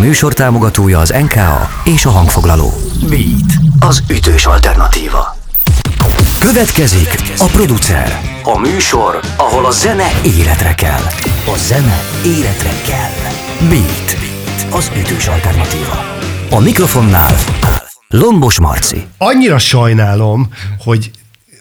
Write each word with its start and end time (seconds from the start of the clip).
műsor 0.00 0.32
támogatója 0.32 0.98
az 0.98 1.10
NKA 1.10 1.68
és 1.84 2.04
a 2.04 2.10
hangfoglaló. 2.10 2.72
Beat, 3.08 3.52
az 3.80 4.02
ütős 4.10 4.46
alternatíva. 4.46 5.36
Következik 6.38 7.08
a 7.38 7.44
producer. 7.44 8.20
A 8.42 8.58
műsor, 8.58 9.20
ahol 9.36 9.66
a 9.66 9.70
zene 9.70 10.10
életre 10.24 10.74
kell. 10.74 11.02
A 11.46 11.56
zene 11.56 12.02
életre 12.24 12.70
kell. 12.84 13.32
Beat, 13.68 14.16
az 14.70 14.90
ütős 14.96 15.26
alternatíva. 15.26 16.04
A 16.50 16.60
mikrofonnál 16.60 17.34
Lombos 18.08 18.58
Marci. 18.58 19.06
Annyira 19.18 19.58
sajnálom, 19.58 20.48
hogy 20.78 21.10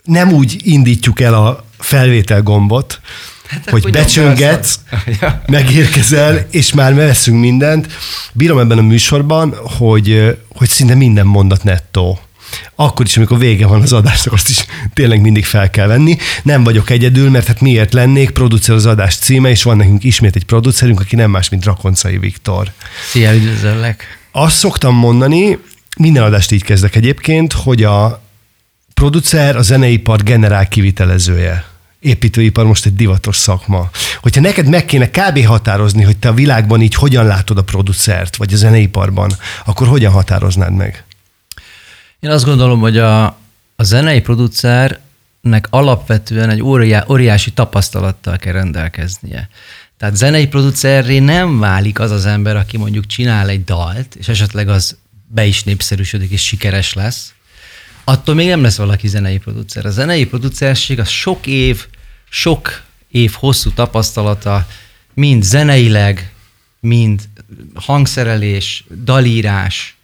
nem 0.04 0.32
úgy 0.32 0.56
indítjuk 0.64 1.22
el 1.22 1.34
a 1.34 1.64
felvétel 1.78 2.42
gombot, 2.42 3.00
hát, 3.50 3.70
hogy 3.70 3.90
becsöngetsz, 3.92 4.80
ja. 5.22 5.42
megérkezel, 5.48 6.46
és 6.52 6.74
már 6.74 6.94
veszünk 6.94 7.40
mindent. 7.40 7.88
Bírom 8.34 8.60
ebben 8.60 8.78
a 8.78 8.82
műsorban, 8.82 9.56
hogy, 9.78 10.38
hogy 10.56 10.70
szinte 10.70 10.96
minden 10.96 11.26
mondat 11.26 11.64
nettó. 11.64 12.20
Akkor 12.76 13.06
is, 13.06 13.18
amikor 13.18 13.38
vége 13.38 13.66
van 13.68 13.82
az 13.82 13.94
adásnak, 13.94 14.34
azt 14.34 14.50
is 14.50 14.66
tényleg 14.94 15.22
mindig 15.22 15.46
fel 15.46 15.70
kell 15.70 15.88
venni. 15.88 16.18
Nem 16.44 16.64
vagyok 16.64 16.90
egyedül, 16.90 17.30
mert 17.30 17.48
hát 17.48 17.62
miért 17.62 17.94
lennék, 17.94 18.30
producer 18.30 18.76
az 18.76 18.86
adás 18.86 19.16
címe, 19.16 19.50
és 19.50 19.64
van 19.64 19.78
nekünk 19.78 20.04
ismét 20.04 20.36
egy 20.36 20.46
producerünk, 20.46 21.00
aki 21.00 21.16
nem 21.16 21.32
más, 21.32 21.50
mint 21.50 21.66
Rakoncai 21.66 22.18
Viktor. 22.18 22.72
Szia, 23.10 23.34
üdvözöllek! 23.34 24.20
Azt 24.32 24.58
szoktam 24.58 24.96
mondani, 24.96 25.58
minden 25.98 26.24
adást 26.24 26.52
így 26.52 26.64
kezdek 26.64 26.96
egyébként, 26.96 27.54
hogy 27.54 27.84
a 27.84 28.22
producer 28.94 29.56
a 29.56 29.62
zeneipar 29.62 30.24
generál 30.24 30.68
kivitelezője 30.68 31.69
építőipar 32.00 32.66
most 32.66 32.86
egy 32.86 32.96
divatos 32.96 33.38
szakma. 33.38 33.90
Hogyha 34.22 34.42
neked 34.42 34.68
meg 34.68 34.86
kéne 34.86 35.10
kb. 35.10 35.46
határozni, 35.46 36.04
hogy 36.04 36.18
te 36.18 36.28
a 36.28 36.34
világban 36.34 36.82
így 36.82 36.94
hogyan 36.94 37.26
látod 37.26 37.58
a 37.58 37.64
producert, 37.64 38.36
vagy 38.36 38.54
a 38.54 38.58
zeneiparban, 38.58 39.32
akkor 39.66 39.88
hogyan 39.88 40.12
határoznád 40.12 40.74
meg? 40.74 41.04
Én 42.20 42.30
azt 42.30 42.46
gondolom, 42.46 42.80
hogy 42.80 42.98
a, 42.98 43.26
a 43.76 43.84
zenei 43.84 44.22
producernek 44.22 45.68
alapvetően 45.70 46.50
egy 46.50 46.62
óriá, 46.62 47.06
óriási 47.10 47.52
tapasztalattal 47.52 48.38
kell 48.38 48.54
rendelkeznie. 48.54 49.50
Tehát 49.98 50.16
zenei 50.16 50.48
producerré 50.48 51.20
nem 51.20 51.60
válik 51.60 52.00
az 52.00 52.12
az 52.12 52.26
ember, 52.26 52.56
aki 52.56 52.78
mondjuk 52.78 53.06
csinál 53.06 53.50
egy 53.50 53.64
dalt, 53.64 54.16
és 54.16 54.28
esetleg 54.28 54.70
az 54.70 54.98
be 55.28 55.46
is 55.46 55.64
népszerűsödik, 55.64 56.32
és 56.32 56.46
sikeres 56.46 56.94
lesz, 56.94 57.34
attól 58.04 58.36
még 58.36 58.48
nem 58.48 58.62
lesz 58.62 58.78
valaki 58.78 59.08
zenei 59.08 59.38
producer. 59.38 59.86
A 59.86 59.90
zenei 59.90 60.26
producerség 60.26 61.00
az 61.00 61.08
sok 61.10 61.48
év, 61.48 61.88
sok 62.30 62.82
év 63.08 63.32
hosszú 63.32 63.72
tapasztalata, 63.72 64.68
mind 65.14 65.44
zeneileg, 65.44 66.34
mind 66.80 67.22
hangszerelés, 67.74 68.84
dalírás, 69.04 69.98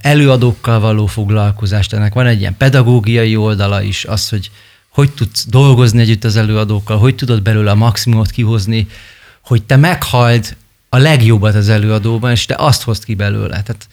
előadókkal 0.00 0.80
való 0.80 1.06
foglalkozást. 1.06 1.92
Ennek 1.92 2.14
van 2.14 2.26
egy 2.26 2.40
ilyen 2.40 2.56
pedagógiai 2.56 3.36
oldala 3.36 3.82
is, 3.82 4.04
az, 4.04 4.28
hogy 4.28 4.50
hogy 4.88 5.10
tudsz 5.10 5.46
dolgozni 5.48 6.00
együtt 6.00 6.24
az 6.24 6.36
előadókkal, 6.36 6.98
hogy 6.98 7.14
tudod 7.14 7.42
belőle 7.42 7.70
a 7.70 7.74
maximumot 7.74 8.30
kihozni, 8.30 8.86
hogy 9.40 9.62
te 9.62 9.76
meghald 9.76 10.56
a 10.88 10.96
legjobbat 10.96 11.54
az 11.54 11.68
előadóban, 11.68 12.30
és 12.30 12.46
te 12.46 12.54
azt 12.58 12.82
hozd 12.82 13.04
ki 13.04 13.14
belőle. 13.14 13.62
Tehát 13.62 13.88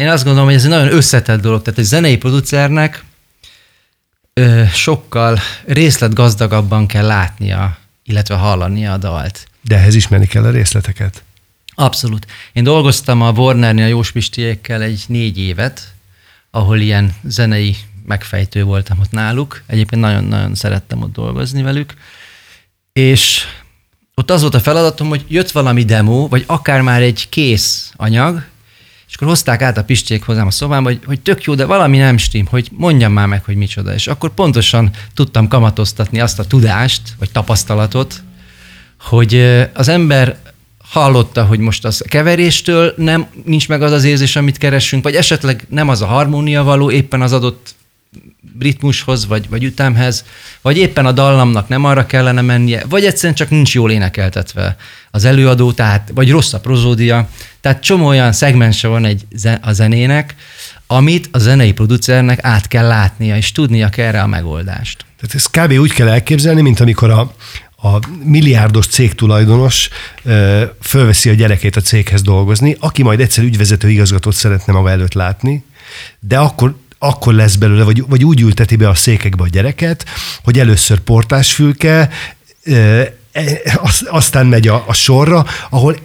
én 0.00 0.08
azt 0.08 0.24
gondolom, 0.24 0.48
hogy 0.48 0.56
ez 0.56 0.64
egy 0.64 0.70
nagyon 0.70 0.92
összetett 0.92 1.40
dolog. 1.40 1.62
Tehát 1.62 1.78
egy 1.78 1.84
zenei 1.84 2.16
producernek 2.16 3.04
sokkal 4.72 5.38
részletgazdagabban 5.66 6.86
kell 6.86 7.06
látnia, 7.06 7.78
illetve 8.02 8.34
hallania 8.34 8.92
a 8.92 8.96
dalt. 8.96 9.48
De 9.62 9.76
ehhez 9.76 9.94
ismerni 9.94 10.26
kell 10.26 10.44
a 10.44 10.50
részleteket. 10.50 11.22
Abszolút. 11.74 12.26
Én 12.52 12.64
dolgoztam 12.64 13.22
a 13.22 13.30
Warnernél 13.30 13.84
a 13.84 13.88
Jós 13.88 14.12
Pistiékkel 14.12 14.82
egy 14.82 15.04
négy 15.06 15.38
évet, 15.38 15.94
ahol 16.50 16.78
ilyen 16.78 17.14
zenei 17.22 17.76
megfejtő 18.06 18.64
voltam 18.64 18.98
ott 18.98 19.10
náluk. 19.10 19.62
Egyébként 19.66 20.00
nagyon-nagyon 20.00 20.54
szerettem 20.54 21.02
ott 21.02 21.12
dolgozni 21.12 21.62
velük. 21.62 21.94
És 22.92 23.44
ott 24.14 24.30
az 24.30 24.40
volt 24.40 24.54
a 24.54 24.60
feladatom, 24.60 25.08
hogy 25.08 25.24
jött 25.28 25.50
valami 25.50 25.84
demo, 25.84 26.28
vagy 26.28 26.44
akár 26.46 26.80
már 26.80 27.02
egy 27.02 27.28
kész 27.28 27.92
anyag, 27.96 28.44
és 29.10 29.16
akkor 29.16 29.28
hozták 29.28 29.62
át 29.62 29.78
a 29.78 29.84
pisték 29.84 30.24
hozzám 30.24 30.46
a 30.46 30.50
szobámba, 30.50 30.88
hogy, 30.88 31.00
hogy 31.04 31.20
tök 31.20 31.42
jó, 31.42 31.54
de 31.54 31.64
valami 31.64 31.96
nem 31.96 32.16
stim, 32.16 32.46
hogy 32.46 32.68
mondjam 32.72 33.12
már 33.12 33.26
meg, 33.26 33.44
hogy 33.44 33.56
micsoda. 33.56 33.94
És 33.94 34.06
akkor 34.06 34.34
pontosan 34.34 34.90
tudtam 35.14 35.48
kamatoztatni 35.48 36.20
azt 36.20 36.38
a 36.38 36.44
tudást, 36.44 37.02
vagy 37.18 37.30
tapasztalatot, 37.30 38.22
hogy 39.00 39.34
az 39.74 39.88
ember 39.88 40.38
hallotta, 40.78 41.44
hogy 41.44 41.58
most 41.58 41.84
az 41.84 42.04
keveréstől 42.08 42.94
nem 42.96 43.26
nincs 43.44 43.68
meg 43.68 43.82
az 43.82 43.92
az 43.92 44.04
érzés, 44.04 44.36
amit 44.36 44.58
keresünk, 44.58 45.02
vagy 45.02 45.14
esetleg 45.14 45.66
nem 45.68 45.88
az 45.88 46.02
a 46.02 46.06
harmónia 46.06 46.62
való, 46.62 46.90
éppen 46.90 47.22
az 47.22 47.32
adott 47.32 47.74
ritmushoz, 48.58 49.26
vagy, 49.26 49.48
vagy 49.48 49.64
ütemhez, 49.64 50.24
vagy 50.62 50.76
éppen 50.76 51.06
a 51.06 51.12
dallamnak 51.12 51.68
nem 51.68 51.84
arra 51.84 52.06
kellene 52.06 52.40
mennie, 52.40 52.84
vagy 52.88 53.04
egyszerűen 53.04 53.34
csak 53.34 53.50
nincs 53.50 53.74
jól 53.74 53.90
énekeltetve 53.90 54.76
az 55.10 55.24
előadó, 55.24 55.72
tehát, 55.72 56.10
vagy 56.14 56.30
rossz 56.30 56.52
a 56.52 56.60
prozódia. 56.60 57.28
Tehát 57.60 57.82
csomó 57.82 58.06
olyan 58.06 58.32
szegmense 58.32 58.88
van 58.88 59.04
egy, 59.04 59.26
a 59.60 59.72
zenének, 59.72 60.34
amit 60.86 61.28
a 61.32 61.38
zenei 61.38 61.72
producernek 61.72 62.38
át 62.42 62.68
kell 62.68 62.86
látnia, 62.86 63.36
és 63.36 63.52
tudnia 63.52 63.88
kell 63.88 64.06
erre 64.06 64.22
a 64.22 64.26
megoldást. 64.26 65.04
Tehát 65.20 65.34
ezt 65.34 65.50
kb. 65.50 65.80
úgy 65.80 65.92
kell 65.92 66.08
elképzelni, 66.08 66.60
mint 66.60 66.80
amikor 66.80 67.10
a, 67.10 67.34
a 67.88 67.98
milliárdos 68.24 68.86
cégtulajdonos 68.86 69.88
ö, 70.22 70.64
fölveszi 70.80 71.28
a 71.28 71.34
gyerekét 71.34 71.76
a 71.76 71.80
céghez 71.80 72.22
dolgozni, 72.22 72.76
aki 72.80 73.02
majd 73.02 73.20
egyszer 73.20 73.44
ügyvezető 73.44 73.90
igazgatót 73.90 74.34
szeretne 74.34 74.72
maga 74.72 74.90
előtt 74.90 75.14
látni, 75.14 75.64
de 76.20 76.38
akkor 76.38 76.74
akkor 77.02 77.34
lesz 77.34 77.54
belőle, 77.54 77.84
vagy, 77.84 78.04
vagy 78.08 78.24
úgy 78.24 78.40
ülteti 78.40 78.76
be 78.76 78.88
a 78.88 78.94
székekbe 78.94 79.42
a 79.42 79.48
gyereket, 79.48 80.04
hogy 80.44 80.58
először 80.58 80.98
portásfülke, 80.98 82.10
e, 82.64 83.14
aztán 84.06 84.46
megy 84.46 84.68
a, 84.68 84.84
a 84.86 84.92
sorra, 84.92 85.46
ahol 85.70 85.96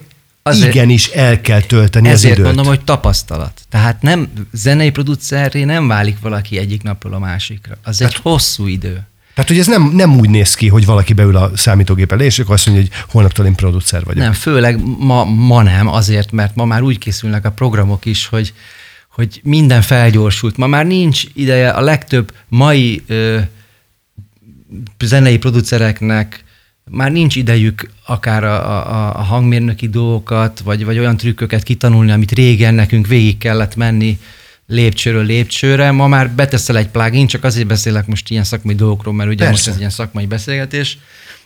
Azért, 0.50 0.74
igenis 0.74 1.08
el 1.08 1.42
kell 1.42 1.62
tölteni 1.62 2.10
az 2.10 2.24
időt. 2.24 2.32
Ezért 2.32 2.48
mondom, 2.48 2.66
hogy 2.66 2.84
tapasztalat. 2.84 3.62
Tehát 3.70 4.02
nem 4.02 4.30
zenei 4.52 4.92
producerré 4.92 5.64
nem 5.64 5.88
válik 5.88 6.20
valaki 6.20 6.58
egyik 6.58 6.84
napról 6.84 7.14
a 7.14 7.20
másikra. 7.20 7.78
Az 7.84 7.98
Tehát, 7.98 8.14
egy 8.14 8.20
hosszú 8.22 8.68
idő. 8.68 9.08
Tehát, 9.34 9.50
hogy 9.50 9.60
ez 9.60 9.68
nem, 9.68 9.92
nem 9.94 10.18
úgy 10.18 10.30
néz 10.30 10.56
ki, 10.56 10.68
hogy 10.68 10.86
valaki 10.86 11.14
beül 11.14 11.36
a 11.36 11.52
számítógép 11.56 12.12
elé, 12.12 12.26
és 12.26 12.40
akkor 12.40 12.54
azt 12.54 12.66
mondja, 12.66 12.86
hogy 12.86 13.06
holnaptól 13.10 13.46
én 13.46 13.56
producer 13.56 14.04
vagyok. 14.04 14.24
Nem, 14.24 14.34
főleg 14.34 14.80
ma, 15.00 15.24
ma 15.24 15.62
nem, 15.62 15.88
azért, 15.88 16.32
mert 16.32 16.56
ma 16.56 16.66
már 16.66 16.82
úgy 16.82 16.98
készülnek 16.98 17.46
a 17.46 17.52
programok 17.52 18.06
is, 18.06 18.28
hogy 18.28 18.54
hogy 19.10 19.42
minden 19.44 19.82
felgyorsult. 19.82 20.58
Ma 20.58 20.68
már 20.68 20.86
nincs 20.86 21.24
ideje 21.34 21.70
a 21.70 21.82
legtöbb 21.82 22.34
mai 22.48 23.04
ö, 23.08 23.40
zenei 25.04 25.38
producereknek, 25.38 26.45
már 26.92 27.12
nincs 27.12 27.36
idejük 27.36 27.90
akár 28.06 28.44
a, 28.44 28.56
a, 28.66 29.20
a 29.20 29.22
hangmérnöki 29.22 29.90
dolgokat, 29.90 30.60
vagy, 30.60 30.86
vagy 30.86 31.00
olyan 31.00 31.18
trükköket 31.18 31.64
kitanulni, 31.64 32.12
amit 32.12 32.32
régen 32.32 32.74
nekünk 32.74 33.08
végig 33.08 33.38
kellett 33.38 33.76
menni 33.76 34.20
lépcsőről 34.68 35.26
lépcsőre. 35.26 35.92
Ma 35.92 36.08
már 36.08 36.30
beteszel 36.30 36.78
egy 36.78 36.88
plugin, 36.88 37.28
csak 37.28 37.44
azért 37.44 37.68
beszélek 37.68 38.08
most 38.08 38.30
ilyen 38.30 38.44
szakmai 38.44 38.76
dolgokról, 38.76 39.14
mert 39.14 39.30
ugye 39.30 39.46
Persze. 39.46 39.52
most 39.52 39.68
ez 39.68 39.78
ilyen 39.78 39.90
szakmai 39.90 40.26
beszélgetés, 40.26 40.98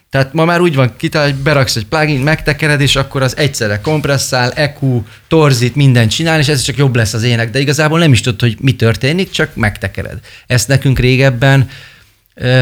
tehát 0.10 0.34
ma 0.34 0.46
már 0.46 0.62
úgy 0.62 0.76
van 0.76 0.94
kitál, 0.98 1.24
hogy 1.24 1.36
beraksz 1.36 1.76
egy 1.76 1.86
plugin, 1.86 2.20
megtekered, 2.20 2.82
és 2.82 2.96
akkor 2.96 3.22
az 3.22 3.38
egyszerre 3.38 3.82
kompresszál, 3.82 4.52
EQ, 4.52 5.04
torzít, 5.28 5.76
mindent 5.76 6.12
csinál, 6.12 6.40
és 6.40 6.48
ez 6.48 6.62
csak 6.62 6.78
jobb 6.78 6.96
lesz 6.96 7.14
az 7.14 7.24
ének. 7.24 7.52
De 7.52 7.60
igazából 7.60 8.00
nem 8.00 8.12
is 8.12 8.22
tudod, 8.22 8.40
hogy 8.40 8.58
mi 8.60 8.76
történik, 8.76 9.30
csak 9.30 9.56
megtekered. 9.56 10.20
Ezt 10.48 10.68
nekünk 10.68 11.00
régebben 11.00 11.70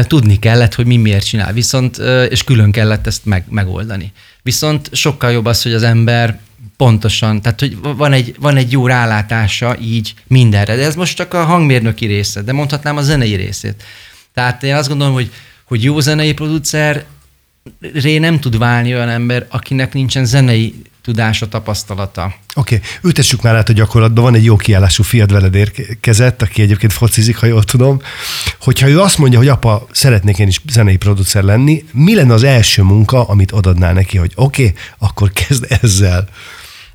tudni 0.02 0.38
kellett, 0.38 0.74
hogy 0.74 0.86
mi 0.86 0.96
miért 0.96 1.26
csinál, 1.26 1.52
viszont, 1.52 1.98
és 2.28 2.44
külön 2.44 2.72
kellett 2.72 3.06
ezt 3.06 3.24
meg, 3.24 3.44
megoldani. 3.50 4.12
Viszont 4.42 4.88
sokkal 4.92 5.32
jobb 5.32 5.44
az, 5.44 5.62
hogy 5.62 5.72
az 5.72 5.82
ember 5.82 6.38
pontosan, 6.76 7.42
tehát 7.42 7.60
hogy 7.60 7.76
van 7.80 8.12
egy, 8.12 8.34
van 8.38 8.56
egy 8.56 8.72
jó 8.72 8.86
rálátása 8.86 9.76
így 9.80 10.14
mindenre. 10.26 10.76
De 10.76 10.84
ez 10.84 10.94
most 10.94 11.16
csak 11.16 11.34
a 11.34 11.44
hangmérnöki 11.44 12.06
része, 12.06 12.42
de 12.42 12.52
mondhatnám 12.52 12.96
a 12.96 13.02
zenei 13.02 13.34
részét. 13.34 13.84
Tehát 14.34 14.62
én 14.62 14.74
azt 14.74 14.88
gondolom, 14.88 15.12
hogy, 15.14 15.32
hogy 15.64 15.82
jó 15.82 16.00
zenei 16.00 16.32
producer 16.32 17.04
ré 17.80 18.18
nem 18.18 18.40
tud 18.40 18.58
válni 18.58 18.94
olyan 18.94 19.08
ember, 19.08 19.46
akinek 19.48 19.92
nincsen 19.92 20.24
zenei 20.24 20.74
tudása, 21.08 21.48
tapasztalata. 21.48 22.34
Oké, 22.54 22.74
okay. 22.74 22.88
ültessük 23.02 23.42
már 23.42 23.54
át 23.54 23.68
a 23.68 23.72
gyakorlatban. 23.72 24.24
Van 24.24 24.34
egy 24.34 24.44
jó 24.44 24.56
kiállású 24.56 25.02
fiad 25.02 25.32
veled 25.32 25.54
érkezett, 25.54 26.42
aki 26.42 26.62
egyébként 26.62 26.92
focizik, 26.92 27.36
ha 27.36 27.46
jól 27.46 27.62
tudom. 27.62 28.00
Hogyha 28.60 28.88
ő 28.88 29.00
azt 29.00 29.18
mondja, 29.18 29.38
hogy 29.38 29.48
apa, 29.48 29.86
szeretnék 29.92 30.38
én 30.38 30.48
is 30.48 30.60
zenei 30.70 30.96
producer 30.96 31.42
lenni, 31.42 31.84
mi 31.92 32.14
lenne 32.14 32.32
az 32.32 32.42
első 32.42 32.82
munka, 32.82 33.24
amit 33.24 33.52
adadnál 33.52 33.92
neki, 33.92 34.18
hogy 34.18 34.32
oké, 34.34 34.62
okay, 34.62 34.74
akkor 34.98 35.32
kezd 35.32 35.66
ezzel. 35.82 36.28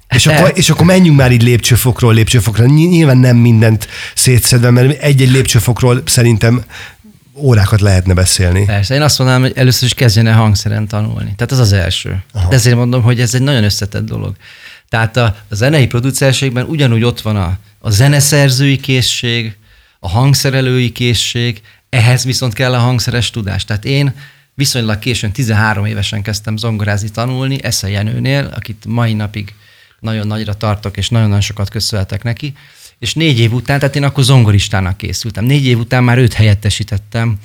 És 0.10 0.26
akkor, 0.26 0.52
és 0.56 0.70
akkor 0.70 0.86
menjünk 0.86 1.18
már 1.18 1.32
így 1.32 1.44
lépcsőfokról 1.44 2.14
lépcsőfokra. 2.14 2.66
Nyilván 2.66 3.18
nem 3.18 3.38
mindent 3.38 3.88
szétszedve, 4.16 4.70
mert 4.70 5.02
egy-egy 5.02 5.32
lépcsőfokról 5.32 6.02
szerintem 6.06 6.64
órákat 7.36 7.82
lehetne 7.82 8.14
beszélni. 8.14 8.66
Persze, 8.66 8.96
én 8.96 9.02
azt 9.02 9.18
mondanám, 9.18 9.42
hogy 9.42 9.54
először 9.56 9.84
is 9.84 9.94
kezdjen 9.94 10.28
el 10.28 10.36
hangszeren 10.36 10.88
tanulni. 10.88 11.34
Tehát 11.36 11.52
ez 11.52 11.60
az 11.60 11.72
első. 11.72 12.24
Aha. 12.34 12.50
De 12.50 12.56
ezért 12.56 12.76
mondom, 12.76 13.02
hogy 13.02 13.20
ez 13.22 13.34
egy 13.34 13.42
nagyon 13.42 13.64
összetett 13.64 14.06
dolog. 14.06 14.36
Tehát 14.90 15.18
a, 15.18 15.36
a 15.50 15.56
zenei 15.56 15.88
producerségben 15.88 16.66
ugyanúgy 16.66 17.04
ott 17.04 17.22
van 17.22 17.36
a, 17.36 17.58
a 17.80 17.90
zeneszerzői 17.90 18.78
készség, 18.78 19.58
a 20.00 20.10
hangszerelői 20.10 20.92
készség, 20.92 21.62
ehhez 21.90 22.24
viszont 22.24 22.54
kell 22.54 22.74
a 22.74 22.80
hangszeres 22.80 23.30
tudás. 23.30 23.66
Tehát 23.66 23.86
én 23.86 24.14
viszonylag 24.54 25.00
későn, 25.00 25.32
13 25.32 25.86
évesen 25.86 26.22
kezdtem 26.22 26.58
zongorázni 26.58 27.10
tanulni, 27.10 27.64
Esze 27.64 27.90
Jenőnél, 27.90 28.52
akit 28.56 28.86
mai 28.88 29.14
napig 29.14 29.54
nagyon 30.00 30.28
nagyra 30.28 30.54
tartok, 30.54 30.98
és 30.98 31.10
nagyon-nagyon 31.10 31.42
sokat 31.42 31.70
köszönhetek 31.70 32.24
neki. 32.24 32.54
És 33.00 33.14
négy 33.14 33.40
év 33.40 33.54
után, 33.54 33.80
tehát 33.80 33.96
én 33.96 34.04
akkor 34.04 34.24
zongoristának 34.24 34.98
készültem. 34.98 35.46
Négy 35.46 35.66
év 35.66 35.80
után 35.80 36.04
már 36.04 36.18
őt 36.18 36.34
helyettesítettem 36.34 37.38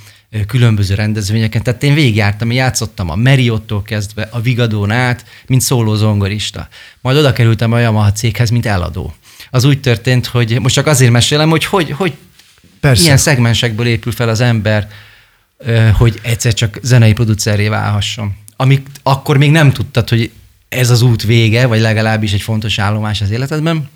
különböző 0.47 0.95
rendezvényeken. 0.95 1.63
Tehát 1.63 1.83
én 1.83 1.95
végigjártam, 1.95 2.53
játszottam 2.53 3.11
a 3.11 3.15
Meriottól 3.15 3.83
kezdve, 3.83 4.29
a 4.31 4.41
Vigadón 4.41 4.91
át, 4.91 5.25
mint 5.47 5.61
szóló 5.61 5.95
zongorista. 5.95 6.69
Majd 7.01 7.17
oda 7.17 7.33
kerültem 7.33 7.73
a 7.73 7.79
Yamaha 7.79 8.13
céghez, 8.13 8.51
mint 8.51 8.67
eladó. 8.67 9.15
Az 9.51 9.65
úgy 9.65 9.81
történt, 9.81 10.27
hogy 10.27 10.61
most 10.61 10.75
csak 10.75 10.87
azért 10.87 11.13
mesélem, 11.13 11.51
hogy 11.51 11.65
hogy, 11.65 11.91
hogy 11.91 12.13
Persze. 12.81 13.05
ilyen 13.05 13.17
szegmensekből 13.17 13.87
épül 13.87 14.13
fel 14.13 14.29
az 14.29 14.41
ember, 14.41 14.89
hogy 15.93 16.21
egyszer 16.23 16.55
csak 16.55 16.79
zenei 16.83 17.13
producerré 17.13 17.69
válhasson. 17.69 18.37
Amik 18.57 18.87
akkor 19.03 19.37
még 19.37 19.51
nem 19.51 19.73
tudtad, 19.73 20.09
hogy 20.09 20.31
ez 20.69 20.91
az 20.91 21.03
út 21.03 21.23
vége, 21.23 21.67
vagy 21.67 21.81
legalábbis 21.81 22.33
egy 22.33 22.43
fontos 22.43 22.79
állomás 22.79 23.21
az 23.21 23.31
életedben. 23.31 23.89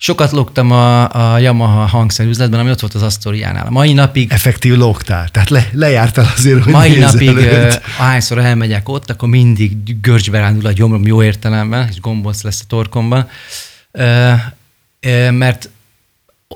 Sokat 0.00 0.30
lógtam 0.30 0.70
a, 0.70 1.32
a 1.32 1.38
Yamaha 1.38 1.86
hangszerüzletben, 1.86 2.60
ami 2.60 2.70
ott 2.70 2.80
volt 2.80 2.94
az 2.94 3.02
Asztoriánál. 3.02 3.66
A 3.66 3.70
mai 3.70 3.92
napig... 3.92 4.32
Effektív 4.32 4.76
lógtál, 4.76 5.28
tehát 5.28 5.50
le, 5.50 5.68
lejártál 5.72 6.32
azért, 6.36 6.62
hogy 6.62 6.72
Mai 6.72 6.98
napig, 6.98 7.36
uh, 7.36 7.74
ahányszor 7.98 8.38
elmegyek 8.38 8.88
ott, 8.88 9.10
akkor 9.10 9.28
mindig 9.28 10.00
görcsbe 10.00 10.38
rándul 10.38 10.66
a 10.66 10.72
gyomrom 10.72 11.06
jó 11.06 11.22
értelemben, 11.22 11.88
és 11.90 12.00
gombolc 12.00 12.42
lesz 12.42 12.60
a 12.60 12.64
torkomban, 12.68 13.28
mert 15.30 15.70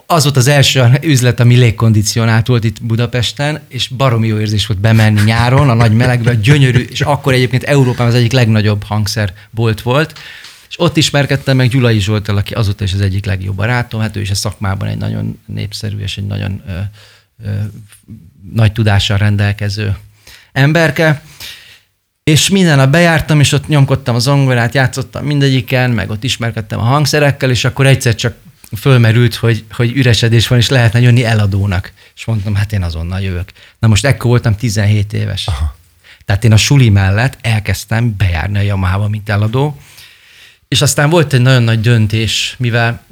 az 0.06 0.22
volt 0.22 0.36
az 0.36 0.46
első 0.46 0.98
üzlet, 1.02 1.40
ami 1.40 1.56
légkondicionált 1.56 2.46
volt 2.46 2.64
itt 2.64 2.82
Budapesten, 2.82 3.60
és 3.68 3.88
baromi 3.88 4.26
jó 4.26 4.38
érzés 4.38 4.66
volt 4.66 4.80
bemenni 4.80 5.20
nyáron, 5.20 5.68
a 5.68 5.74
nagy 5.74 5.92
melegbe, 5.92 6.34
gyönyörű, 6.34 6.86
és 6.90 7.00
akkor 7.00 7.32
egyébként 7.32 7.62
Európában 7.62 8.06
az 8.06 8.14
egyik 8.14 8.32
legnagyobb 8.32 8.82
hangszerbolt 8.82 9.82
volt, 9.82 10.18
és 10.72 10.78
ott 10.80 10.96
ismerkedtem 10.96 11.56
meg 11.56 11.68
Gyulai 11.68 12.00
Zsoltal, 12.00 12.36
aki 12.36 12.54
azóta 12.54 12.84
is 12.84 12.92
az 12.92 13.00
egyik 13.00 13.24
legjobb 13.24 13.56
barátom, 13.56 14.00
hát 14.00 14.16
ő 14.16 14.20
is 14.20 14.30
a 14.30 14.34
szakmában 14.34 14.88
egy 14.88 14.96
nagyon 14.96 15.40
népszerű 15.46 15.98
és 15.98 16.16
egy 16.16 16.26
nagyon 16.26 16.62
ö, 16.68 16.78
ö, 17.44 17.50
nagy 18.52 18.72
tudással 18.72 19.16
rendelkező 19.16 19.96
emberke. 20.52 21.22
És 22.24 22.48
minden 22.48 22.76
nap 22.76 22.90
bejártam, 22.90 23.40
és 23.40 23.52
ott 23.52 23.68
nyomkodtam 23.68 24.14
a 24.14 24.18
zongorát, 24.18 24.74
játszottam 24.74 25.24
mindegyiken, 25.24 25.90
meg 25.90 26.10
ott 26.10 26.24
ismerkedtem 26.24 26.78
a 26.78 26.82
hangszerekkel, 26.82 27.50
és 27.50 27.64
akkor 27.64 27.86
egyszer 27.86 28.14
csak 28.14 28.34
fölmerült, 28.76 29.34
hogy, 29.34 29.64
hogy 29.70 29.96
üresedés 29.96 30.48
van, 30.48 30.58
és 30.58 30.68
lehetne 30.68 31.00
jönni 31.00 31.24
eladónak. 31.24 31.92
És 32.14 32.24
mondtam, 32.24 32.54
hát 32.54 32.72
én 32.72 32.82
azonnal 32.82 33.20
jövök. 33.20 33.52
Na 33.78 33.88
most 33.88 34.04
ekkor 34.04 34.30
voltam 34.30 34.56
17 34.56 35.12
éves. 35.12 35.46
Aha. 35.46 35.76
Tehát 36.24 36.44
én 36.44 36.52
a 36.52 36.56
suli 36.56 36.88
mellett 36.88 37.38
elkezdtem 37.40 38.16
bejárni 38.16 38.58
a 38.58 38.62
Yamaha-ba, 38.62 39.08
mint 39.08 39.28
eladó, 39.28 39.76
és 40.72 40.82
aztán 40.82 41.10
volt 41.10 41.32
egy 41.32 41.40
nagyon 41.40 41.62
nagy 41.62 41.80
döntés, 41.80 42.54
mivel 42.58 43.02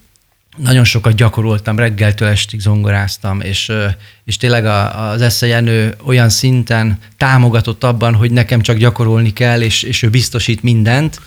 nagyon 0.56 0.84
sokat 0.84 1.14
gyakoroltam, 1.14 1.78
reggeltől 1.78 2.28
estig 2.28 2.60
zongoráztam, 2.60 3.40
és, 3.40 3.72
és 4.24 4.36
tényleg 4.36 4.64
az 4.66 5.22
Esze 5.22 5.46
Jenő 5.46 5.96
olyan 6.04 6.28
szinten 6.28 6.98
támogatott 7.16 7.84
abban, 7.84 8.14
hogy 8.14 8.30
nekem 8.30 8.60
csak 8.60 8.76
gyakorolni 8.76 9.32
kell, 9.32 9.60
és, 9.60 9.82
és 9.82 10.02
ő 10.02 10.10
biztosít 10.10 10.62
mindent, 10.62 11.20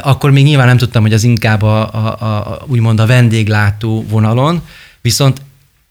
akkor 0.00 0.30
még 0.30 0.44
nyilván 0.44 0.66
nem 0.66 0.76
tudtam, 0.76 1.02
hogy 1.02 1.12
az 1.12 1.24
inkább 1.24 1.62
a, 1.62 1.94
a, 1.94 2.06
a, 2.06 2.64
úgymond 2.66 3.00
a 3.00 3.06
vendéglátó 3.06 4.04
vonalon, 4.08 4.62
viszont 5.00 5.40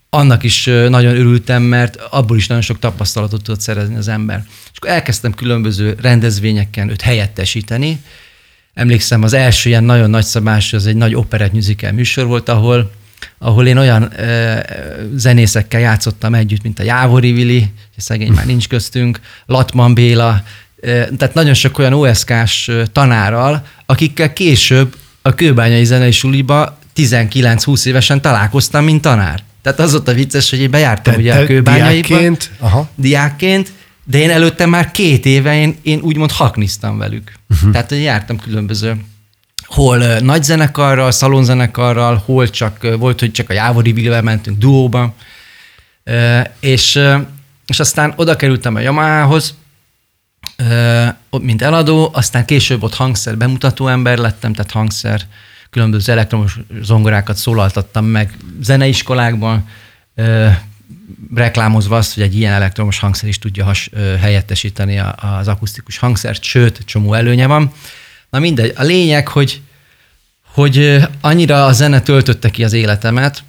annak 0.09 0.43
is 0.43 0.65
nagyon 0.65 1.15
örültem, 1.15 1.63
mert 1.63 1.95
abból 1.95 2.37
is 2.37 2.47
nagyon 2.47 2.63
sok 2.63 2.79
tapasztalatot 2.79 3.43
tudott 3.43 3.61
szerezni 3.61 3.95
az 3.95 4.07
ember. 4.07 4.43
És 4.71 4.77
akkor 4.77 4.89
elkezdtem 4.89 5.33
különböző 5.33 5.95
rendezvényeken 6.01 6.89
őt 6.89 7.01
helyettesíteni, 7.01 7.99
emlékszem, 8.77 9.23
az 9.23 9.33
első 9.33 9.69
ilyen 9.69 9.83
nagyon 9.83 10.09
nagy 10.09 10.25
szabás, 10.25 10.73
az 10.73 10.85
egy 10.85 10.95
nagy 10.95 11.15
operett 11.15 11.53
musical 11.53 11.91
műsor 11.91 12.25
volt, 12.25 12.49
ahol, 12.49 12.91
ahol 13.37 13.67
én 13.67 13.77
olyan 13.77 14.11
ö, 14.19 14.59
zenészekkel 15.15 15.79
játszottam 15.79 16.33
együtt, 16.33 16.63
mint 16.63 16.79
a 16.79 16.83
Jávori 16.83 17.31
Vili, 17.31 17.71
szegény 17.97 18.31
már 18.31 18.45
nincs 18.45 18.67
köztünk, 18.67 19.19
Latman 19.45 19.93
Béla, 19.93 20.43
ö, 20.79 21.03
tehát 21.17 21.33
nagyon 21.33 21.53
sok 21.53 21.77
olyan 21.77 21.93
OSK-s 21.93 22.71
tanárral, 22.91 23.65
akikkel 23.85 24.33
később 24.33 24.95
a 25.21 25.33
kőbányai 25.33 25.85
zenei 25.85 26.11
suliba 26.11 26.77
19-20 26.95 27.85
évesen 27.85 28.21
találkoztam, 28.21 28.83
mint 28.83 29.01
tanár. 29.01 29.43
Tehát 29.61 29.79
az 29.79 29.95
ott 29.95 30.07
a 30.07 30.13
vicces, 30.13 30.49
hogy 30.49 30.59
én 30.59 30.71
bejártam 30.71 31.13
te, 31.13 31.19
ugye 31.19 31.33
a 31.33 31.45
kőbányaiba. 31.45 32.07
Diákként, 32.07 32.51
aha. 32.59 32.89
diákként, 32.95 33.71
de 34.09 34.17
én 34.17 34.29
előtte 34.29 34.65
már 34.65 34.91
két 34.91 35.25
éve 35.25 35.55
én, 35.55 35.77
én 35.81 35.99
úgymond 35.99 36.31
hakniztam 36.31 36.97
velük. 36.97 37.31
Uh-huh. 37.49 37.71
Tehát 37.71 37.91
én 37.91 38.01
jártam 38.01 38.39
különböző 38.39 39.03
hol 39.65 39.97
nagy 40.19 40.43
zenekarral, 40.43 41.11
szalonzenekarral, 41.11 42.21
hol 42.25 42.49
csak 42.49 42.97
volt, 42.97 43.19
hogy 43.19 43.31
csak 43.31 43.49
a 43.49 43.53
Jávori 43.53 43.91
Villvel 43.91 44.21
mentünk 44.21 44.57
duóba, 44.57 45.13
uh, 46.05 46.41
és, 46.59 46.99
és 47.65 47.79
aztán 47.79 48.13
oda 48.15 48.35
kerültem 48.35 48.75
a 48.75 48.79
Yamahához, 48.79 49.55
mint 51.41 51.61
eladó, 51.61 52.09
aztán 52.13 52.45
később 52.45 52.83
ott 52.83 52.93
hangszer 52.93 53.37
bemutató 53.37 53.87
ember 53.87 54.17
lettem, 54.17 54.53
tehát 54.53 54.71
hangszer, 54.71 55.21
különböző 55.69 56.11
elektromos 56.11 56.59
zongorákat 56.81 57.35
szólaltattam 57.35 58.05
meg 58.05 58.37
zeneiskolákban, 58.61 59.67
reklámozva 61.35 61.97
azt, 61.97 62.13
hogy 62.13 62.23
egy 62.23 62.35
ilyen 62.35 62.53
elektromos 62.53 62.99
hangszer 62.99 63.29
is 63.29 63.39
tudja 63.39 63.63
has, 63.63 63.89
helyettesíteni 64.19 65.01
az 65.39 65.47
akusztikus 65.47 65.97
hangszert, 65.97 66.43
sőt, 66.43 66.79
csomó 66.85 67.13
előnye 67.13 67.47
van. 67.47 67.71
Na 68.29 68.39
mindegy, 68.39 68.73
a 68.75 68.83
lényeg, 68.83 69.27
hogy, 69.27 69.61
hogy 70.53 70.97
annyira 71.21 71.65
a 71.65 71.71
zene 71.71 72.01
töltötte 72.01 72.49
ki 72.49 72.63
az 72.63 72.73
életemet, 72.73 73.43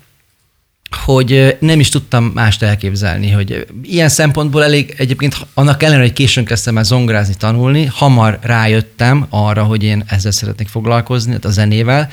hogy 1.05 1.57
nem 1.61 1.81
is 1.81 1.89
tudtam 1.89 2.25
mást 2.25 2.63
elképzelni, 2.63 3.31
hogy 3.31 3.67
ilyen 3.83 4.09
szempontból 4.09 4.65
elég, 4.65 4.95
egyébként 4.97 5.47
annak 5.55 5.83
ellenére, 5.83 6.05
hogy 6.05 6.13
későn 6.13 6.45
kezdtem 6.45 6.79
el 6.79 6.85
zongorázni, 6.85 7.35
tanulni, 7.35 7.85
hamar 7.85 8.39
rájöttem 8.43 9.27
arra, 9.29 9.63
hogy 9.63 9.83
én 9.83 10.05
ezzel 10.07 10.31
szeretnék 10.31 10.69
foglalkozni, 10.69 11.37
a 11.43 11.51
zenével, 11.51 12.11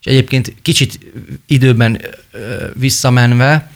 és 0.00 0.06
egyébként 0.06 0.54
kicsit 0.62 0.98
időben 1.46 2.00
visszamenve, 2.74 3.70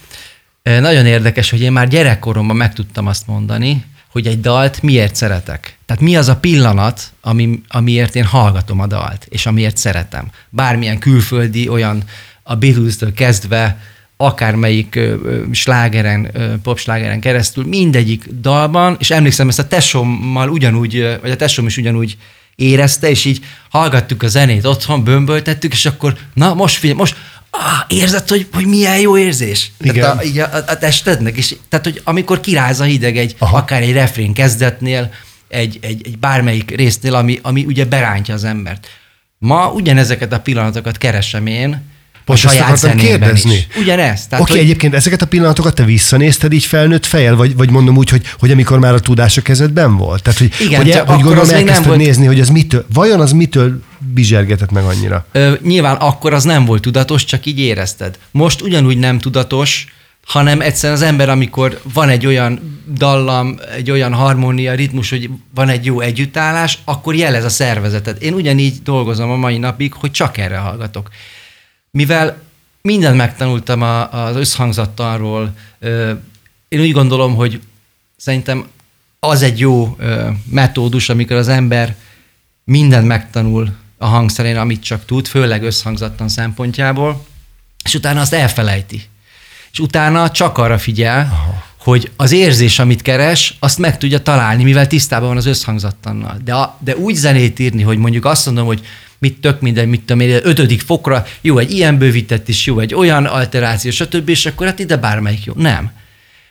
nagyon 0.63 1.07
érdekes, 1.07 1.51
hogy 1.51 1.61
én 1.61 1.73
már 1.73 1.89
gyerekkoromban 1.89 2.57
meg 2.57 2.73
tudtam 2.73 3.07
azt 3.07 3.27
mondani, 3.27 3.85
hogy 4.11 4.27
egy 4.27 4.41
dalt 4.41 4.83
miért 4.83 5.15
szeretek. 5.15 5.79
Tehát 5.87 6.03
mi 6.03 6.17
az 6.17 6.29
a 6.29 6.37
pillanat, 6.37 7.13
ami, 7.21 7.61
amiért 7.69 8.17
én 8.17 8.25
hallgatom 8.25 8.81
a 8.81 8.87
dalt, 8.87 9.27
és 9.29 9.47
amiért 9.47 9.77
szeretem. 9.77 10.31
Bármilyen 10.49 10.99
külföldi, 10.99 11.69
olyan 11.69 12.03
a 12.43 12.55
Beatles-től 12.55 13.13
kezdve, 13.13 13.81
akármelyik 14.17 14.95
ö, 14.97 15.43
slágeren, 15.53 16.31
ö, 16.33 16.55
popslágeren 16.63 17.21
keresztül, 17.21 17.65
mindegyik 17.65 18.29
dalban, 18.41 18.97
és 18.99 19.11
emlékszem, 19.11 19.49
ezt 19.49 19.59
a 19.59 19.69
tesommal 19.69 20.49
ugyanúgy, 20.49 21.19
vagy 21.21 21.31
a 21.31 21.37
tesom 21.37 21.67
is 21.67 21.77
ugyanúgy 21.77 22.17
érezte, 22.55 23.11
és 23.11 23.25
így 23.25 23.45
hallgattuk 23.69 24.23
a 24.23 24.29
zenét 24.29 24.67
otthon, 24.67 25.05
bömböltettük, 25.05 25.73
és 25.73 25.87
akkor 25.87 26.17
na 26.35 26.55
most 26.55 26.77
figyelj, 26.77 26.99
most 26.99 27.17
ah, 27.51 27.85
érzed, 27.89 28.29
hogy, 28.29 28.49
hogy 28.53 28.67
milyen 28.67 29.01
jó 29.01 29.19
érzés. 29.19 29.73
Igen. 29.81 29.95
Tehát 29.95 30.21
a, 30.21 30.25
így 30.25 30.39
a, 30.39 30.55
a, 30.67 30.79
testednek 30.79 31.37
is. 31.37 31.55
Tehát, 31.69 31.85
hogy 31.85 32.01
amikor 32.05 32.41
kiráz 32.41 32.81
a 32.81 32.85
hideg 32.85 33.17
egy, 33.17 33.35
Aha. 33.39 33.57
akár 33.57 33.83
egy 33.83 33.93
refrén 33.93 34.33
kezdetnél, 34.33 35.13
egy, 35.49 35.79
egy, 35.81 36.07
egy 36.07 36.19
bármelyik 36.19 36.71
résznél, 36.71 37.15
ami, 37.15 37.39
ami 37.43 37.65
ugye 37.65 37.85
berántja 37.85 38.35
az 38.35 38.45
embert. 38.45 38.87
Ma 39.39 39.73
ugyanezeket 39.73 40.33
a 40.33 40.41
pillanatokat 40.41 40.99
keresem 40.99 41.47
én, 41.47 41.90
most 42.31 42.45
a 42.45 42.71
ezt 42.71 42.95
kérdezni. 42.95 43.55
Is. 43.55 43.67
Ugyanez. 43.77 44.27
Oké, 44.31 44.43
okay, 44.43 44.57
hogy... 44.57 44.65
egyébként 44.65 44.95
ezeket 44.95 45.23
a 45.23 45.27
pillanatokat 45.27 45.75
te 45.75 45.85
visszanézted 45.85 46.53
így 46.53 46.65
felnőtt 46.65 47.07
fejjel, 47.07 47.37
vagy, 47.37 47.57
vagy 47.57 47.71
mondom 47.71 47.97
úgy, 47.97 48.11
hogy, 48.11 48.23
hogy 48.39 48.51
amikor 48.51 48.79
már 48.79 48.95
a 48.95 49.01
tudás 49.01 49.37
a 49.37 49.43
kezedben 49.43 49.97
volt? 49.97 50.23
Tehát, 50.23 50.39
hogy, 50.39 50.53
Igen, 50.61 50.83
hogy, 50.83 50.95
hogy 50.95 51.23
gondolom 51.23 51.51
elkezdted 51.51 51.87
volt... 51.87 51.99
nézni, 51.99 52.27
hogy 52.27 52.41
az 52.41 52.49
mitől, 52.49 52.87
vajon 52.93 53.21
az 53.21 53.33
mitől 53.33 53.83
bizsergetett 54.15 54.71
meg 54.71 54.85
annyira? 54.85 55.27
Ö, 55.33 55.53
nyilván 55.63 55.97
akkor 55.97 56.33
az 56.33 56.45
nem 56.45 56.65
volt 56.65 56.83
tudatos, 56.83 57.25
csak 57.25 57.47
így 57.47 57.59
érezted. 57.59 58.19
Most 58.31 58.61
ugyanúgy 58.63 58.99
nem 58.99 59.19
tudatos, 59.19 59.87
hanem 60.27 60.61
egyszerűen 60.61 60.99
az 60.99 61.05
ember, 61.05 61.29
amikor 61.29 61.81
van 61.93 62.09
egy 62.09 62.27
olyan 62.27 62.81
dallam, 62.95 63.59
egy 63.77 63.91
olyan 63.91 64.13
harmónia, 64.13 64.75
ritmus, 64.75 65.11
hogy 65.11 65.31
van 65.55 65.69
egy 65.69 65.85
jó 65.85 66.01
együttállás, 66.01 66.79
akkor 66.85 67.15
jelez 67.15 67.45
a 67.45 67.49
szervezeted. 67.49 68.17
Én 68.23 68.33
ugyanígy 68.33 68.83
dolgozom 68.83 69.31
a 69.31 69.37
mai 69.37 69.59
napig, 69.59 69.93
hogy 69.93 70.11
csak 70.11 70.39
erre 70.39 70.57
hallgatok 70.57 71.09
mivel 71.91 72.43
mindent 72.83 73.17
megtanultam 73.17 73.83
az 74.11 74.37
összhangzattalról, 74.37 75.55
én 76.69 76.81
úgy 76.81 76.93
gondolom, 76.93 77.35
hogy 77.35 77.61
szerintem 78.17 78.67
az 79.21 79.43
egy 79.43 79.59
jó 79.59 79.97
metódus, 80.51 81.09
amikor 81.09 81.37
az 81.37 81.49
ember 81.49 81.97
mindent 82.65 83.07
megtanul 83.07 83.77
a 83.99 84.07
hangszerén, 84.07 84.57
amit 84.57 84.83
csak 84.83 85.05
tud, 85.05 85.27
főleg 85.27 85.63
összhangzattan 85.63 86.29
szempontjából, 86.29 87.25
és 87.85 87.95
utána 87.95 88.21
azt 88.21 88.33
elfelejti. 88.33 89.03
És 89.73 89.79
utána 89.79 90.31
csak 90.31 90.59
arra 90.59 90.79
figyel, 90.79 91.21
Aha. 91.33 91.65
hogy 91.77 92.11
az 92.17 92.33
érzés, 92.33 92.79
amit 92.79 93.03
keres, 93.03 93.57
azt 93.59 93.79
meg 93.79 93.99
tudja 93.99 94.23
találni, 94.23 94.63
mivel 94.63 94.87
tisztában 94.87 95.29
van 95.29 95.37
az 95.37 95.47
összhangzattannal. 95.47 96.37
De, 96.45 96.55
a, 96.55 96.77
de 96.79 96.97
úgy 96.97 97.15
zenét 97.15 97.59
írni, 97.59 97.83
hogy 97.83 97.99
mondjuk 97.99 98.25
azt 98.25 98.47
mondom, 98.47 98.67
hogy 98.67 98.87
mit 99.21 99.41
tök 99.41 99.61
minden, 99.61 99.89
mit 99.89 100.01
tudom 100.01 100.21
én, 100.21 100.41
ötödik 100.43 100.81
fokra, 100.81 101.27
jó, 101.41 101.59
egy 101.59 101.71
ilyen 101.71 101.99
bővített 101.99 102.49
is 102.49 102.67
jó, 102.67 102.79
egy 102.79 102.95
olyan 102.95 103.25
alteráció, 103.25 103.91
stb., 103.91 104.29
és 104.29 104.47
akkor 104.47 104.67
hát 104.67 104.79
ide 104.79 104.97
bármelyik 104.97 105.45
jó. 105.45 105.53
Nem. 105.57 105.93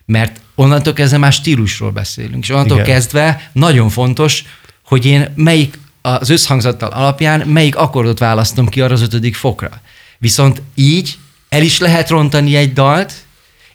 Mert 0.06 0.40
onnantól 0.56 0.94
kezdve 0.94 1.18
már 1.18 1.34
stílusról 1.34 1.92
beszélünk, 1.92 2.44
és 2.44 2.50
onnantól 2.50 2.80
Igen. 2.80 2.90
kezdve 2.90 3.50
nagyon 3.54 3.90
fontos, 3.90 4.44
hogy 4.86 5.06
én 5.06 5.32
melyik 5.36 5.80
az 6.02 6.30
összhangzattal 6.30 6.90
alapján 6.90 7.48
melyik 7.48 7.76
akkordot 7.76 8.20
választom 8.20 8.68
ki 8.68 8.82
arra 8.82 8.94
az 8.94 9.02
ötödik 9.02 9.36
fokra. 9.36 9.82
Viszont 10.18 10.62
így 10.76 11.18
el 11.50 11.62
is 11.62 11.80
lehet 11.80 12.10
rontani 12.10 12.56
egy 12.56 12.74
dalt, 12.74 13.14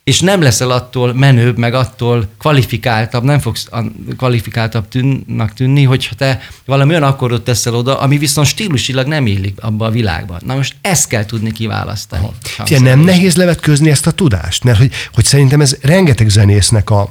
és 0.05 0.21
nem 0.21 0.43
leszel 0.43 0.71
attól 0.71 1.15
menőbb, 1.15 1.59
meg 1.59 1.75
attól 1.75 2.29
kvalifikáltabb, 2.39 3.23
nem 3.23 3.39
fogsz 3.39 3.69
kvalifikáltabb 4.17 4.89
tűnnek 4.89 5.53
tűnni, 5.53 5.83
hogyha 5.83 6.15
te 6.15 6.41
valami 6.65 6.91
olyan 6.91 7.03
akkordot 7.03 7.45
teszel 7.45 7.75
oda, 7.75 7.99
ami 7.99 8.19
viszont 8.19 8.47
stílusilag 8.47 9.07
nem 9.07 9.27
illik 9.27 9.63
abba 9.63 9.87
a 9.87 9.91
világban. 9.91 10.41
Na 10.45 10.55
most 10.55 10.77
ezt 10.81 11.09
kell 11.09 11.25
tudni 11.25 11.53
kiválasztani. 11.53 12.27
Fia, 12.65 12.81
nem 12.81 13.01
nehéz 13.01 13.37
levetközni 13.37 13.91
ezt 13.91 14.07
a 14.07 14.11
tudást? 14.11 14.65
Mert 14.65 14.79
hogy, 14.79 14.93
hogy 15.15 15.25
szerintem 15.25 15.61
ez 15.61 15.77
rengeteg 15.81 16.29
zenésznek 16.29 16.91
a, 16.91 17.11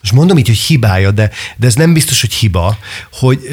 most 0.00 0.12
mondom 0.14 0.38
így, 0.38 0.46
hogy 0.46 0.58
hibája, 0.58 1.10
de, 1.10 1.30
de 1.56 1.66
ez 1.66 1.74
nem 1.74 1.92
biztos, 1.92 2.20
hogy 2.20 2.32
hiba, 2.32 2.78
hogy, 3.12 3.48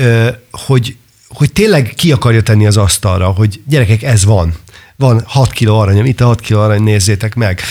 hogy, 0.51 0.95
hogy 1.27 1.51
tényleg 1.51 1.93
ki 1.95 2.11
akarja 2.11 2.41
tenni 2.41 2.65
az 2.65 2.77
asztalra, 2.77 3.27
hogy 3.27 3.61
gyerekek, 3.67 4.03
ez 4.03 4.25
van. 4.25 4.53
Van 4.95 5.21
6 5.25 5.51
kiló 5.51 5.79
aranyom, 5.79 6.05
itt 6.05 6.21
a 6.21 6.25
6 6.25 6.39
kiló 6.39 6.59
arany, 6.59 6.83
nézzétek 6.83 7.35
meg. 7.35 7.61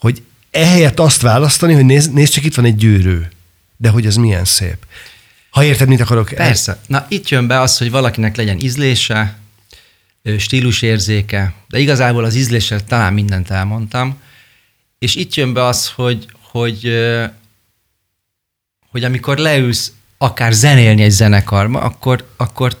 Hogy 0.00 0.22
ehelyett 0.50 0.98
azt 0.98 1.20
választani, 1.20 1.74
hogy 1.74 1.84
nézd, 1.84 2.12
nézd 2.12 2.32
csak 2.32 2.44
itt 2.44 2.54
van 2.54 2.64
egy 2.64 2.76
gyűrű, 2.76 3.20
de 3.76 3.88
hogy 3.88 4.06
ez 4.06 4.16
milyen 4.16 4.44
szép. 4.44 4.76
Ha 5.50 5.64
érted, 5.64 5.88
mit 5.88 6.00
akarok? 6.00 6.28
Persze. 6.28 6.78
Na 6.86 7.06
itt 7.08 7.28
jön 7.28 7.46
be 7.46 7.60
az, 7.60 7.78
hogy 7.78 7.90
valakinek 7.90 8.36
legyen 8.36 8.58
ízlése, 8.58 9.38
stílusérzéke, 10.38 11.54
de 11.68 11.78
igazából 11.78 12.24
az 12.24 12.34
ízléssel 12.34 12.84
talán 12.84 13.12
mindent 13.12 13.50
elmondtam, 13.50 14.18
és 14.98 15.14
itt 15.14 15.34
jön 15.34 15.52
be 15.52 15.64
az, 15.64 15.88
hogy, 15.88 16.26
hogy 16.42 16.90
hogy 18.96 19.04
amikor 19.04 19.38
leülsz 19.38 19.92
akár 20.18 20.52
zenélni 20.52 21.02
egy 21.02 21.10
zenekarba, 21.10 21.80
akkor, 21.80 22.26
akkor 22.36 22.78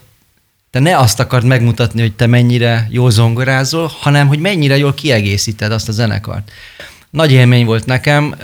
te 0.70 0.78
ne 0.78 0.98
azt 0.98 1.20
akard 1.20 1.44
megmutatni, 1.44 2.00
hogy 2.00 2.12
te 2.12 2.26
mennyire 2.26 2.88
jó 2.90 3.10
zongorázol, 3.10 3.92
hanem 4.00 4.26
hogy 4.26 4.38
mennyire 4.38 4.76
jól 4.76 4.94
kiegészíted 4.94 5.72
azt 5.72 5.88
a 5.88 5.92
zenekart. 5.92 6.50
Nagy 7.16 7.32
élmény 7.32 7.64
volt 7.64 7.86
nekem, 7.86 8.34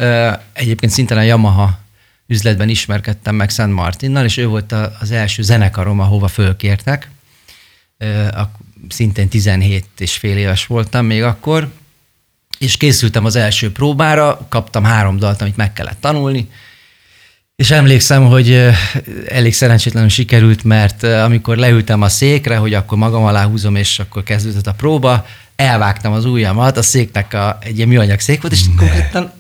egyébként 0.52 0.93
szintén 0.93 1.17
a 1.17 1.23
Yamaha 1.23 1.79
üzletben 2.26 2.69
ismerkedtem 2.69 3.35
meg 3.35 3.50
Szent 3.50 3.73
Martinnal, 3.73 4.25
és 4.25 4.37
ő 4.37 4.47
volt 4.47 4.75
az 5.00 5.11
első 5.11 5.43
zenekarom, 5.43 6.00
ahova 6.00 6.29
fölkértek. 6.29 7.11
Szintén 8.88 9.29
17 9.29 9.85
és 9.99 10.17
fél 10.17 10.37
éves 10.37 10.67
voltam 10.67 11.07
még 11.07 11.23
akkor, 11.23 11.73
és 12.59 12.76
készültem 12.76 13.25
az 13.25 13.37
első 13.37 13.73
próbára, 13.73 14.47
kaptam 14.49 14.85
három 14.85 15.19
dalt, 15.19 15.41
amit 15.43 15.57
meg 15.57 15.73
kellett 15.73 16.00
tanulni, 16.00 16.49
és 17.57 17.71
emlékszem, 17.71 18.26
hogy 18.26 18.71
elég 19.29 19.55
szerencsétlenül 19.55 20.09
sikerült, 20.09 20.64
mert 20.64 21.02
amikor 21.02 21.57
leültem 21.57 22.02
a 22.02 22.09
székre, 22.09 22.57
hogy 22.57 22.75
akkor 22.75 22.99
magam 22.99 23.25
alá 23.25 23.45
húzom, 23.45 23.76
és 23.76 23.99
akkor 23.99 24.23
kezdődött 24.23 24.67
a 24.67 24.75
próba, 24.75 25.26
elvágtam 25.56 26.12
az 26.12 26.25
ujjamat, 26.25 26.76
a 26.76 26.82
széknek 26.82 27.35
a, 27.35 27.59
egy 27.61 27.76
ilyen 27.76 27.88
műanyag 27.88 28.21
szék 28.21 28.40
volt, 28.40 28.54
és 28.54 28.62
ne. 28.64 28.75
konkrétan 28.75 29.32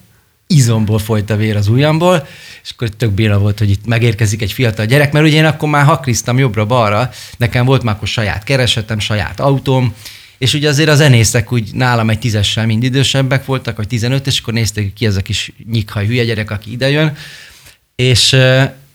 izomból 0.46 0.98
folyt 0.98 1.30
a 1.30 1.36
vér 1.36 1.56
az 1.56 1.68
ujjamból, 1.68 2.26
és 2.62 2.70
akkor 2.70 2.88
tök 2.88 3.10
béna 3.10 3.38
volt, 3.38 3.58
hogy 3.58 3.70
itt 3.70 3.86
megérkezik 3.86 4.42
egy 4.42 4.52
fiatal 4.52 4.86
gyerek, 4.86 5.12
mert 5.12 5.26
ugye 5.26 5.36
én 5.36 5.44
akkor 5.44 5.68
már 5.68 5.84
hakriztam 5.84 6.38
jobbra-balra, 6.38 7.10
nekem 7.36 7.64
volt 7.64 7.82
már 7.82 7.94
akkor 7.94 8.08
saját 8.08 8.44
keresetem, 8.44 8.98
saját 8.98 9.40
autóm, 9.40 9.94
és 10.38 10.54
ugye 10.54 10.68
azért 10.68 10.88
a 10.88 10.94
zenészek 10.94 11.52
úgy 11.52 11.74
nálam 11.74 12.10
egy 12.10 12.18
tízessel 12.18 12.66
mind 12.66 12.82
idősebbek 12.82 13.44
voltak, 13.44 13.76
vagy 13.76 13.86
15, 13.86 14.26
és 14.26 14.40
akkor 14.40 14.54
nézték 14.54 14.92
ki 14.92 15.06
ez 15.06 15.16
a 15.16 15.20
kis 15.20 15.52
nyikhaj 15.70 16.06
hülye 16.06 16.24
gyerek, 16.24 16.50
aki 16.50 16.72
idejön, 16.72 17.16
és 17.96 18.36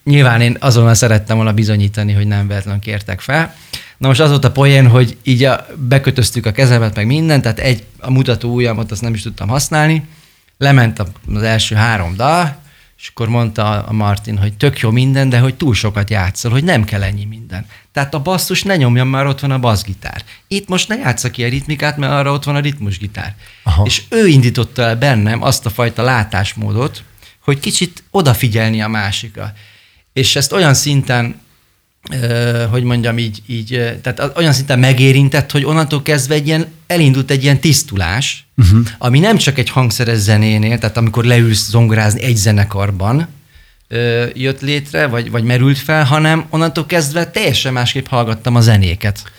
nyilván 0.07 0.41
én 0.41 0.57
azonnal 0.59 0.93
szerettem 0.93 1.35
volna 1.35 1.53
bizonyítani, 1.53 2.13
hogy 2.13 2.27
nem 2.27 2.47
véletlenül 2.47 2.79
kértek 2.79 3.19
fel. 3.19 3.55
Na 3.97 4.07
most 4.07 4.19
az 4.19 4.29
volt 4.29 4.45
a 4.45 4.51
poén, 4.51 4.87
hogy 4.87 5.17
így 5.23 5.43
a, 5.43 5.65
bekötöztük 5.75 6.45
a 6.45 6.51
kezemet, 6.51 6.95
meg 6.95 7.05
mindent, 7.05 7.41
tehát 7.41 7.59
egy, 7.59 7.83
a 7.99 8.11
mutató 8.11 8.53
ujjamat 8.53 8.91
azt 8.91 9.01
nem 9.01 9.13
is 9.13 9.21
tudtam 9.21 9.47
használni. 9.47 10.07
Lement 10.57 11.03
az 11.33 11.41
első 11.41 11.75
három 11.75 12.15
dal, 12.15 12.61
és 12.97 13.07
akkor 13.07 13.29
mondta 13.29 13.83
a 13.83 13.91
Martin, 13.91 14.37
hogy 14.37 14.53
tök 14.53 14.79
jó 14.79 14.91
minden, 14.91 15.29
de 15.29 15.39
hogy 15.39 15.55
túl 15.55 15.73
sokat 15.73 16.09
játszol, 16.09 16.51
hogy 16.51 16.63
nem 16.63 16.83
kell 16.83 17.03
ennyi 17.03 17.25
minden. 17.25 17.65
Tehát 17.91 18.13
a 18.13 18.21
basszus 18.21 18.63
ne 18.63 18.75
nyomjam, 18.75 19.07
már 19.07 19.25
ott 19.25 19.39
van 19.39 19.51
a 19.51 19.59
bassgitár. 19.59 20.23
Itt 20.47 20.67
most 20.67 20.87
ne 20.87 20.95
játszak 20.95 21.31
ki 21.31 21.43
a 21.43 21.49
ritmikát, 21.49 21.97
mert 21.97 22.13
arra 22.13 22.31
ott 22.31 22.43
van 22.43 22.55
a 22.55 22.59
ritmusgitár. 22.59 23.35
Aha. 23.63 23.85
És 23.85 24.03
ő 24.09 24.27
indította 24.27 24.81
el 24.81 24.95
bennem 24.95 25.43
azt 25.43 25.65
a 25.65 25.69
fajta 25.69 26.03
látásmódot, 26.03 27.03
hogy 27.39 27.59
kicsit 27.59 28.03
odafigyelni 28.11 28.81
a 28.81 28.87
másikra. 28.87 29.53
És 30.17 30.35
ezt 30.35 30.51
olyan 30.51 30.73
szinten, 30.73 31.41
hogy 32.69 32.83
mondjam 32.83 33.17
így, 33.17 33.41
így, 33.47 33.67
tehát 34.01 34.37
olyan 34.37 34.53
szinten 34.53 34.79
megérintett, 34.79 35.51
hogy 35.51 35.65
onnantól 35.65 36.01
kezdve 36.01 36.35
egy 36.35 36.47
ilyen, 36.47 36.67
elindult 36.87 37.31
egy 37.31 37.43
ilyen 37.43 37.59
tisztulás, 37.59 38.47
uh-huh. 38.57 38.87
ami 38.97 39.19
nem 39.19 39.37
csak 39.37 39.57
egy 39.57 39.69
hangszeres 39.69 40.17
zenénél, 40.17 40.77
tehát 40.77 40.97
amikor 40.97 41.25
leülsz 41.25 41.69
zongorázni 41.69 42.21
egy 42.21 42.35
zenekarban, 42.35 43.27
jött 44.33 44.61
létre, 44.61 45.07
vagy, 45.07 45.31
vagy 45.31 45.43
merült 45.43 45.77
fel, 45.77 46.03
hanem 46.03 46.45
onnantól 46.49 46.85
kezdve 46.85 47.31
teljesen 47.31 47.73
másképp 47.73 48.07
hallgattam 48.07 48.55
a 48.55 48.61
zenéket. 48.61 49.31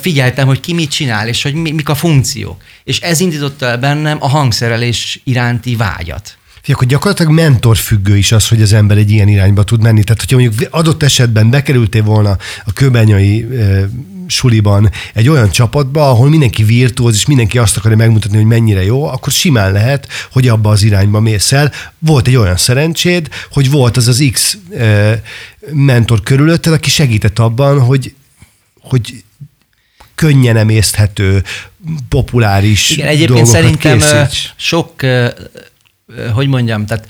Figyeltem, 0.00 0.46
hogy 0.46 0.60
ki 0.60 0.74
mit 0.74 0.90
csinál, 0.90 1.28
és 1.28 1.42
hogy 1.42 1.54
mik 1.54 1.88
a 1.88 1.94
funkciók. 1.94 2.62
És 2.84 3.00
ez 3.00 3.20
indította 3.20 3.66
el 3.66 3.78
bennem 3.78 4.16
a 4.20 4.28
hangszerelés 4.28 5.20
iránti 5.24 5.76
vágyat. 5.76 6.36
Fia, 6.62 6.74
akkor 6.74 6.86
gyakorlatilag 6.86 7.32
mentorfüggő 7.32 8.16
is 8.16 8.32
az, 8.32 8.48
hogy 8.48 8.62
az 8.62 8.72
ember 8.72 8.96
egy 8.96 9.10
ilyen 9.10 9.28
irányba 9.28 9.64
tud 9.64 9.82
menni. 9.82 10.04
Tehát, 10.04 10.20
hogyha 10.20 10.38
mondjuk 10.38 10.68
adott 10.70 11.02
esetben 11.02 11.50
bekerültél 11.50 12.02
volna 12.02 12.36
a 12.64 12.72
kőbenyai 12.72 13.42
e, 13.42 13.88
suliban 14.26 14.90
egy 15.14 15.28
olyan 15.28 15.50
csapatba, 15.50 16.08
ahol 16.08 16.28
mindenki 16.28 16.64
virtuóz, 16.64 17.14
és 17.14 17.26
mindenki 17.26 17.58
azt 17.58 17.76
akarja 17.76 17.96
megmutatni, 17.96 18.36
hogy 18.36 18.46
mennyire 18.46 18.84
jó, 18.84 19.04
akkor 19.04 19.32
simán 19.32 19.72
lehet, 19.72 20.08
hogy 20.32 20.48
abba 20.48 20.70
az 20.70 20.82
irányba 20.82 21.20
mész 21.20 21.52
el. 21.52 21.72
Volt 21.98 22.26
egy 22.26 22.36
olyan 22.36 22.56
szerencséd, 22.56 23.28
hogy 23.50 23.70
volt 23.70 23.96
az 23.96 24.08
az 24.08 24.28
X 24.32 24.58
e, 24.78 25.22
mentor 25.70 26.22
körülötted, 26.22 26.72
aki 26.72 26.90
segített 26.90 27.38
abban, 27.38 27.80
hogy, 27.80 28.14
hogy 28.80 29.24
könnyen 30.14 30.56
emészthető, 30.56 31.42
populáris 32.08 32.90
Igen, 32.90 33.06
egyébként 33.08 33.46
szerintem 33.46 33.98
készíts. 33.98 34.52
sok 34.56 34.92
hogy 36.32 36.46
mondjam, 36.46 36.86
tehát 36.86 37.08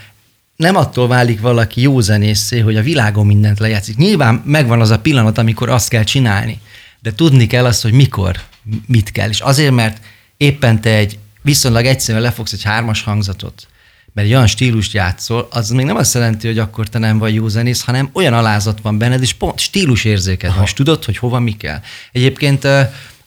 nem 0.57 0.77
attól 0.77 1.09
válik 1.09 1.41
valaki 1.41 1.81
jó 1.81 2.01
zenészé, 2.01 2.59
hogy 2.59 2.77
a 2.77 2.83
világon 2.83 3.27
mindent 3.27 3.59
lejátszik. 3.59 3.97
Nyilván 3.97 4.43
megvan 4.45 4.81
az 4.81 4.91
a 4.91 4.99
pillanat, 4.99 5.39
amikor 5.39 5.69
azt 5.69 5.89
kell 5.89 6.05
csinálni, 6.05 6.61
de 7.01 7.13
tudni 7.13 7.47
kell 7.47 7.65
azt, 7.65 7.83
hogy 7.83 7.93
mikor, 7.93 8.41
mit 8.87 9.13
kell. 9.13 9.29
És 9.29 9.41
azért, 9.41 9.73
mert 9.73 10.01
éppen 10.37 10.81
te 10.81 10.91
egy 10.91 11.19
viszonylag 11.43 11.85
egyszerűen 11.85 12.25
lefogsz 12.25 12.53
egy 12.53 12.63
hármas 12.63 13.03
hangzatot, 13.03 13.67
mert 14.13 14.27
egy 14.27 14.35
olyan 14.35 14.47
stílust 14.47 14.93
játszol, 14.93 15.49
az 15.51 15.71
még 15.71 15.87
nem 15.87 15.97
azt 15.97 16.15
jelenti, 16.15 16.47
hogy 16.47 16.59
akkor 16.59 16.89
te 16.89 16.99
nem 16.99 17.19
vagy 17.19 17.35
jó 17.35 17.49
zenész, 17.49 17.83
hanem 17.83 18.11
olyan 18.13 18.35
alázat 18.35 18.81
van 18.83 18.99
benned, 18.99 19.23
és 19.23 19.33
pont 19.33 19.59
stílusérzéked 19.59 20.55
van, 20.55 20.65
és 20.65 20.73
tudod, 20.73 21.05
hogy 21.05 21.17
hova 21.17 21.39
mi 21.39 21.57
kell. 21.57 21.81
Egyébként 22.13 22.67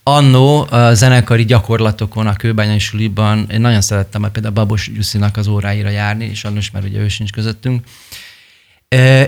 annó 0.08 0.68
a 0.70 0.94
zenekari 0.94 1.46
gyakorlatokon, 1.46 2.28
a 2.28 2.36
kőbányai 2.36 2.80
suliban 2.80 3.48
én 3.52 3.62
nagyon 3.62 3.82
szerettem 3.82 4.22
hogy 4.22 4.32
például 4.32 4.54
Babos 4.54 4.92
Gyuszinak 4.94 5.38
az 5.38 5.48
óráira 5.48 5.90
járni, 5.90 6.26
és 6.26 6.44
annos, 6.44 6.72
mert 6.72 6.86
ugye 6.86 7.00
ő 7.00 7.08
sincs 7.08 7.32
közöttünk. 7.32 7.84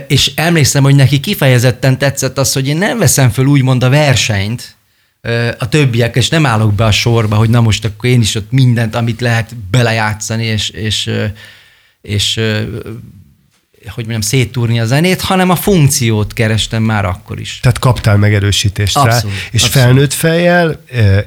És 0.06 0.32
emlékszem, 0.34 0.82
hogy 0.82 0.94
neki 0.94 1.20
kifejezetten 1.20 1.98
tetszett 1.98 2.38
az, 2.38 2.52
hogy 2.52 2.66
én 2.66 2.76
nem 2.76 2.98
veszem 2.98 3.30
föl 3.30 3.46
úgymond 3.46 3.82
a 3.82 3.88
versenyt 3.88 4.76
a 5.58 5.68
többiek, 5.68 6.16
és 6.16 6.28
nem 6.28 6.46
állok 6.46 6.74
be 6.74 6.84
a 6.84 6.90
sorba, 6.90 7.36
hogy 7.36 7.50
na 7.50 7.60
most 7.60 7.84
akkor 7.84 8.10
én 8.10 8.20
is 8.20 8.34
ott 8.34 8.50
mindent, 8.50 8.94
amit 8.94 9.20
lehet 9.20 9.56
belejátszani, 9.70 10.44
és, 10.44 10.68
és, 10.68 11.10
és 12.00 12.40
hogy 13.90 14.06
mondjam, 14.06 14.20
széttúrni 14.20 14.80
a 14.80 14.86
zenét, 14.86 15.20
hanem 15.20 15.50
a 15.50 15.56
funkciót 15.56 16.32
kerestem 16.32 16.82
már 16.82 17.04
akkor 17.04 17.40
is. 17.40 17.60
Tehát 17.62 17.78
kaptál 17.78 18.16
megerősítést 18.16 18.96
abszolút, 18.96 19.36
rá, 19.36 19.42
és 19.50 19.62
abszolút. 19.62 19.86
felnőtt 19.86 20.12
fejjel, 20.12 20.80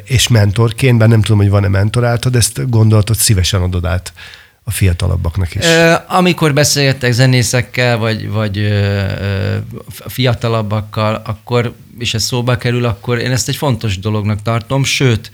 és 0.04 0.28
mentorként, 0.28 0.98
bár 0.98 1.08
nem 1.08 1.22
tudom, 1.22 1.38
hogy 1.38 1.50
van-e 1.50 1.68
mentoráltad, 1.68 2.36
ezt 2.36 2.70
gondolatod 2.70 3.16
szívesen 3.16 3.62
adod 3.62 3.86
át 3.86 4.14
a 4.64 4.72
a 4.72 4.72
fiatalabbaknak 4.72 5.56
is? 5.56 5.66
Amikor 6.08 6.54
beszélgettek 6.54 7.12
zenészekkel, 7.12 7.98
vagy, 7.98 8.30
vagy 8.30 8.74
fiatalabbakkal, 9.90 11.22
akkor, 11.26 11.74
és 12.00 12.14
ez 12.14 12.24
szóba 12.24 12.58
kerül, 12.58 12.86
akkor 12.86 13.18
én 13.18 13.32
ezt 13.32 13.50
egy 13.50 13.56
fontos 13.56 14.00
dolognak 14.00 14.42
tartom, 14.42 14.84
sőt, 14.84 15.32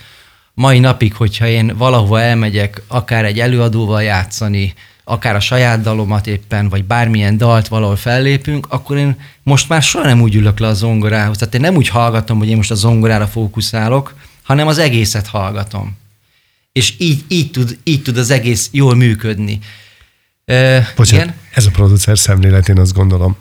mai 0.53 0.79
napig, 0.79 1.13
hogyha 1.13 1.47
én 1.47 1.73
valahova 1.77 2.21
elmegyek, 2.21 2.81
akár 2.87 3.25
egy 3.25 3.39
előadóval 3.39 4.03
játszani, 4.03 4.73
akár 5.09 5.35
a 5.35 5.39
saját 5.39 5.81
dalomat 5.81 6.27
éppen, 6.27 6.69
vagy 6.69 6.83
bármilyen 6.83 7.37
dalt 7.37 7.67
valahol 7.67 7.95
fellépünk, 7.95 8.67
akkor 8.69 8.97
én 8.97 9.19
most 9.43 9.69
már 9.69 9.83
soha 9.83 10.05
nem 10.05 10.21
úgy 10.21 10.35
ülök 10.35 10.59
le 10.59 10.67
a 10.67 10.73
zongorához. 10.73 11.37
Tehát 11.37 11.53
én 11.53 11.61
nem 11.61 11.75
úgy 11.75 11.87
hallgatom, 11.87 12.37
hogy 12.37 12.49
én 12.49 12.55
most 12.55 12.71
a 12.71 12.75
zongorára 12.75 13.27
fókuszálok, 13.27 14.15
hanem 14.43 14.67
az 14.67 14.77
egészet 14.77 15.27
hallgatom. 15.27 15.97
És 16.71 16.93
így, 16.97 17.23
így, 17.27 17.51
tud, 17.51 17.77
így 17.83 18.01
tud 18.01 18.17
az 18.17 18.29
egész 18.29 18.69
jól 18.71 18.95
működni. 18.95 19.59
Uh, 20.45 20.79
Bocsánat, 20.95 21.25
igen? 21.25 21.35
ez 21.53 21.65
a 21.65 21.71
producer 21.71 22.17
szemlélet, 22.17 22.69
én 22.69 22.79
azt 22.79 22.93
gondolom. 22.93 23.37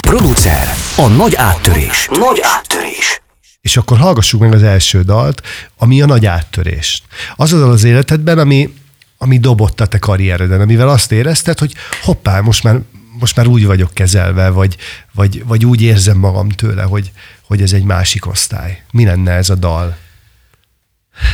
Producer, 0.00 0.74
a 0.96 1.06
nagy 1.06 1.34
áttörés. 1.34 2.08
Nagy 2.10 2.38
áttörés. 2.42 3.22
És 3.60 3.76
akkor 3.76 3.98
hallgassuk 3.98 4.40
meg 4.40 4.52
az 4.52 4.62
első 4.62 5.02
dalt, 5.02 5.42
ami 5.76 6.02
a 6.02 6.06
nagy 6.06 6.26
áttörés. 6.26 7.02
Az 7.36 7.52
az 7.52 7.62
az 7.62 7.84
életedben, 7.84 8.38
ami, 8.38 8.70
ami 9.18 9.38
dobott 9.38 9.80
a 9.80 9.86
te 9.86 9.98
karriereden, 9.98 10.60
amivel 10.60 10.88
azt 10.88 11.12
érezted, 11.12 11.58
hogy 11.58 11.74
hoppá, 12.02 12.40
most 12.40 12.62
már, 12.62 12.80
most 13.18 13.36
már 13.36 13.46
úgy 13.46 13.66
vagyok 13.66 13.94
kezelve, 13.94 14.48
vagy, 14.48 14.76
vagy, 15.12 15.42
vagy 15.46 15.64
úgy 15.64 15.82
érzem 15.82 16.18
magam 16.18 16.48
tőle, 16.48 16.82
hogy, 16.82 17.12
hogy 17.42 17.62
ez 17.62 17.72
egy 17.72 17.82
másik 17.82 18.26
osztály. 18.26 18.82
Mi 18.90 19.04
lenne 19.04 19.32
ez 19.32 19.50
a 19.50 19.54
dal? 19.54 19.96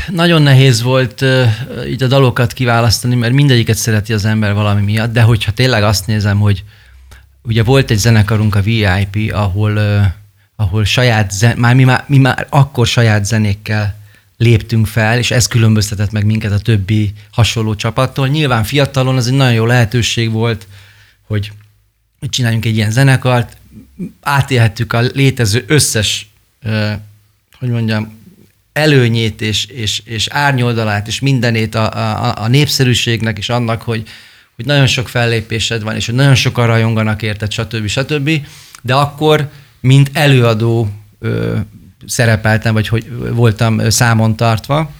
Nagyon 0.08 0.42
nehéz 0.42 0.82
volt 0.82 1.20
uh, 1.20 1.48
így 1.88 2.02
a 2.02 2.06
dalokat 2.06 2.52
kiválasztani, 2.52 3.14
mert 3.14 3.32
mindegyiket 3.32 3.76
szereti 3.76 4.12
az 4.12 4.24
ember 4.24 4.54
valami 4.54 4.82
miatt, 4.82 5.12
de 5.12 5.22
hogyha 5.22 5.52
tényleg 5.52 5.82
azt 5.82 6.06
nézem, 6.06 6.38
hogy 6.38 6.64
ugye 7.42 7.62
volt 7.62 7.90
egy 7.90 7.98
zenekarunk, 7.98 8.54
a 8.54 8.60
VIP, 8.60 9.32
ahol, 9.32 9.76
uh, 9.76 10.04
ahol 10.56 10.84
saját, 10.84 11.30
zen- 11.30 11.56
már 11.56 11.74
mi, 11.74 11.84
már 11.84 12.04
mi 12.06 12.18
már 12.18 12.46
akkor 12.50 12.86
saját 12.86 13.24
zenékkel 13.24 14.02
léptünk 14.36 14.86
fel, 14.86 15.18
és 15.18 15.30
ez 15.30 15.46
különböztetett 15.46 16.10
meg 16.10 16.24
minket 16.24 16.52
a 16.52 16.58
többi 16.58 17.12
hasonló 17.30 17.74
csapattól. 17.74 18.28
Nyilván 18.28 18.64
fiatalon 18.64 19.16
ez 19.16 19.26
egy 19.26 19.32
nagyon 19.32 19.54
jó 19.54 19.66
lehetőség 19.66 20.30
volt, 20.30 20.66
hogy 21.26 21.52
csináljunk 22.20 22.64
egy 22.64 22.76
ilyen 22.76 22.90
zenekart, 22.90 23.56
átélhettük 24.20 24.92
a 24.92 25.00
létező 25.00 25.64
összes, 25.66 26.28
hogy 27.58 27.68
mondjam, 27.68 28.22
előnyét 28.72 29.40
és, 29.40 29.64
és, 29.64 30.02
és 30.04 30.28
árnyoldalát 30.28 31.06
és 31.06 31.20
mindenét 31.20 31.74
a, 31.74 31.90
a, 31.92 32.34
a 32.36 32.48
népszerűségnek 32.48 33.38
és 33.38 33.48
annak, 33.48 33.82
hogy, 33.82 34.08
hogy 34.56 34.66
nagyon 34.66 34.86
sok 34.86 35.08
fellépésed 35.08 35.82
van, 35.82 35.94
és 35.94 36.06
hogy 36.06 36.14
nagyon 36.14 36.34
sokan 36.34 36.66
rajonganak 36.66 37.22
érted, 37.22 37.52
stb. 37.52 37.86
stb. 37.86 38.46
De 38.82 38.94
akkor, 38.94 39.50
mint 39.80 40.10
előadó 40.12 40.90
szerepeltem, 42.06 42.74
vagy 42.74 42.88
hogy 42.88 43.10
voltam 43.32 43.90
számon 43.90 44.36
tartva, 44.36 44.90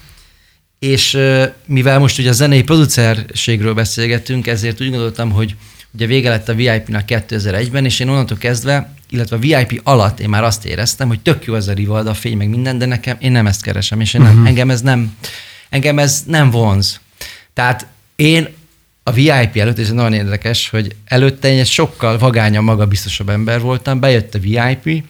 és 0.78 1.18
mivel 1.66 1.99
most 1.99 2.18
ugye 2.18 2.28
a 2.28 2.32
zenei 2.32 2.62
producerségről 2.62 3.75
beszélgettünk, 3.75 4.46
ezért 4.46 4.80
úgy 4.80 4.90
gondoltam, 4.90 5.30
hogy 5.30 5.54
ugye 5.94 6.06
vége 6.06 6.28
lett 6.28 6.49
a 6.49 6.54
VIP-nak 6.54 7.04
2001-ben, 7.06 7.84
és 7.84 8.00
én 8.00 8.08
onnantól 8.08 8.38
kezdve, 8.38 8.92
illetve 9.11 9.37
a 9.37 9.38
VIP 9.38 9.80
alatt 9.82 10.20
én 10.20 10.28
már 10.28 10.44
azt 10.44 10.64
éreztem, 10.64 11.08
hogy 11.08 11.20
tök 11.20 11.44
jó 11.44 11.54
ez 11.54 11.68
a 11.68 11.73
Rivalda, 11.73 12.11
a 12.11 12.14
fény, 12.14 12.37
meg 12.37 12.49
minden, 12.49 12.78
de 12.78 12.87
nekem 12.87 13.16
én 13.20 13.32
nem 13.32 13.46
ezt 13.46 13.62
keresem, 13.62 14.00
és 14.00 14.14
én 14.14 14.20
nem, 14.20 14.30
uh-huh. 14.30 14.49
engem 14.49 14.70
ez 14.70 14.80
nem, 14.80 15.16
engem 15.68 15.99
ez 15.99 16.23
nem 16.26 16.50
vonz. 16.50 17.00
Tehát 17.52 17.87
én 18.16 18.49
a 19.02 19.12
VIP 19.12 19.56
előtt, 19.56 19.78
és 19.78 19.84
ez 19.84 19.92
nagyon 19.92 20.12
érdekes, 20.12 20.68
hogy 20.68 20.96
előtte 21.04 21.49
egy 21.49 21.66
sokkal 21.66 22.18
vagányabb, 22.18 22.64
magabiztosabb 22.64 23.28
ember 23.28 23.61
voltam, 23.61 24.00
bejött 24.00 24.34
a 24.34 24.38
VIP, 24.38 25.04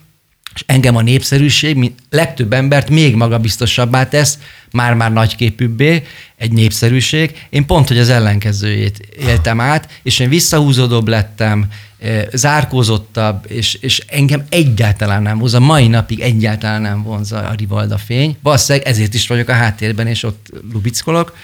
és 0.55 0.65
engem 0.67 0.97
a 0.97 1.03
népszerűség, 1.03 1.77
mint 1.77 1.99
legtöbb 2.11 2.53
embert 2.53 2.91
még 2.91 3.15
magabiztosabbá 3.15 4.09
tesz, 4.09 4.39
már-már 4.71 5.13
nagyképűbbé, 5.13 6.03
egy 6.37 6.53
népszerűség. 6.53 7.47
Én 7.51 7.67
pont, 7.67 7.89
hogy 7.89 7.99
az 7.99 8.09
ellenkezőjét 8.09 9.09
éltem 9.19 9.61
át, 9.61 9.89
és 10.03 10.19
én 10.19 10.29
visszahúzódóbb 10.29 11.09
lettem, 11.09 11.67
eh, 11.99 12.25
zárkózottabb, 12.33 13.45
és, 13.49 13.75
és 13.75 14.03
engem 14.07 14.45
egyáltalán 14.49 15.23
nem 15.23 15.39
vonz, 15.39 15.55
a 15.55 15.61
mai 15.61 15.89
napig 15.89 16.21
egyáltalán 16.21 16.83
nem 16.83 17.03
vonza 17.03 17.39
a 17.39 17.55
Rivalda 17.55 17.99
fény. 17.99 18.37
Valószínűleg 18.43 18.89
ezért 18.89 19.15
is 19.15 19.27
vagyok 19.27 19.49
a 19.49 19.53
háttérben, 19.53 20.07
és 20.07 20.23
ott 20.23 20.47
lubickolok. 20.73 21.37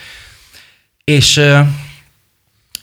És 1.05 1.37
eh, 1.37 1.67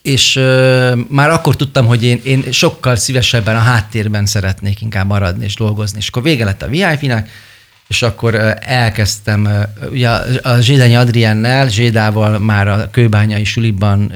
és 0.07 0.35
uh, 0.35 0.97
már 1.09 1.29
akkor 1.29 1.55
tudtam, 1.55 1.85
hogy 1.85 2.03
én, 2.03 2.21
én 2.23 2.51
sokkal 2.51 2.95
szívesebben 2.95 3.55
a 3.55 3.59
háttérben 3.59 4.25
szeretnék 4.25 4.81
inkább 4.81 5.07
maradni 5.07 5.45
és 5.45 5.55
dolgozni. 5.55 5.97
És 5.97 6.07
akkor 6.07 6.23
vége 6.23 6.45
lett 6.45 6.61
a 6.61 6.67
VIP-nek, 6.67 7.29
és 7.87 8.01
akkor 8.01 8.35
elkezdtem, 8.59 9.49
ugye 9.91 10.09
a 10.41 10.59
Zsédenyi 10.59 10.95
Adriennel, 10.95 11.69
Zsédával 11.69 12.39
már 12.39 12.67
a 12.67 12.89
kőbányai 12.91 13.43
suliban, 13.43 14.13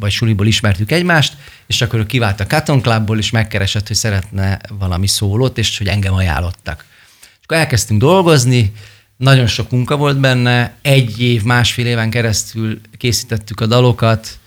vagy 0.00 0.10
suliból 0.10 0.46
ismertük 0.46 0.90
egymást, 0.92 1.36
és 1.66 1.80
akkor 1.82 1.98
ő 1.98 2.06
kivált 2.06 2.40
a 2.40 2.46
Cotton 2.46 2.82
Clubból, 2.82 3.18
és 3.18 3.30
megkeresett, 3.30 3.86
hogy 3.86 3.96
szeretne 3.96 4.58
valami 4.78 5.06
szólót, 5.06 5.58
és 5.58 5.78
hogy 5.78 5.86
engem 5.86 6.14
ajánlottak. 6.14 6.84
És 7.20 7.44
akkor 7.44 7.56
elkezdtünk 7.56 8.00
dolgozni, 8.00 8.72
nagyon 9.16 9.46
sok 9.46 9.70
munka 9.70 9.96
volt 9.96 10.18
benne, 10.18 10.74
egy 10.82 11.20
év, 11.20 11.42
másfél 11.42 11.86
éven 11.86 12.10
keresztül 12.10 12.80
készítettük 12.98 13.60
a 13.60 13.66
dalokat, 13.66 14.38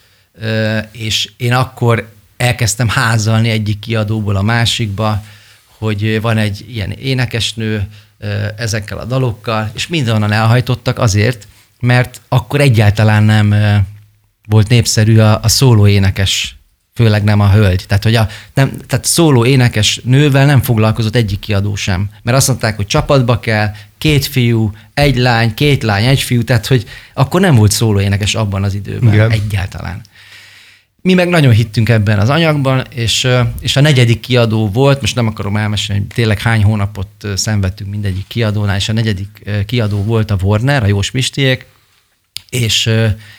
és 0.92 1.32
én 1.38 1.54
akkor 1.54 2.10
elkezdtem 2.38 2.90
házalni 2.90 3.50
egyik 3.50 3.80
kiadóból 3.80 4.36
a 4.36 4.42
másikba, 4.42 5.24
hogy 5.78 6.22
van 6.22 6.38
egy 6.38 6.66
ilyen 6.70 6.92
énekesnő 6.92 7.88
ezekkel 8.58 8.98
a 8.98 9.06
dalokkal, 9.06 9.72
és 9.74 9.88
mindenhonnan 9.88 10.32
elhajtottak 10.32 11.00
azért, 11.00 11.48
mert 11.80 12.22
akkor 12.28 12.62
egyáltalán 12.62 13.24
nem 13.24 13.56
volt 14.48 14.68
népszerű 14.68 15.20
a, 15.20 15.40
a 15.42 15.48
szóló 15.48 15.88
énekes, 15.88 16.56
főleg 16.94 17.24
nem 17.24 17.40
a 17.40 17.52
hölgy. 17.52 17.86
Tehát, 17.88 18.04
hogy 18.04 18.16
a 18.16 18.28
nem, 18.54 18.78
tehát 18.88 19.06
szóló 19.06 19.46
énekes 19.46 20.02
nővel 20.04 20.46
nem 20.46 20.62
foglalkozott 20.62 21.16
egyik 21.16 21.40
kiadó 21.40 21.76
sem. 21.76 22.10
Mert 22.24 22.38
azt 22.38 22.48
mondták, 22.48 22.76
hogy 22.76 22.86
csapatba 22.86 23.40
kell, 23.40 23.72
két 23.98 24.26
fiú, 24.26 24.72
egy 24.94 25.18
lány, 25.18 25.54
két 25.54 25.84
lány, 25.84 26.06
egy 26.06 26.22
fiú, 26.22 26.44
tehát, 26.44 26.66
hogy 26.66 26.86
akkor 27.14 27.42
nem 27.42 27.56
volt 27.56 27.72
szóló 27.72 28.00
énekes 28.00 28.36
abban 28.36 28.64
az 28.64 28.74
időben 28.74 29.14
Igen. 29.14 29.32
egyáltalán. 29.32 30.02
Mi 31.06 31.14
meg 31.14 31.30
nagyon 31.30 31.54
hittünk 31.54 31.90
ebben 31.90 32.20
az 32.20 32.30
anyagban, 32.30 32.84
és, 32.90 33.28
és 33.60 33.76
a 33.76 33.82
negyedik 33.82 34.20
kiadó 34.20 34.70
volt, 34.70 35.02
most 35.02 35.16
nem 35.16 35.28
akarom 35.28 35.58
elmesélni, 35.58 36.02
hogy 36.02 36.16
tényleg 36.16 36.42
hány 36.42 36.64
hónapot 36.64 37.08
szenvedtünk 37.36 37.90
mindegyik 37.90 38.28
kiadónál, 38.28 38.76
és 38.76 38.90
a 38.90 38.94
negyedik 38.94 39.50
kiadó 39.66 40.04
volt 40.04 40.32
a 40.32 40.38
Warner, 40.42 40.84
a 40.84 40.86
Jós 40.86 41.12
Mistiék, 41.12 41.66
és, 42.50 42.90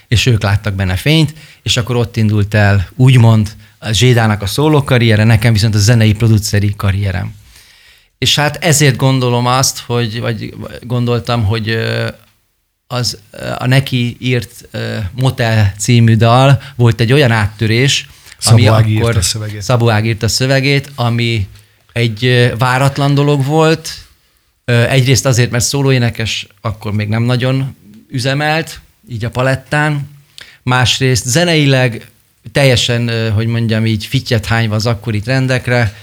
és 0.08 0.26
ők 0.26 0.42
láttak 0.42 0.74
benne 0.74 0.96
fényt, 0.96 1.34
és 1.62 1.76
akkor 1.76 1.96
ott 1.96 2.16
indult 2.16 2.54
el 2.54 2.88
úgymond 2.94 3.56
a 3.78 3.92
Zsédának 3.92 4.42
a 4.42 4.46
szóló 4.46 4.84
karriere, 4.84 5.24
nekem 5.24 5.52
viszont 5.52 5.74
a 5.74 5.78
zenei 5.78 6.14
produceri 6.14 6.74
karrierem. 6.76 7.34
És 8.18 8.34
hát 8.34 8.64
ezért 8.64 8.96
gondolom 8.96 9.46
azt, 9.46 9.78
hogy, 9.78 10.20
vagy 10.20 10.54
gondoltam, 10.80 11.44
hogy 11.44 11.78
az 12.86 13.18
a 13.58 13.66
neki 13.66 14.16
írt 14.20 14.68
uh, 14.72 14.96
Motel 15.12 15.74
című 15.78 16.16
dal 16.16 16.62
volt 16.76 17.00
egy 17.00 17.12
olyan 17.12 17.30
áttörés, 17.30 18.08
Szabó 18.38 18.56
ami 18.56 18.66
Ági 18.66 18.96
akkor... 18.96 19.16
a 19.16 19.22
szövegét. 19.22 19.62
Szabó 19.62 19.90
Ági 19.90 20.08
írt 20.08 20.22
a 20.22 20.28
szövegét, 20.28 20.90
ami 20.94 21.48
egy 21.92 22.52
váratlan 22.58 23.14
dolog 23.14 23.44
volt. 23.44 23.94
Egyrészt 24.64 25.26
azért, 25.26 25.50
mert 25.50 25.64
szólóénekes 25.64 26.46
akkor 26.60 26.92
még 26.92 27.08
nem 27.08 27.22
nagyon 27.22 27.76
üzemelt, 28.08 28.80
így 29.08 29.24
a 29.24 29.30
palettán. 29.30 30.10
Másrészt 30.62 31.26
zeneileg 31.26 32.10
teljesen, 32.52 33.32
hogy 33.32 33.46
mondjam 33.46 33.86
így, 33.86 34.06
fittyet 34.06 34.46
hányva 34.46 34.74
az 34.74 34.86
akkori 34.86 35.20
trendekre, 35.20 35.94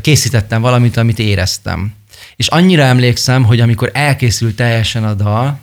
készítettem 0.00 0.60
valamit, 0.60 0.96
amit 0.96 1.18
éreztem. 1.18 1.94
És 2.36 2.46
annyira 2.46 2.82
emlékszem, 2.82 3.44
hogy 3.44 3.60
amikor 3.60 3.90
elkészült 3.92 4.56
teljesen 4.56 5.04
a 5.04 5.14
dal, 5.14 5.60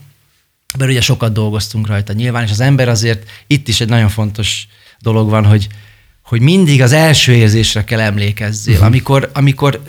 mert 0.77 0.91
ugye 0.91 1.01
sokat 1.01 1.33
dolgoztunk 1.33 1.87
rajta 1.87 2.13
nyilván, 2.13 2.43
és 2.43 2.51
az 2.51 2.59
ember 2.59 2.89
azért 2.89 3.29
itt 3.47 3.67
is 3.67 3.81
egy 3.81 3.89
nagyon 3.89 4.09
fontos 4.09 4.67
dolog 4.99 5.29
van, 5.29 5.45
hogy, 5.45 5.67
hogy 6.21 6.41
mindig 6.41 6.81
az 6.81 6.91
első 6.91 7.33
érzésre 7.33 7.83
kell 7.83 7.99
emlékezzél. 7.99 8.73
Uh-huh. 8.73 8.87
Amikor, 8.87 9.29
amikor 9.33 9.81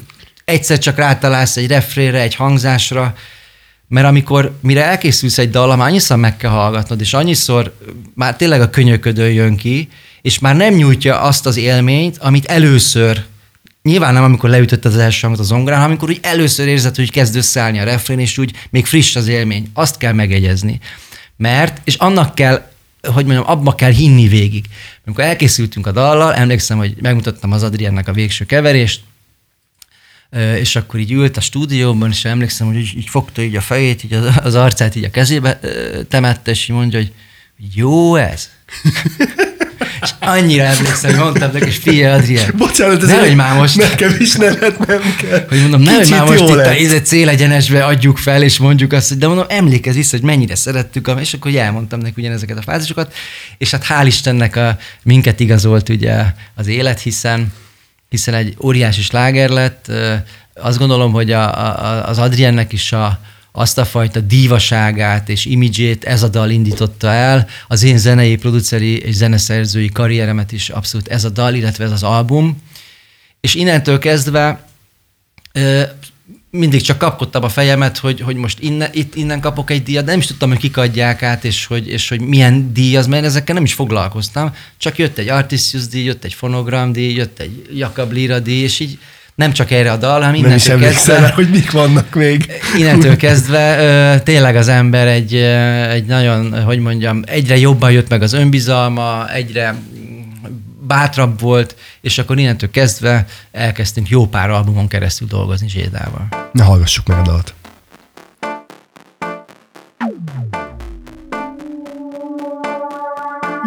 egyszer 0.44 0.78
csak 0.78 0.96
rátalálsz 0.96 1.56
egy 1.56 1.66
refrére, 1.66 2.20
egy 2.20 2.34
hangzásra, 2.34 3.14
mert 3.88 4.06
amikor, 4.06 4.58
mire 4.60 4.84
elkészülsz 4.84 5.38
egy 5.38 5.50
dal, 5.50 5.76
már 5.76 5.88
annyiszor 5.88 6.16
meg 6.16 6.36
kell 6.36 6.50
hallgatnod, 6.50 7.00
és 7.00 7.14
annyiszor 7.14 7.76
már 8.14 8.36
tényleg 8.36 8.60
a 8.60 8.70
könyöködő 8.70 9.30
jön 9.30 9.56
ki, 9.56 9.88
és 10.22 10.38
már 10.38 10.56
nem 10.56 10.74
nyújtja 10.74 11.20
azt 11.20 11.46
az 11.46 11.56
élményt, 11.56 12.18
amit 12.18 12.44
először 12.44 13.24
Nyilván 13.88 14.14
nem, 14.14 14.24
amikor 14.24 14.50
leütötted 14.50 14.92
az 14.92 14.98
első 14.98 15.20
hangot 15.20 15.40
a 15.40 15.42
zongorán, 15.42 15.76
hanem 15.78 15.90
amikor 15.90 16.08
úgy 16.08 16.18
először 16.22 16.68
érzed, 16.68 16.96
hogy 16.96 17.10
kezd 17.10 17.36
összeállni 17.36 17.78
a 17.78 17.84
refrén, 17.84 18.18
és 18.18 18.38
úgy 18.38 18.52
még 18.70 18.86
friss 18.86 19.16
az 19.16 19.28
élmény. 19.28 19.70
Azt 19.72 19.96
kell 19.96 20.12
megegyezni. 20.12 20.78
Mert, 21.36 21.80
és 21.84 21.94
annak 21.94 22.34
kell 22.34 22.70
hogy 23.02 23.24
mondjam, 23.24 23.48
abba 23.48 23.74
kell 23.74 23.90
hinni 23.90 24.28
végig. 24.28 24.64
Amikor 25.04 25.24
elkészültünk 25.24 25.86
a 25.86 25.92
dallal, 25.92 26.34
emlékszem, 26.34 26.78
hogy 26.78 26.94
megmutattam 27.00 27.52
az 27.52 27.62
Adriennek 27.62 28.08
a 28.08 28.12
végső 28.12 28.44
keverést, 28.44 29.00
és 30.58 30.76
akkor 30.76 31.00
így 31.00 31.12
ült 31.12 31.36
a 31.36 31.40
stúdióban, 31.40 32.10
és 32.10 32.24
emlékszem, 32.24 32.66
hogy 32.66 32.76
így, 32.76 32.96
így 32.96 33.08
fogta 33.08 33.42
így 33.42 33.56
a 33.56 33.60
fejét, 33.60 34.04
így 34.04 34.12
az, 34.12 34.34
az 34.42 34.54
arcát 34.54 34.94
így 34.94 35.04
a 35.04 35.10
kezébe 35.10 35.60
temette, 36.08 36.50
és 36.50 36.68
így 36.68 36.76
mondja, 36.76 36.98
hogy 36.98 37.12
jó 37.74 38.16
ez. 38.16 38.50
És 40.02 40.10
annyira 40.20 40.64
emlékszem, 40.64 41.10
hogy 41.10 41.20
mondtam 41.20 41.50
neki, 41.52 41.66
és 41.66 41.76
fia 41.76 42.12
Adrián. 42.12 42.54
Bocsánat, 42.56 43.02
ez 43.02 43.08
nehogy 43.08 43.34
már 43.34 43.56
most. 43.56 43.76
Nekem 43.76 44.16
is 44.18 44.34
nevet 44.34 44.86
nem 44.86 45.14
kell. 45.16 45.44
Hogy 45.48 45.60
mondom, 45.60 45.80
nehogy 45.80 46.10
már 46.10 46.26
most 46.26 46.48
itt 46.48 46.56
a 46.56 46.74
izet 46.74 47.06
célegyenesbe 47.06 47.84
adjuk 47.84 48.18
fel, 48.18 48.42
és 48.42 48.58
mondjuk 48.58 48.92
azt, 48.92 49.08
hogy 49.08 49.18
de 49.18 49.26
mondom, 49.26 49.46
emlékezz 49.48 49.96
vissza, 49.96 50.16
hogy 50.16 50.26
mennyire 50.26 50.54
szerettük, 50.54 51.10
és 51.20 51.34
akkor 51.34 51.54
elmondtam 51.54 52.00
neki 52.00 52.14
ugyanezeket 52.16 52.58
a 52.58 52.62
fázisokat, 52.62 53.14
és 53.58 53.70
hát 53.70 53.86
hál' 53.88 54.06
Istennek 54.06 54.56
a, 54.56 54.76
minket 55.02 55.40
igazolt 55.40 55.88
ugye 55.88 56.24
az 56.54 56.66
élet, 56.66 57.00
hiszen 57.00 57.52
hiszen 58.08 58.34
egy 58.34 58.56
óriási 58.62 59.02
sláger 59.02 59.48
lett. 59.48 59.90
Azt 60.54 60.78
gondolom, 60.78 61.12
hogy 61.12 61.32
a, 61.32 61.58
a, 61.58 62.08
az 62.08 62.18
Adriennek 62.18 62.72
is 62.72 62.92
a, 62.92 63.20
azt 63.58 63.78
a 63.78 63.84
fajta 63.84 64.20
dívaságát 64.20 65.28
és 65.28 65.44
imidzsét 65.44 66.04
ez 66.04 66.22
a 66.22 66.28
dal 66.28 66.50
indította 66.50 67.08
el. 67.08 67.46
Az 67.68 67.82
én 67.82 67.98
zenei, 67.98 68.36
produceri 68.36 68.98
és 68.98 69.14
zeneszerzői 69.14 69.88
karrieremet 69.88 70.52
is 70.52 70.68
abszolút 70.68 71.08
ez 71.08 71.24
a 71.24 71.28
dal, 71.28 71.54
illetve 71.54 71.84
ez 71.84 71.90
az 71.90 72.02
album. 72.02 72.62
És 73.40 73.54
innentől 73.54 73.98
kezdve 73.98 74.68
mindig 76.50 76.80
csak 76.80 76.98
kapkodtam 76.98 77.42
a 77.42 77.48
fejemet, 77.48 77.98
hogy, 77.98 78.20
hogy 78.20 78.36
most 78.36 78.58
innen, 78.60 78.90
itt, 78.92 79.14
innen 79.14 79.40
kapok 79.40 79.70
egy 79.70 79.82
díjat, 79.82 80.04
de 80.04 80.10
nem 80.10 80.20
is 80.20 80.26
tudtam, 80.26 80.48
hogy 80.48 80.58
kik 80.58 80.76
adják 80.76 81.22
át, 81.22 81.44
és 81.44 81.66
hogy, 81.66 81.88
és 81.88 82.08
hogy 82.08 82.20
milyen 82.20 82.72
díj 82.72 82.96
az, 82.96 83.06
mert 83.06 83.24
ezekkel 83.24 83.54
nem 83.54 83.64
is 83.64 83.72
foglalkoztam. 83.72 84.54
Csak 84.76 84.98
jött 84.98 85.18
egy 85.18 85.28
Artisius 85.28 85.86
díj, 85.86 86.04
jött 86.04 86.24
egy 86.24 86.34
fonogram 86.34 86.92
díj, 86.92 87.14
jött 87.14 87.38
egy 87.38 87.68
Jakab 87.74 88.12
Lira 88.12 88.38
díj, 88.38 88.62
és 88.62 88.80
így 88.80 88.98
nem 89.38 89.52
csak 89.52 89.70
erre 89.70 89.92
a 89.92 89.96
dal, 89.96 90.20
hanem 90.20 90.34
innentől 90.34 90.78
nem 90.78 90.90
is 90.90 90.94
kezdve... 90.94 91.20
Rá, 91.20 91.30
hogy 91.30 91.50
mik 91.50 91.70
vannak 91.70 92.14
még. 92.14 92.52
Innentől 92.76 93.16
kezdve 93.16 94.20
tényleg 94.24 94.56
az 94.56 94.68
ember 94.68 95.06
egy, 95.06 95.34
egy 95.90 96.04
nagyon, 96.04 96.62
hogy 96.62 96.78
mondjam, 96.78 97.22
egyre 97.26 97.56
jobban 97.56 97.92
jött 97.92 98.08
meg 98.08 98.22
az 98.22 98.32
önbizalma, 98.32 99.32
egyre 99.32 99.74
bátrabb 100.80 101.40
volt, 101.40 101.76
és 102.00 102.18
akkor 102.18 102.38
innentől 102.38 102.70
kezdve 102.70 103.26
elkezdtünk 103.52 104.08
jó 104.08 104.26
pár 104.26 104.50
albumon 104.50 104.88
keresztül 104.88 105.28
dolgozni 105.28 105.68
Zsédával. 105.68 106.28
Na 106.52 106.64
hallgassuk 106.64 107.06
meg 107.06 107.18
a 107.18 107.22
dalt. 107.22 107.54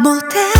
Motel 0.02 0.51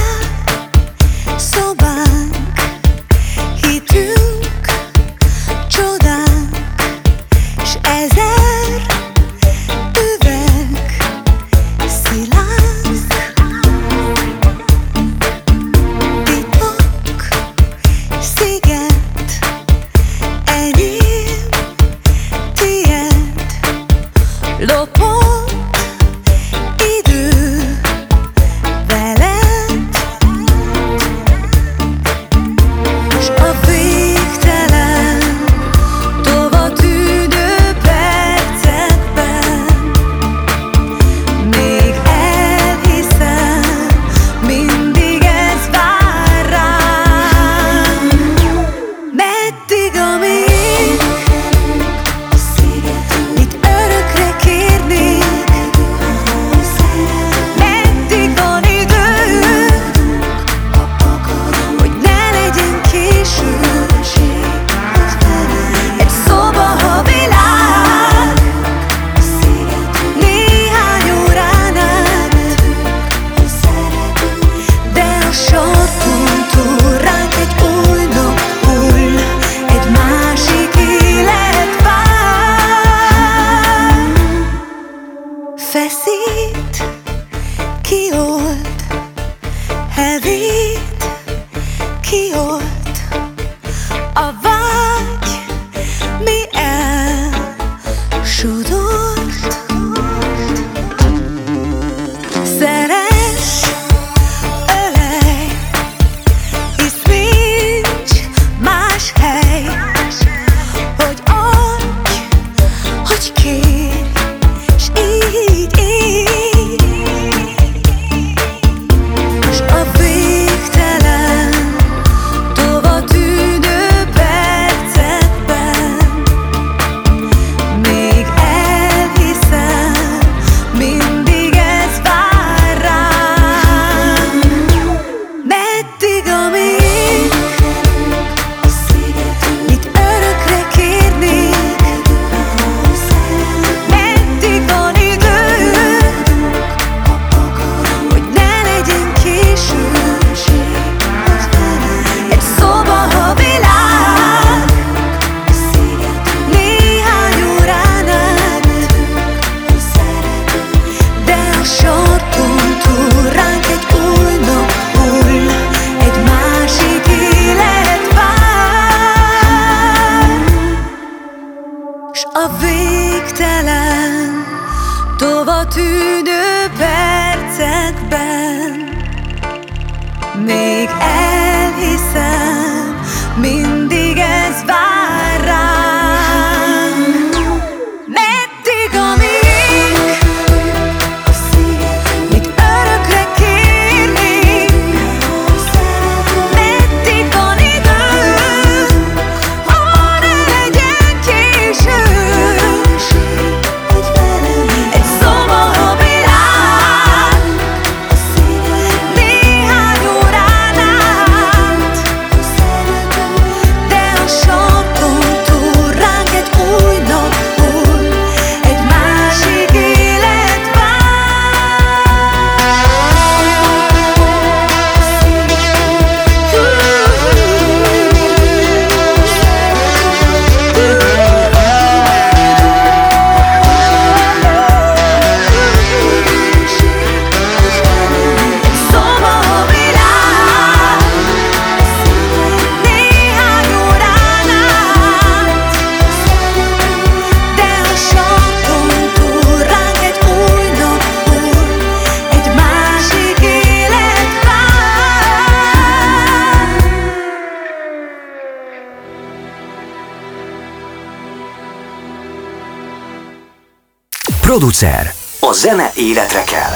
Producer. 264.72 265.12
A 265.40 265.52
zene 265.52 265.90
életre 265.96 266.44
kell. 266.44 266.72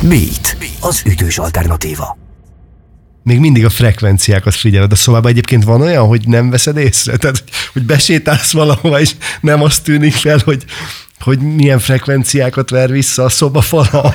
Beat. 0.00 0.56
Az 0.80 1.02
ütős 1.06 1.38
alternatíva. 1.38 2.18
Még 3.22 3.38
mindig 3.38 3.64
a 3.64 3.70
frekvenciákat 3.70 4.54
figyeled 4.54 4.92
a 4.92 4.96
szobában. 4.96 5.30
Egyébként 5.30 5.64
van 5.64 5.80
olyan, 5.80 6.06
hogy 6.06 6.28
nem 6.28 6.50
veszed 6.50 6.76
észre? 6.76 7.16
Tehát, 7.16 7.44
hogy 7.72 7.82
besétálsz 7.82 8.52
valahova, 8.52 9.00
és 9.00 9.12
nem 9.40 9.62
azt 9.62 9.82
tűnik 9.82 10.12
fel, 10.12 10.40
hogy 10.44 10.64
hogy 11.20 11.38
milyen 11.38 11.78
frekvenciákat 11.78 12.70
ver 12.70 12.90
vissza 12.90 13.24
a 13.24 13.28
szoba 13.28 13.60
fala. 13.60 14.14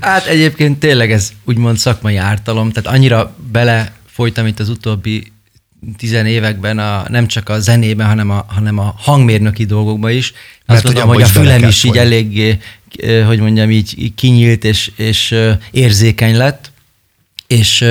Hát 0.00 0.26
egyébként 0.26 0.78
tényleg 0.78 1.12
ez 1.12 1.30
úgymond 1.44 1.78
szakmai 1.78 2.16
ártalom, 2.16 2.72
tehát 2.72 2.96
annyira 2.96 3.34
bele 3.52 3.92
folytam 4.12 4.46
itt 4.46 4.60
az 4.60 4.68
utóbbi 4.68 5.32
tizen 5.96 6.26
években 6.26 6.78
a, 6.78 7.04
nem 7.08 7.26
csak 7.26 7.48
a 7.48 7.60
zenében, 7.60 8.06
hanem 8.06 8.30
a, 8.30 8.44
hanem 8.48 8.78
a 8.78 8.94
hangmérnöki 8.98 9.64
dolgokban 9.64 10.10
is. 10.10 10.32
Mert 10.66 10.84
Azt 10.84 10.94
mondom, 10.94 11.08
hogy, 11.08 11.16
hogy 11.16 11.24
a 11.24 11.40
fülem 11.40 11.68
is 11.68 11.84
így 11.84 11.96
eléggé, 11.96 12.58
eh, 12.96 13.26
hogy 13.26 13.40
mondjam, 13.40 13.70
így 13.70 14.14
kinyílt 14.14 14.64
és, 14.64 14.90
és 14.96 15.32
eh, 15.32 15.58
érzékeny 15.70 16.36
lett, 16.36 16.70
és 17.46 17.84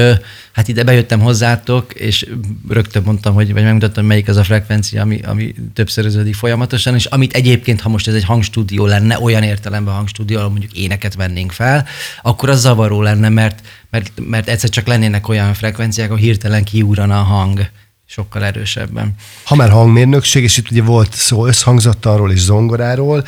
hát 0.51 0.67
ide 0.67 0.83
bejöttem 0.83 1.19
hozzátok, 1.19 1.93
és 1.93 2.27
rögtön 2.69 3.03
mondtam, 3.05 3.33
hogy, 3.33 3.53
vagy 3.53 3.63
megmutattam, 3.63 4.05
melyik 4.05 4.27
az 4.27 4.37
a 4.37 4.43
frekvencia, 4.43 5.01
ami, 5.01 5.19
ami 5.21 5.55
többszöröződik 5.73 6.35
folyamatosan, 6.35 6.95
és 6.95 7.05
amit 7.05 7.33
egyébként, 7.33 7.81
ha 7.81 7.89
most 7.89 8.07
ez 8.07 8.13
egy 8.13 8.23
hangstúdió 8.23 8.85
lenne, 8.85 9.19
olyan 9.19 9.43
értelemben 9.43 9.93
hangstúdió, 9.93 10.37
ahol 10.37 10.49
mondjuk 10.49 10.73
éneket 10.73 11.15
vennénk 11.15 11.51
fel, 11.51 11.85
akkor 12.21 12.49
az 12.49 12.61
zavaró 12.61 13.01
lenne, 13.01 13.29
mert, 13.29 13.59
mert, 13.89 14.11
mert 14.29 14.47
egyszer 14.47 14.69
csak 14.69 14.87
lennének 14.87 15.27
olyan 15.27 15.53
frekvenciák, 15.53 16.07
ahol 16.07 16.21
hirtelen 16.21 16.63
kiúrana 16.63 17.19
a 17.19 17.23
hang 17.23 17.69
sokkal 18.05 18.43
erősebben. 18.43 19.15
Ha 19.43 19.55
már 19.55 19.69
hangmérnökség, 19.69 20.43
és 20.43 20.57
itt 20.57 20.71
ugye 20.71 20.81
volt 20.81 21.13
szó 21.13 21.47
összhangzattalról 21.47 22.31
és 22.31 22.39
zongoráról, 22.39 23.25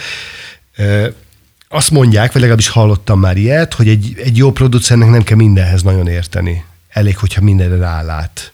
azt 1.67 1.91
mondják, 1.91 2.31
vagy 2.31 2.41
legalábbis 2.41 2.67
hallottam 2.67 3.19
már 3.19 3.37
ilyet, 3.37 3.73
hogy 3.73 3.87
egy, 3.87 4.13
egy 4.23 4.37
jó 4.37 4.51
producernek 4.51 5.09
nem 5.09 5.23
kell 5.23 5.37
mindenhez 5.37 5.81
nagyon 5.81 6.07
érteni. 6.07 6.65
Elég, 6.89 7.17
hogyha 7.17 7.41
mindenre 7.41 7.77
rálát. 7.77 8.51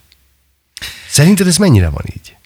Szerinted 1.08 1.46
ez 1.46 1.56
mennyire 1.56 1.88
van 1.88 2.04
így? 2.06 2.36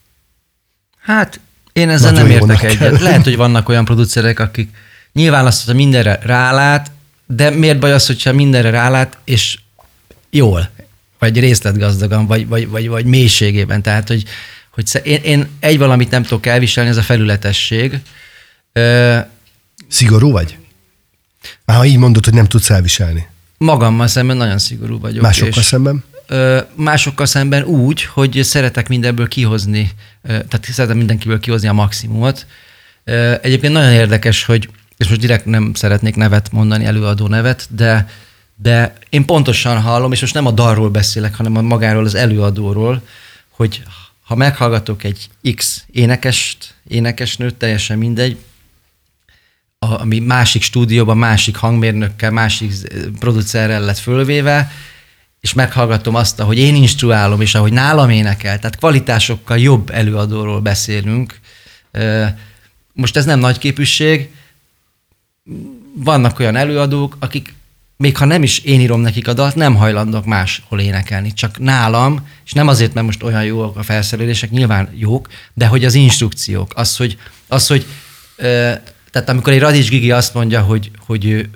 Hát 1.01 1.41
én 1.73 1.89
ezzel 1.89 2.13
nagyon 2.13 2.29
nem 2.29 2.51
értek 2.51 2.63
egyet. 2.63 3.01
Lehet, 3.01 3.25
hogy 3.25 3.37
vannak 3.37 3.69
olyan 3.69 3.85
producerek, 3.85 4.39
akik 4.41 4.69
nyilván 5.13 5.47
azt, 5.47 5.67
hogy 5.67 5.75
mindenre 5.75 6.19
rálát, 6.23 6.91
de 7.27 7.51
miért 7.51 7.79
baj 7.79 7.93
az, 7.93 8.07
hogyha 8.07 8.33
mindenre 8.33 8.71
rálát, 8.71 9.19
és 9.25 9.59
jól, 10.31 10.71
vagy 11.19 11.41
részletgazdagan, 11.41 12.27
vagy, 12.27 12.49
vagy, 12.49 12.69
vagy, 12.69 12.89
vagy 12.89 13.05
mélységében. 13.05 13.83
Tehát, 13.83 14.09
hogy, 14.09 14.25
hogy 14.71 15.01
én, 15.03 15.21
én 15.23 15.49
egy 15.61 15.79
valamit 15.79 16.11
nem 16.11 16.23
tudok 16.23 16.47
elviselni, 16.47 16.91
ez 16.91 16.97
a 16.97 17.03
felületesség. 17.03 18.01
Szigorú 19.89 20.31
vagy? 20.31 20.59
Már 21.65 21.77
ha 21.77 21.85
így 21.85 21.99
mondod, 21.99 22.25
hogy 22.25 22.35
nem 22.35 22.47
tudsz 22.47 22.71
elviselni. 22.71 23.27
Magammal 23.59 24.07
szemben 24.07 24.37
nagyon 24.37 24.59
szigorú 24.59 25.01
vagyok. 25.01 25.23
Másokkal 25.23 25.61
és, 25.61 25.65
szemben? 25.65 26.05
Ö, 26.27 26.61
másokkal 26.75 27.27
szemben 27.27 27.63
úgy, 27.63 28.05
hogy 28.05 28.41
szeretek 28.43 28.89
mindenből 28.89 29.29
kihozni, 29.29 29.91
ö, 30.23 30.29
tehát 30.29 30.65
szeretem 30.65 30.97
mindenkiből 30.97 31.41
kihozni 31.41 31.69
a 31.69 31.73
maximumot. 31.73 32.47
Ö, 33.05 33.35
egyébként 33.43 33.73
nagyon 33.73 33.93
érdekes, 33.93 34.45
hogy, 34.45 34.69
és 34.97 35.09
most 35.09 35.21
direkt 35.21 35.45
nem 35.45 35.75
szeretnék 35.75 36.17
nevet 36.17 36.53
mondani, 36.53 36.85
előadó 36.85 37.27
nevet, 37.27 37.67
de, 37.71 38.09
de 38.57 38.93
én 39.09 39.25
pontosan 39.25 39.81
hallom, 39.81 40.13
és 40.13 40.21
most 40.21 40.35
nem 40.35 40.47
a 40.47 40.51
dalról 40.51 40.91
beszélek, 40.91 41.35
hanem 41.35 41.57
a 41.57 41.63
magáról 41.63 42.05
az 42.05 42.15
előadóról, 42.15 43.03
hogy 43.49 43.83
ha 44.23 44.35
meghallgatok 44.35 45.05
egy 45.05 45.29
X 45.55 45.85
énekest, 45.91 46.75
énekesnőt, 46.89 47.55
teljesen 47.55 47.99
mindegy, 47.99 48.37
ami 49.79 50.19
másik 50.19 50.63
stúdióban, 50.63 51.17
másik 51.19 51.57
hangmérnökkel, 51.57 52.31
másik 52.31 52.73
producerrel 53.19 53.81
lett 53.81 53.99
fölvéve, 53.99 54.71
és 55.41 55.53
meghallgatom 55.53 56.15
azt, 56.15 56.41
hogy 56.41 56.59
én 56.59 56.75
instruálom, 56.75 57.41
és 57.41 57.55
ahogy 57.55 57.73
nálam 57.73 58.11
énekel, 58.11 58.59
tehát 58.59 58.77
kvalitásokkal 58.77 59.59
jobb 59.59 59.91
előadóról 59.91 60.61
beszélünk. 60.61 61.41
Most 62.93 63.17
ez 63.17 63.25
nem 63.25 63.39
nagy 63.39 63.59
képűség, 63.59 64.31
vannak 65.95 66.39
olyan 66.39 66.57
előadók, 66.57 67.17
akik 67.19 67.55
még 67.97 68.17
ha 68.17 68.25
nem 68.25 68.43
is 68.43 68.59
én 68.59 68.81
írom 68.81 69.01
nekik 69.01 69.29
a 69.29 69.33
dalt, 69.33 69.55
nem 69.55 69.75
hajlandok 69.75 70.25
máshol 70.25 70.81
énekelni, 70.81 71.33
csak 71.33 71.59
nálam, 71.59 72.29
és 72.45 72.53
nem 72.53 72.69
azért, 72.69 72.95
mert 72.95 73.07
most 73.07 73.23
olyan 73.23 73.45
jók 73.45 73.77
a 73.77 73.83
felszerelések, 73.83 74.51
nyilván 74.51 74.89
jók, 74.95 75.29
de 75.55 75.67
hogy 75.67 75.85
az 75.85 75.95
instrukciók, 75.95 76.73
az, 76.75 76.97
hogy, 76.97 77.19
az, 77.49 77.67
hogy 77.67 77.87
tehát 79.11 79.29
amikor 79.29 79.53
egy 79.53 79.61
Radics 79.61 79.89
Gigi 79.89 80.11
azt 80.11 80.35
mondja, 80.35 80.61
hogy, 80.61 80.91
hogy 81.07 81.27
ő 81.27 81.51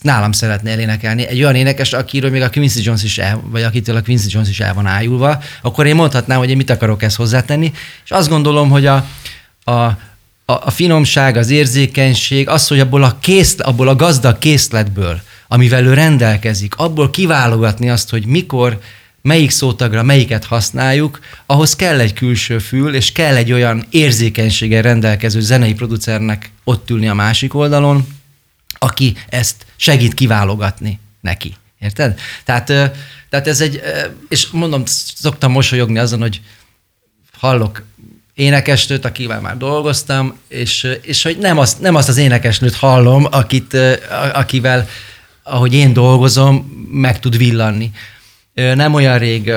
nálam 0.00 0.32
szeretne 0.32 0.70
elénekelni, 0.70 1.26
egy 1.26 1.42
olyan 1.42 1.54
énekes, 1.54 1.92
akiről 1.92 2.30
még 2.30 2.42
a 2.42 2.50
Quincy 2.50 2.80
Jones 2.82 3.02
is 3.02 3.18
el, 3.18 3.42
vagy 3.44 3.62
akitől 3.62 3.96
a 3.96 4.02
Quincy 4.02 4.26
Jones 4.30 4.48
is 4.48 4.60
el 4.60 4.74
van 4.74 4.86
ájulva, 4.86 5.42
akkor 5.62 5.86
én 5.86 5.94
mondhatnám, 5.94 6.38
hogy 6.38 6.50
én 6.50 6.56
mit 6.56 6.70
akarok 6.70 7.02
ezt 7.02 7.16
hozzátenni, 7.16 7.72
és 8.04 8.10
azt 8.10 8.28
gondolom, 8.28 8.70
hogy 8.70 8.86
a, 8.86 9.06
a, 9.64 9.72
a, 9.72 9.96
a 10.44 10.70
finomság, 10.70 11.36
az 11.36 11.50
érzékenység, 11.50 12.48
az, 12.48 12.68
hogy 12.68 12.80
abból 12.80 13.02
a, 13.02 13.16
kész, 13.20 13.56
abból 13.58 13.88
a 13.88 13.96
gazdag 13.96 14.38
készletből, 14.38 15.20
amivel 15.48 15.84
ő 15.84 15.94
rendelkezik, 15.94 16.74
abból 16.76 17.10
kiválogatni 17.10 17.90
azt, 17.90 18.10
hogy 18.10 18.26
mikor 18.26 18.80
melyik 19.22 19.50
szótagra 19.50 20.02
melyiket 20.02 20.44
használjuk, 20.44 21.20
ahhoz 21.46 21.76
kell 21.76 22.00
egy 22.00 22.12
külső 22.12 22.58
fül, 22.58 22.94
és 22.94 23.12
kell 23.12 23.36
egy 23.36 23.52
olyan 23.52 23.86
érzékenységgel 23.90 24.82
rendelkező 24.82 25.40
zenei 25.40 25.74
producernek 25.74 26.50
ott 26.64 26.90
ülni 26.90 27.08
a 27.08 27.14
másik 27.14 27.54
oldalon, 27.54 28.06
aki 28.78 29.14
ezt 29.28 29.66
segít 29.76 30.14
kiválogatni 30.14 30.98
neki. 31.20 31.56
Érted? 31.80 32.18
Tehát, 32.44 32.66
tehát 33.28 33.46
ez 33.46 33.60
egy, 33.60 33.80
és 34.28 34.48
mondom, 34.50 34.82
szoktam 35.14 35.52
mosolyogni 35.52 35.98
azon, 35.98 36.20
hogy 36.20 36.40
hallok 37.38 37.82
énekesnőt, 38.34 39.04
akivel 39.04 39.40
már 39.40 39.56
dolgoztam, 39.56 40.38
és, 40.48 40.96
és 41.02 41.22
hogy 41.22 41.38
nem 41.38 41.58
azt, 41.58 41.80
nem 41.80 41.94
azt 41.94 42.08
az 42.08 42.16
énekesnőt 42.16 42.74
hallom, 42.74 43.26
akit, 43.30 43.76
akivel, 44.32 44.88
ahogy 45.42 45.74
én 45.74 45.92
dolgozom, 45.92 46.86
meg 46.90 47.20
tud 47.20 47.36
villanni. 47.36 47.90
Nem 48.54 48.94
olyan 48.94 49.18
rég 49.18 49.52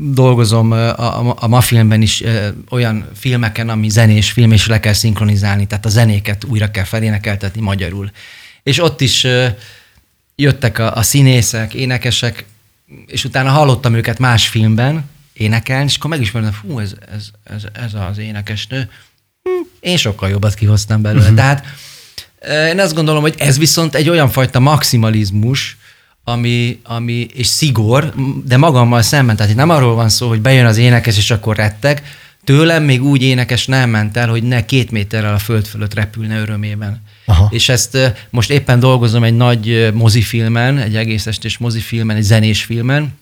dolgozom 0.00 0.72
a, 0.72 1.42
a 1.42 1.46
ma 1.46 1.60
filmben 1.60 2.02
is 2.02 2.22
olyan 2.70 3.08
filmeken, 3.14 3.68
ami 3.68 3.88
zenés 3.88 4.30
film, 4.30 4.52
és 4.52 4.66
le 4.66 4.80
kell 4.80 4.92
szinkronizálni, 4.92 5.66
tehát 5.66 5.86
a 5.86 5.88
zenéket 5.88 6.44
újra 6.44 6.70
kell 6.70 6.84
felénekeltetni 6.84 7.60
magyarul. 7.60 8.10
És 8.62 8.82
ott 8.82 9.00
is 9.00 9.26
jöttek 10.36 10.78
a, 10.78 10.94
a 10.94 11.02
színészek, 11.02 11.74
énekesek, 11.74 12.44
és 13.06 13.24
utána 13.24 13.50
hallottam 13.50 13.94
őket 13.94 14.18
más 14.18 14.48
filmben 14.48 15.04
énekelni, 15.32 15.84
és 15.84 15.96
akkor 15.96 16.10
megismertem, 16.10 16.52
fú, 16.52 16.78
ez, 16.78 16.92
ez, 17.14 17.30
ez, 17.44 17.62
ez 17.72 17.94
az 18.10 18.18
énekesnő. 18.18 18.90
Hm, 19.42 19.50
én 19.80 19.96
sokkal 19.96 20.28
jobbat 20.28 20.54
kihoztam 20.54 21.02
belőle. 21.02 21.22
Uh-huh. 21.22 21.36
Tehát 21.36 21.64
én 22.70 22.80
azt 22.80 22.94
gondolom, 22.94 23.22
hogy 23.22 23.34
ez 23.38 23.58
viszont 23.58 23.94
egy 23.94 24.08
olyan 24.08 24.28
fajta 24.28 24.58
maximalizmus, 24.58 25.76
ami, 26.28 26.80
ami, 26.84 27.26
és 27.34 27.46
szigor, 27.46 28.14
de 28.44 28.56
magammal 28.56 29.02
szemben. 29.02 29.36
Tehát 29.36 29.50
itt 29.50 29.56
nem 29.58 29.70
arról 29.70 29.94
van 29.94 30.08
szó, 30.08 30.28
hogy 30.28 30.40
bejön 30.40 30.66
az 30.66 30.76
énekes, 30.76 31.16
és 31.16 31.30
akkor 31.30 31.56
retteg. 31.56 32.02
Tőlem 32.44 32.82
még 32.82 33.02
úgy 33.02 33.22
énekes 33.22 33.66
nem 33.66 33.90
ment 33.90 34.16
el, 34.16 34.28
hogy 34.28 34.42
ne 34.42 34.64
két 34.64 34.90
méterrel 34.90 35.34
a 35.34 35.38
föld 35.38 35.66
fölött 35.66 35.94
repülne 35.94 36.40
örömében. 36.40 37.02
Aha. 37.24 37.48
És 37.50 37.68
ezt 37.68 37.98
most 38.30 38.50
éppen 38.50 38.80
dolgozom 38.80 39.22
egy 39.22 39.36
nagy 39.36 39.90
mozifilmen, 39.94 40.78
egy 40.78 40.96
egész 40.96 41.26
estés 41.26 41.58
mozifilmen, 41.58 42.16
egy 42.16 42.22
zenés 42.22 42.64
filmen, 42.64 43.18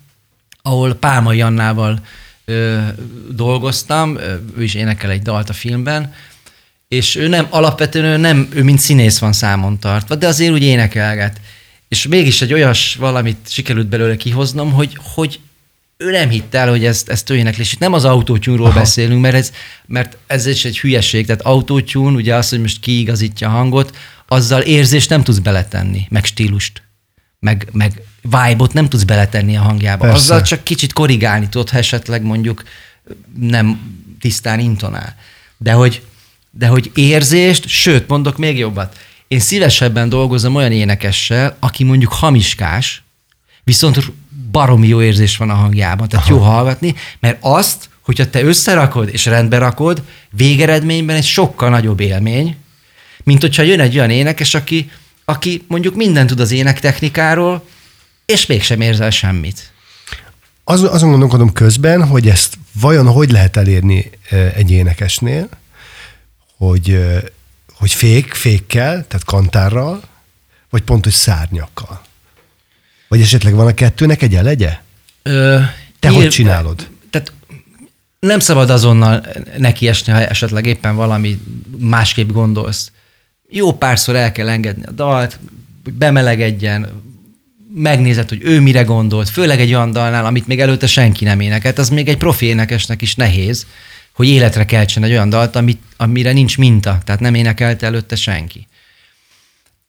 ahol 0.62 0.94
Pálma 0.94 1.32
Jannával 1.32 2.00
ö, 2.44 2.78
dolgoztam, 3.30 4.18
ő 4.56 4.62
is 4.62 4.74
énekel 4.74 5.10
egy 5.10 5.22
dalt 5.22 5.48
a 5.48 5.52
filmben, 5.52 6.14
és 6.88 7.16
ő 7.16 7.28
nem, 7.28 7.46
alapvetően 7.50 8.04
ő 8.04 8.16
nem, 8.16 8.48
ő 8.54 8.62
mint 8.62 8.78
színész 8.78 9.18
van 9.18 9.32
számon 9.32 9.78
tartva, 9.78 10.14
de 10.14 10.26
azért 10.26 10.52
úgy 10.52 10.62
énekelget 10.62 11.40
és 11.88 12.06
mégis 12.06 12.42
egy 12.42 12.52
olyas 12.52 12.94
valamit 12.94 13.48
sikerült 13.48 13.86
belőle 13.86 14.16
kihoznom, 14.16 14.72
hogy, 14.72 14.98
hogy 15.14 15.40
ő 15.96 16.10
nem 16.10 16.28
hitt 16.28 16.54
el, 16.54 16.68
hogy 16.68 16.90
ő 17.28 17.34
énekli. 17.34 17.62
És 17.62 17.72
itt 17.72 17.78
nem 17.78 17.92
az 17.92 18.04
autótyúnról 18.04 18.72
beszélünk, 18.72 19.20
mert 19.20 19.34
ez, 19.34 19.52
mert 19.86 20.16
ez 20.26 20.46
is 20.46 20.64
egy 20.64 20.78
hülyeség. 20.78 21.26
Tehát 21.26 21.42
autótyún, 21.42 22.14
ugye 22.14 22.34
az, 22.34 22.48
hogy 22.48 22.60
most 22.60 22.80
kiigazítja 22.80 23.48
a 23.48 23.50
hangot, 23.50 23.96
azzal 24.26 24.60
érzést 24.60 25.08
nem 25.08 25.22
tudsz 25.22 25.38
beletenni, 25.38 26.06
meg 26.10 26.24
stílust, 26.24 26.82
meg, 27.38 27.68
meg 27.72 28.02
vibe-ot 28.22 28.72
nem 28.72 28.88
tudsz 28.88 29.02
beletenni 29.02 29.56
a 29.56 29.60
hangjába. 29.60 30.04
Persze. 30.04 30.16
Azzal 30.16 30.42
csak 30.42 30.64
kicsit 30.64 30.92
korrigálni 30.92 31.48
tudod, 31.48 31.70
ha 31.70 31.78
esetleg 31.78 32.22
mondjuk 32.22 32.62
nem 33.38 33.80
tisztán 34.20 34.60
intonál. 34.60 35.16
De 35.56 35.72
hogy, 35.72 36.02
de 36.50 36.66
hogy 36.66 36.90
érzést, 36.94 37.68
sőt, 37.68 38.08
mondok 38.08 38.36
még 38.36 38.58
jobbat, 38.58 38.98
én 39.28 39.40
szívesebben 39.40 40.08
dolgozom 40.08 40.54
olyan 40.54 40.72
énekessel, 40.72 41.56
aki 41.60 41.84
mondjuk 41.84 42.12
hamiskás, 42.12 43.02
viszont 43.64 44.12
baromi 44.50 44.86
jó 44.86 45.02
érzés 45.02 45.36
van 45.36 45.50
a 45.50 45.54
hangjában, 45.54 46.08
tehát 46.08 46.26
Aha. 46.26 46.34
jó 46.34 46.42
hallgatni, 46.42 46.94
mert 47.20 47.38
azt, 47.40 47.88
hogyha 48.00 48.30
te 48.30 48.42
összerakod 48.42 49.08
és 49.12 49.24
rendbe 49.24 49.58
rakod, 49.58 50.02
végeredményben 50.30 51.16
egy 51.16 51.24
sokkal 51.24 51.70
nagyobb 51.70 52.00
élmény, 52.00 52.56
Mint 53.24 53.40
hogyha 53.40 53.62
jön 53.62 53.80
egy 53.80 53.96
olyan 53.96 54.10
énekes, 54.10 54.54
aki, 54.54 54.90
aki 55.24 55.64
mondjuk 55.68 55.94
mindent 55.94 56.28
tud 56.28 56.40
az 56.40 56.50
énektechnikáról, 56.50 57.66
és 58.24 58.46
mégsem 58.46 58.80
érzel 58.80 59.10
semmit. 59.10 59.72
Az, 60.64 60.82
azon 60.82 61.10
gondolkodom 61.10 61.52
közben, 61.52 62.06
hogy 62.06 62.28
ezt 62.28 62.58
vajon 62.80 63.06
hogy 63.06 63.30
lehet 63.30 63.56
elérni 63.56 64.10
egy 64.56 64.70
énekesnél, 64.70 65.48
hogy, 66.56 66.98
hogy 67.76 67.92
fék, 67.92 68.34
fékkel, 68.34 68.92
tehát 68.92 69.24
kantárral, 69.24 70.02
vagy 70.70 70.82
pont, 70.82 71.04
hogy 71.04 71.12
szárnyakkal? 71.12 72.02
Vagy 73.08 73.20
esetleg 73.20 73.54
van 73.54 73.66
a 73.66 73.74
kettőnek 73.74 74.22
egy 74.22 74.34
elegye? 74.34 74.78
Ö, 75.22 75.58
Te 75.98 76.08
nyilv, 76.08 76.22
hogy 76.22 76.30
csinálod? 76.30 76.88
Tehát 77.10 77.32
nem 78.18 78.38
szabad 78.38 78.70
azonnal 78.70 79.26
nekiesni, 79.58 80.12
ha 80.12 80.26
esetleg 80.26 80.66
éppen 80.66 80.96
valami 80.96 81.40
másképp 81.78 82.30
gondolsz. 82.30 82.90
Jó 83.48 83.72
párszor 83.72 84.16
el 84.16 84.32
kell 84.32 84.48
engedni 84.48 84.84
a 84.84 84.90
dalt, 84.90 85.38
hogy 85.84 85.92
bemelegedjen, 85.92 87.02
megnézed, 87.74 88.28
hogy 88.28 88.40
ő 88.42 88.60
mire 88.60 88.82
gondolt, 88.82 89.28
főleg 89.28 89.60
egy 89.60 89.74
olyan 89.74 89.92
dalnál, 89.92 90.26
amit 90.26 90.46
még 90.46 90.60
előtte 90.60 90.86
senki 90.86 91.24
nem 91.24 91.40
énekelt, 91.40 91.78
az 91.78 91.88
még 91.88 92.08
egy 92.08 92.16
profi 92.16 92.46
énekesnek 92.46 93.02
is 93.02 93.14
nehéz, 93.14 93.66
hogy 94.16 94.28
életre 94.28 94.64
keltsen 94.64 95.02
egy 95.02 95.10
olyan 95.10 95.28
dalt, 95.28 95.56
amit, 95.56 95.82
amire 95.96 96.32
nincs 96.32 96.58
minta, 96.58 96.98
tehát 97.04 97.20
nem 97.20 97.34
énekelte 97.34 97.86
előtte 97.86 98.16
senki. 98.16 98.66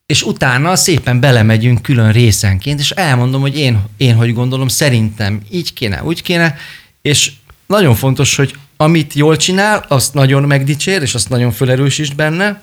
És 0.05 0.23
utána 0.23 0.75
szépen 0.75 1.19
belemegyünk 1.19 1.81
külön 1.81 2.11
részenként, 2.11 2.79
és 2.79 2.91
elmondom, 2.91 3.41
hogy 3.41 3.57
én, 3.57 3.83
én 3.97 4.15
hogy 4.15 4.33
gondolom, 4.33 4.67
szerintem 4.67 5.41
így 5.51 5.73
kéne, 5.73 6.03
úgy 6.03 6.21
kéne, 6.21 6.55
és 7.01 7.31
nagyon 7.65 7.95
fontos, 7.95 8.35
hogy 8.35 8.53
amit 8.77 9.13
jól 9.13 9.37
csinál, 9.37 9.85
azt 9.87 10.13
nagyon 10.13 10.43
megdicsér, 10.43 11.01
és 11.01 11.13
azt 11.13 11.29
nagyon 11.29 11.51
felerősítsd 11.51 12.15
benne, 12.15 12.61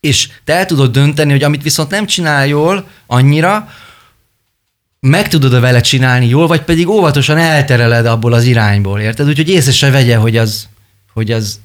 és 0.00 0.28
te 0.44 0.52
el 0.52 0.66
tudod 0.66 0.92
dönteni, 0.92 1.30
hogy 1.30 1.42
amit 1.42 1.62
viszont 1.62 1.90
nem 1.90 2.06
csinál 2.06 2.46
jól 2.46 2.88
annyira, 3.06 3.68
meg 5.06 5.28
tudod-e 5.28 5.60
vele 5.60 5.80
csinálni 5.80 6.28
jól, 6.28 6.46
vagy 6.46 6.62
pedig 6.62 6.88
óvatosan 6.88 7.36
eltereled 7.36 8.06
abból 8.06 8.32
az 8.32 8.44
irányból, 8.44 9.00
érted? 9.00 9.28
Úgyhogy 9.28 9.48
észre 9.48 9.72
se 9.72 9.90
vegye, 9.90 10.16
hogy 10.16 10.36
az, 10.36 10.68
hogy 11.12 11.30
az, 11.30 11.60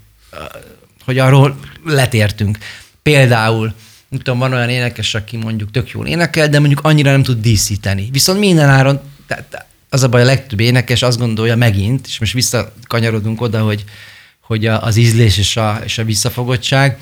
hogy 1.06 1.17
arról 1.17 1.60
letértünk. 1.86 2.58
Például, 3.04 3.73
nem 4.10 4.19
tudom, 4.19 4.39
van 4.39 4.54
olyan 4.54 4.69
énekes, 4.69 5.15
aki 5.15 5.38
mondjuk 5.38 5.71
tök 5.71 5.89
jól 5.89 6.08
énekel, 6.08 6.49
de 6.49 6.60
mondjuk 6.60 6.80
annyira 6.84 7.12
nem 7.12 7.23
tud 7.23 7.41
díszíteni. 7.41 8.10
Viszont 8.12 8.39
minden 8.39 8.69
áron, 8.69 8.99
tehát 9.27 9.65
az 9.89 10.04
a 10.04 10.10
baj, 10.10 10.21
a 10.21 10.25
legtöbb 10.25 10.60
énekes 10.60 11.01
azt 11.01 11.17
gondolja 11.17 11.56
megint, 11.56 12.08
és 12.08 12.19
most 12.19 12.34
visszakanyarodunk 12.34 13.41
oda, 13.41 13.60
hogy, 13.60 13.84
hogy 14.41 14.65
az 14.65 14.95
ízlés 14.95 15.38
és 15.38 15.58
a, 15.58 15.82
és 15.84 15.97
a 15.97 16.04
visszafogottság, 16.04 16.99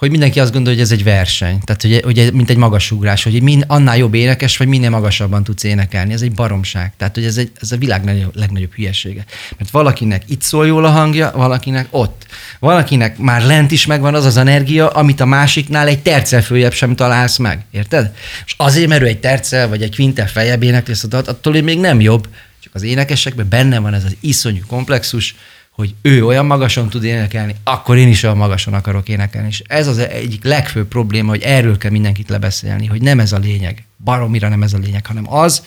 hogy 0.00 0.10
mindenki 0.10 0.40
azt 0.40 0.52
gondolja, 0.52 0.78
hogy 0.78 0.88
ez 0.88 0.98
egy 0.98 1.04
verseny. 1.04 1.60
Tehát, 1.64 1.82
hogy, 1.82 2.00
hogy 2.04 2.32
mint 2.32 2.50
egy 2.50 2.56
magasugrás, 2.56 3.22
hogy 3.22 3.42
min, 3.42 3.64
annál 3.66 3.96
jobb 3.96 4.14
énekes, 4.14 4.56
vagy 4.56 4.66
minél 4.66 4.90
magasabban 4.90 5.44
tudsz 5.44 5.62
énekelni. 5.62 6.12
Ez 6.12 6.22
egy 6.22 6.32
baromság. 6.32 6.92
Tehát, 6.96 7.14
hogy 7.14 7.24
ez, 7.24 7.36
egy, 7.36 7.50
ez 7.60 7.72
a 7.72 7.76
világ 7.76 8.04
legnagyobb, 8.04 8.36
legnagyobb 8.36 8.72
hülyesége. 8.74 9.24
Mert 9.58 9.70
valakinek 9.70 10.22
itt 10.26 10.42
szól 10.42 10.66
jól 10.66 10.84
a 10.84 10.90
hangja, 10.90 11.32
valakinek 11.34 11.86
ott. 11.90 12.26
Valakinek 12.58 13.18
már 13.18 13.42
lent 13.42 13.70
is 13.70 13.86
megvan 13.86 14.14
az 14.14 14.24
az 14.24 14.36
energia, 14.36 14.88
amit 14.88 15.20
a 15.20 15.24
másiknál 15.24 15.86
egy 15.86 16.02
tercel 16.02 16.42
följebb 16.42 16.72
sem 16.72 16.96
találsz 16.96 17.36
meg. 17.36 17.64
Érted? 17.70 18.14
És 18.46 18.54
azért, 18.56 18.88
mert 18.88 19.02
ő 19.02 19.06
egy 19.06 19.20
tercel, 19.20 19.68
vagy 19.68 19.82
egy 19.82 19.94
kvintel 19.94 20.28
feljebb 20.28 20.62
énekli 20.62 20.94
dalt, 21.08 21.28
attól 21.28 21.60
még 21.62 21.78
nem 21.78 22.00
jobb. 22.00 22.28
Csak 22.60 22.74
az 22.74 22.82
énekesekben 22.82 23.48
benne 23.48 23.78
van 23.78 23.94
ez 23.94 24.04
az 24.04 24.16
iszonyú 24.20 24.62
komplexus, 24.66 25.34
hogy 25.70 25.94
ő 26.02 26.26
olyan 26.26 26.46
magason 26.46 26.88
tud 26.88 27.04
énekelni, 27.04 27.54
akkor 27.64 27.96
én 27.96 28.08
is 28.08 28.22
olyan 28.22 28.36
magason 28.36 28.74
akarok 28.74 29.08
énekelni. 29.08 29.48
És 29.48 29.62
ez 29.66 29.86
az 29.86 29.98
egyik 29.98 30.44
legfőbb 30.44 30.88
probléma, 30.88 31.28
hogy 31.28 31.42
erről 31.42 31.78
kell 31.78 31.90
mindenkit 31.90 32.28
lebeszélni, 32.28 32.86
hogy 32.86 33.02
nem 33.02 33.20
ez 33.20 33.32
a 33.32 33.38
lényeg, 33.38 33.84
baromira 34.04 34.48
nem 34.48 34.62
ez 34.62 34.72
a 34.72 34.78
lényeg, 34.78 35.06
hanem 35.06 35.32
az, 35.32 35.62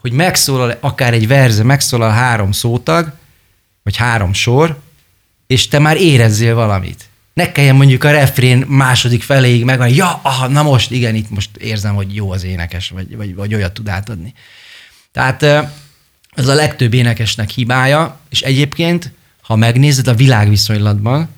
hogy 0.00 0.12
megszólal 0.12 0.76
akár 0.80 1.12
egy 1.12 1.26
verze, 1.26 1.62
megszólal 1.62 2.10
három 2.10 2.52
szótag, 2.52 3.12
vagy 3.82 3.96
három 3.96 4.32
sor, 4.32 4.80
és 5.46 5.68
te 5.68 5.78
már 5.78 5.96
érezzél 5.96 6.54
valamit. 6.54 7.04
Ne 7.34 7.52
kelljen 7.52 7.76
mondjuk 7.76 8.04
a 8.04 8.10
refrén 8.10 8.64
második 8.68 9.22
feléig 9.22 9.64
meg, 9.64 9.94
ja, 9.94 10.20
aha, 10.22 10.48
na 10.48 10.62
most, 10.62 10.90
igen, 10.90 11.14
itt 11.14 11.30
most 11.30 11.56
érzem, 11.56 11.94
hogy 11.94 12.14
jó 12.14 12.30
az 12.30 12.44
énekes, 12.44 12.88
vagy, 12.88 13.16
vagy, 13.16 13.34
vagy 13.34 13.54
olyat 13.54 13.72
tud 13.72 13.88
átadni. 13.88 14.34
Tehát 15.12 15.42
ez 16.30 16.48
a 16.48 16.54
legtöbb 16.54 16.94
énekesnek 16.94 17.50
hibája, 17.50 18.20
és 18.30 18.40
egyébként 18.40 19.12
ha 19.42 19.56
megnézed 19.56 20.08
a 20.08 20.14
világviszonylatban, 20.14 21.28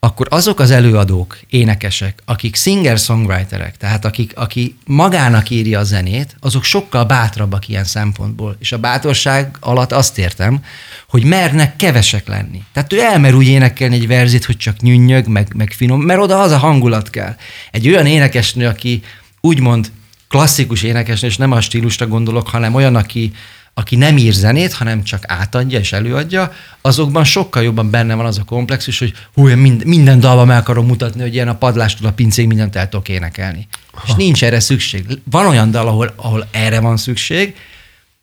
akkor 0.00 0.26
azok 0.30 0.60
az 0.60 0.70
előadók, 0.70 1.38
énekesek, 1.48 2.22
akik 2.24 2.56
singer-songwriterek, 2.56 3.76
tehát 3.76 4.04
akik, 4.04 4.32
aki 4.36 4.76
magának 4.84 5.50
írja 5.50 5.78
a 5.78 5.84
zenét, 5.84 6.36
azok 6.40 6.64
sokkal 6.64 7.04
bátrabbak 7.04 7.68
ilyen 7.68 7.84
szempontból. 7.84 8.56
És 8.58 8.72
a 8.72 8.78
bátorság 8.78 9.56
alatt 9.60 9.92
azt 9.92 10.18
értem, 10.18 10.64
hogy 11.08 11.24
mernek 11.24 11.76
kevesek 11.76 12.28
lenni. 12.28 12.62
Tehát 12.72 12.92
ő 12.92 13.00
elmer 13.00 13.34
úgy 13.34 13.46
énekelni 13.46 13.94
egy 13.94 14.06
verzit, 14.06 14.44
hogy 14.44 14.56
csak 14.56 14.80
nyünnyög, 14.80 15.26
meg, 15.26 15.52
meg 15.54 15.72
finom, 15.72 16.00
mert 16.00 16.20
oda 16.20 16.40
az 16.40 16.50
a 16.50 16.58
hangulat 16.58 17.10
kell. 17.10 17.36
Egy 17.70 17.88
olyan 17.88 18.06
énekesnő, 18.06 18.66
aki 18.66 19.02
úgymond 19.40 19.90
klasszikus 20.28 20.82
énekesnő, 20.82 21.28
és 21.28 21.36
nem 21.36 21.52
a 21.52 21.60
stílusra 21.60 22.06
gondolok, 22.06 22.48
hanem 22.48 22.74
olyan, 22.74 22.96
aki, 22.96 23.32
aki 23.78 23.96
nem 23.96 24.16
ír 24.16 24.32
zenét, 24.32 24.72
hanem 24.72 25.02
csak 25.02 25.22
átadja 25.26 25.78
és 25.78 25.92
előadja, 25.92 26.52
azokban 26.80 27.24
sokkal 27.24 27.62
jobban 27.62 27.90
benne 27.90 28.14
van 28.14 28.26
az 28.26 28.38
a 28.38 28.44
komplexus, 28.44 28.98
hogy 28.98 29.12
hú, 29.34 29.48
én 29.48 29.56
mind, 29.56 29.84
minden 29.84 30.20
dalban 30.20 30.46
meg 30.46 30.58
akarom 30.58 30.86
mutatni, 30.86 31.20
hogy 31.20 31.34
ilyen 31.34 31.48
a 31.48 31.54
padlástól 31.56 32.08
a 32.08 32.12
pincéig 32.12 32.48
mindent 32.48 32.76
el 32.76 32.88
tudok 32.88 33.08
énekelni. 33.08 33.68
Ha. 33.92 34.02
És 34.06 34.12
nincs 34.14 34.44
erre 34.44 34.60
szükség. 34.60 35.06
Van 35.30 35.46
olyan 35.46 35.70
dal, 35.70 35.86
ahol, 35.86 36.12
ahol 36.16 36.48
erre 36.50 36.80
van 36.80 36.96
szükség, 36.96 37.54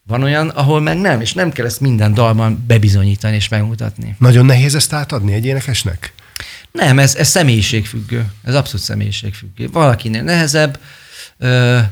van 0.08 0.24
olyan, 0.24 0.50
ahol 0.50 0.82
meg 0.82 0.98
nem, 0.98 1.22
és 1.22 1.34
nem 1.34 1.52
kell 1.52 1.66
ezt 1.66 1.80
minden 1.80 2.14
dalban 2.14 2.64
bebizonyítani 2.68 3.36
és 3.36 3.48
megmutatni. 3.48 4.16
Nagyon 4.20 4.46
nehéz 4.46 4.76
ezt 4.76 4.94
átadni 4.94 5.34
egy 5.34 5.46
énekesnek? 5.46 6.14
Nem, 6.72 7.00
ez, 7.00 7.16
ez 7.16 7.28
személyiségfüggő. 7.28 8.26
Ez 8.44 8.56
abszolút 8.56 8.86
személyiségfüggő. 8.86 9.70
Valakinél 9.72 10.24
nehezebb, 10.24 10.80
ö- 11.38 11.86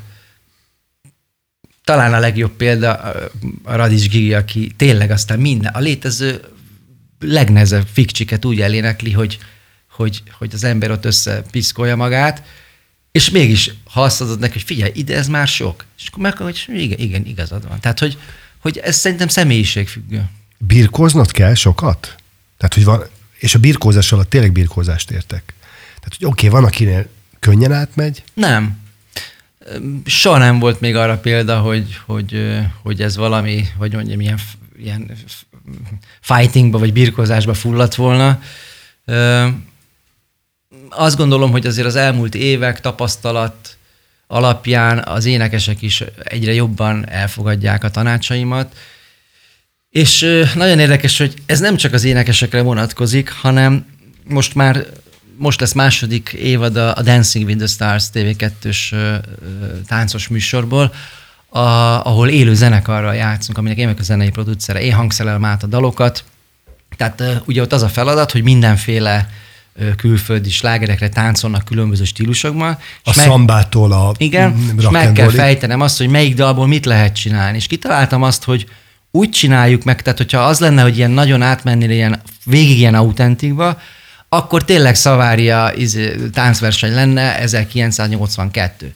talán 1.91 2.13
a 2.13 2.19
legjobb 2.19 2.51
példa 2.51 2.93
a 3.63 3.75
Radics 3.75 4.09
Gigi, 4.09 4.33
aki 4.33 4.71
tényleg 4.75 5.11
aztán 5.11 5.39
minden, 5.39 5.73
a 5.73 5.79
létező 5.79 6.41
legnehezebb 7.19 7.87
fikcsiket 7.91 8.45
úgy 8.45 8.61
elénekli, 8.61 9.11
hogy, 9.11 9.37
hogy, 9.89 10.23
hogy 10.37 10.49
az 10.53 10.63
ember 10.63 10.91
ott 10.91 11.05
összepiszkolja 11.05 11.95
magát, 11.95 12.43
és 13.11 13.29
mégis 13.29 13.71
ha 13.83 14.03
azt 14.03 14.21
adod 14.21 14.39
neki, 14.39 14.53
hogy 14.53 14.61
figyelj, 14.61 14.91
ide 14.95 15.15
ez 15.15 15.27
már 15.27 15.47
sok. 15.47 15.85
És 15.97 16.07
akkor 16.07 16.23
meg, 16.23 16.37
hogy 16.37 16.65
igen, 16.67 16.99
igen, 16.99 17.25
igazad 17.25 17.67
van. 17.67 17.79
Tehát, 17.79 17.99
hogy, 17.99 18.17
hogy 18.59 18.77
ez 18.77 18.95
szerintem 18.95 19.27
személyiségfüggő. 19.27 20.29
Birkóznod 20.57 21.31
kell 21.31 21.53
sokat? 21.53 22.15
Tehát, 22.57 22.73
hogy 22.73 22.83
van, 22.83 23.03
és 23.37 23.55
a 23.55 23.59
birkózás 23.59 24.11
alatt 24.11 24.29
tényleg 24.29 24.51
birkózást 24.51 25.11
értek. 25.11 25.53
Tehát, 25.99 26.15
hogy 26.17 26.25
oké, 26.25 26.47
okay, 26.47 26.59
van, 26.59 26.69
akinél 26.69 27.07
könnyen 27.39 27.71
átmegy. 27.71 28.23
Nem. 28.33 28.80
Soha 30.05 30.37
nem 30.37 30.59
volt 30.59 30.79
még 30.79 30.95
arra 30.95 31.17
példa, 31.17 31.59
hogy, 31.59 31.99
hogy, 32.05 32.59
hogy 32.83 33.01
ez 33.01 33.15
valami, 33.15 33.67
hogy 33.77 33.93
mondjam, 33.93 34.19
ilyen, 34.19 34.39
ilyen 34.77 35.11
fightingba 36.21 36.77
vagy 36.79 36.93
birkozásba 36.93 37.53
fulladt 37.53 37.95
volna. 37.95 38.41
Azt 40.89 41.17
gondolom, 41.17 41.51
hogy 41.51 41.65
azért 41.65 41.87
az 41.87 41.95
elmúlt 41.95 42.35
évek 42.35 42.81
tapasztalat 42.81 43.77
alapján 44.27 45.03
az 45.05 45.25
énekesek 45.25 45.81
is 45.81 46.03
egyre 46.23 46.53
jobban 46.53 47.09
elfogadják 47.09 47.83
a 47.83 47.89
tanácsaimat, 47.89 48.75
és 49.89 50.19
nagyon 50.55 50.79
érdekes, 50.79 51.17
hogy 51.17 51.33
ez 51.45 51.59
nem 51.59 51.75
csak 51.75 51.93
az 51.93 52.03
énekesekre 52.03 52.61
vonatkozik, 52.61 53.31
hanem 53.31 53.85
most 54.23 54.55
már 54.55 54.85
most 55.41 55.59
lesz 55.59 55.73
második 55.73 56.29
évad 56.29 56.75
a 56.75 57.01
Dancing 57.01 57.45
with 57.45 57.57
the 57.57 57.67
Stars 57.67 58.05
TV2-s 58.13 58.95
táncos 59.87 60.27
műsorból, 60.27 60.93
a, 61.49 61.59
ahol 62.05 62.29
élő 62.29 62.53
zenekarral 62.53 63.15
játszunk, 63.15 63.57
aminek 63.57 63.77
én 63.77 63.83
vagyok 63.83 63.99
a 63.99 64.03
zenei 64.03 64.29
producere, 64.29 64.81
én 64.81 64.93
hangszerelem 64.93 65.45
át 65.45 65.63
a 65.63 65.67
dalokat. 65.67 66.23
Tehát 66.97 67.23
ugye 67.45 67.61
ott 67.61 67.73
az 67.73 67.81
a 67.81 67.89
feladat, 67.89 68.31
hogy 68.31 68.43
mindenféle 68.43 69.29
külföldi 69.97 70.49
slágerekre 70.49 71.09
táncolnak 71.09 71.65
különböző 71.65 72.03
stílusokban. 72.03 72.77
A 73.03 73.13
meg, 73.15 73.25
szambától 73.25 73.91
a 73.91 74.13
Igen, 74.17 74.73
és 74.77 74.89
meg 74.89 75.11
kell 75.11 75.29
fejtenem 75.29 75.81
azt, 75.81 75.97
hogy 75.97 76.09
melyik 76.09 76.35
dalból 76.35 76.67
mit 76.67 76.85
lehet 76.85 77.15
csinálni. 77.15 77.57
És 77.57 77.67
kitaláltam 77.67 78.23
azt, 78.23 78.43
hogy 78.43 78.65
úgy 79.11 79.29
csináljuk 79.29 79.83
meg, 79.83 80.01
tehát 80.01 80.17
hogyha 80.17 80.39
az 80.39 80.59
lenne, 80.59 80.81
hogy 80.81 80.97
ilyen 80.97 81.11
nagyon 81.11 81.41
átmennél 81.41 81.89
ilyen, 81.89 82.21
végig 82.45 82.77
ilyen 82.77 82.95
autentikba, 82.95 83.77
akkor 84.35 84.65
tényleg 84.65 84.95
Szavária 84.95 85.71
izé, 85.75 86.15
táncverseny 86.33 86.93
lenne 86.93 87.39
1982. 87.39 88.93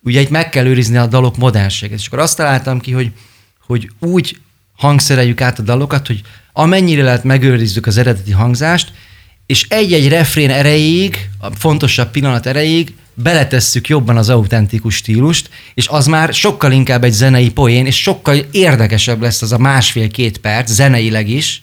Ugye 0.00 0.20
itt 0.20 0.30
meg 0.30 0.48
kell 0.48 0.66
őrizni 0.66 0.96
a 0.96 1.06
dalok 1.06 1.36
modernséget. 1.36 1.98
És 1.98 2.06
akkor 2.06 2.18
azt 2.18 2.36
találtam 2.36 2.80
ki, 2.80 2.92
hogy, 2.92 3.12
hogy 3.66 3.90
úgy 4.00 4.36
hangszereljük 4.76 5.40
át 5.40 5.58
a 5.58 5.62
dalokat, 5.62 6.06
hogy 6.06 6.20
amennyire 6.52 7.02
lehet 7.02 7.24
megőrizzük 7.24 7.86
az 7.86 7.96
eredeti 7.96 8.32
hangzást, 8.32 8.92
és 9.46 9.66
egy-egy 9.68 10.08
refrén 10.08 10.50
erejéig, 10.50 11.28
a 11.38 11.50
fontosabb 11.50 12.10
pillanat 12.10 12.46
erejéig 12.46 12.94
beletesszük 13.14 13.88
jobban 13.88 14.16
az 14.16 14.28
autentikus 14.28 14.94
stílust, 14.94 15.50
és 15.74 15.88
az 15.88 16.06
már 16.06 16.34
sokkal 16.34 16.72
inkább 16.72 17.04
egy 17.04 17.12
zenei 17.12 17.50
poén, 17.50 17.86
és 17.86 18.02
sokkal 18.02 18.36
érdekesebb 18.50 19.22
lesz 19.22 19.42
az 19.42 19.52
a 19.52 19.58
másfél-két 19.58 20.38
perc, 20.38 20.70
zeneileg 20.70 21.28
is, 21.28 21.62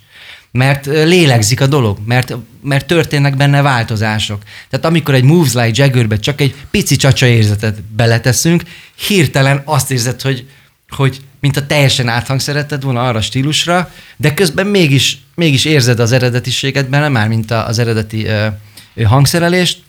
mert 0.55 0.85
lélegzik 0.85 1.61
a 1.61 1.67
dolog, 1.67 1.97
mert, 2.05 2.35
mert 2.63 2.85
történnek 2.85 3.37
benne 3.37 3.61
változások. 3.61 4.43
Tehát 4.69 4.85
amikor 4.85 5.13
egy 5.13 5.23
Moves 5.23 5.53
Like 5.53 5.83
Jaggerbe 5.83 6.17
csak 6.17 6.41
egy 6.41 6.55
pici 6.71 6.95
csacsa 6.95 7.25
érzetet 7.25 7.83
beleteszünk, 7.83 8.63
hirtelen 9.07 9.61
azt 9.65 9.91
érzed, 9.91 10.21
hogy, 10.21 10.47
hogy 10.89 11.21
mint 11.39 11.57
a 11.57 11.65
teljesen 11.65 12.07
áthangszereted 12.07 12.83
volna 12.83 13.07
arra 13.07 13.17
a 13.17 13.21
stílusra, 13.21 13.91
de 14.17 14.33
közben 14.33 14.67
mégis, 14.67 15.17
mégis 15.35 15.65
érzed 15.65 15.99
az 15.99 16.11
eredetiséget 16.11 16.89
benne, 16.89 17.07
már 17.07 17.27
mint 17.27 17.51
az 17.51 17.79
eredeti 17.79 18.25
ö, 18.25 18.47
ö, 18.93 19.03
hangszerelést, 19.03 19.81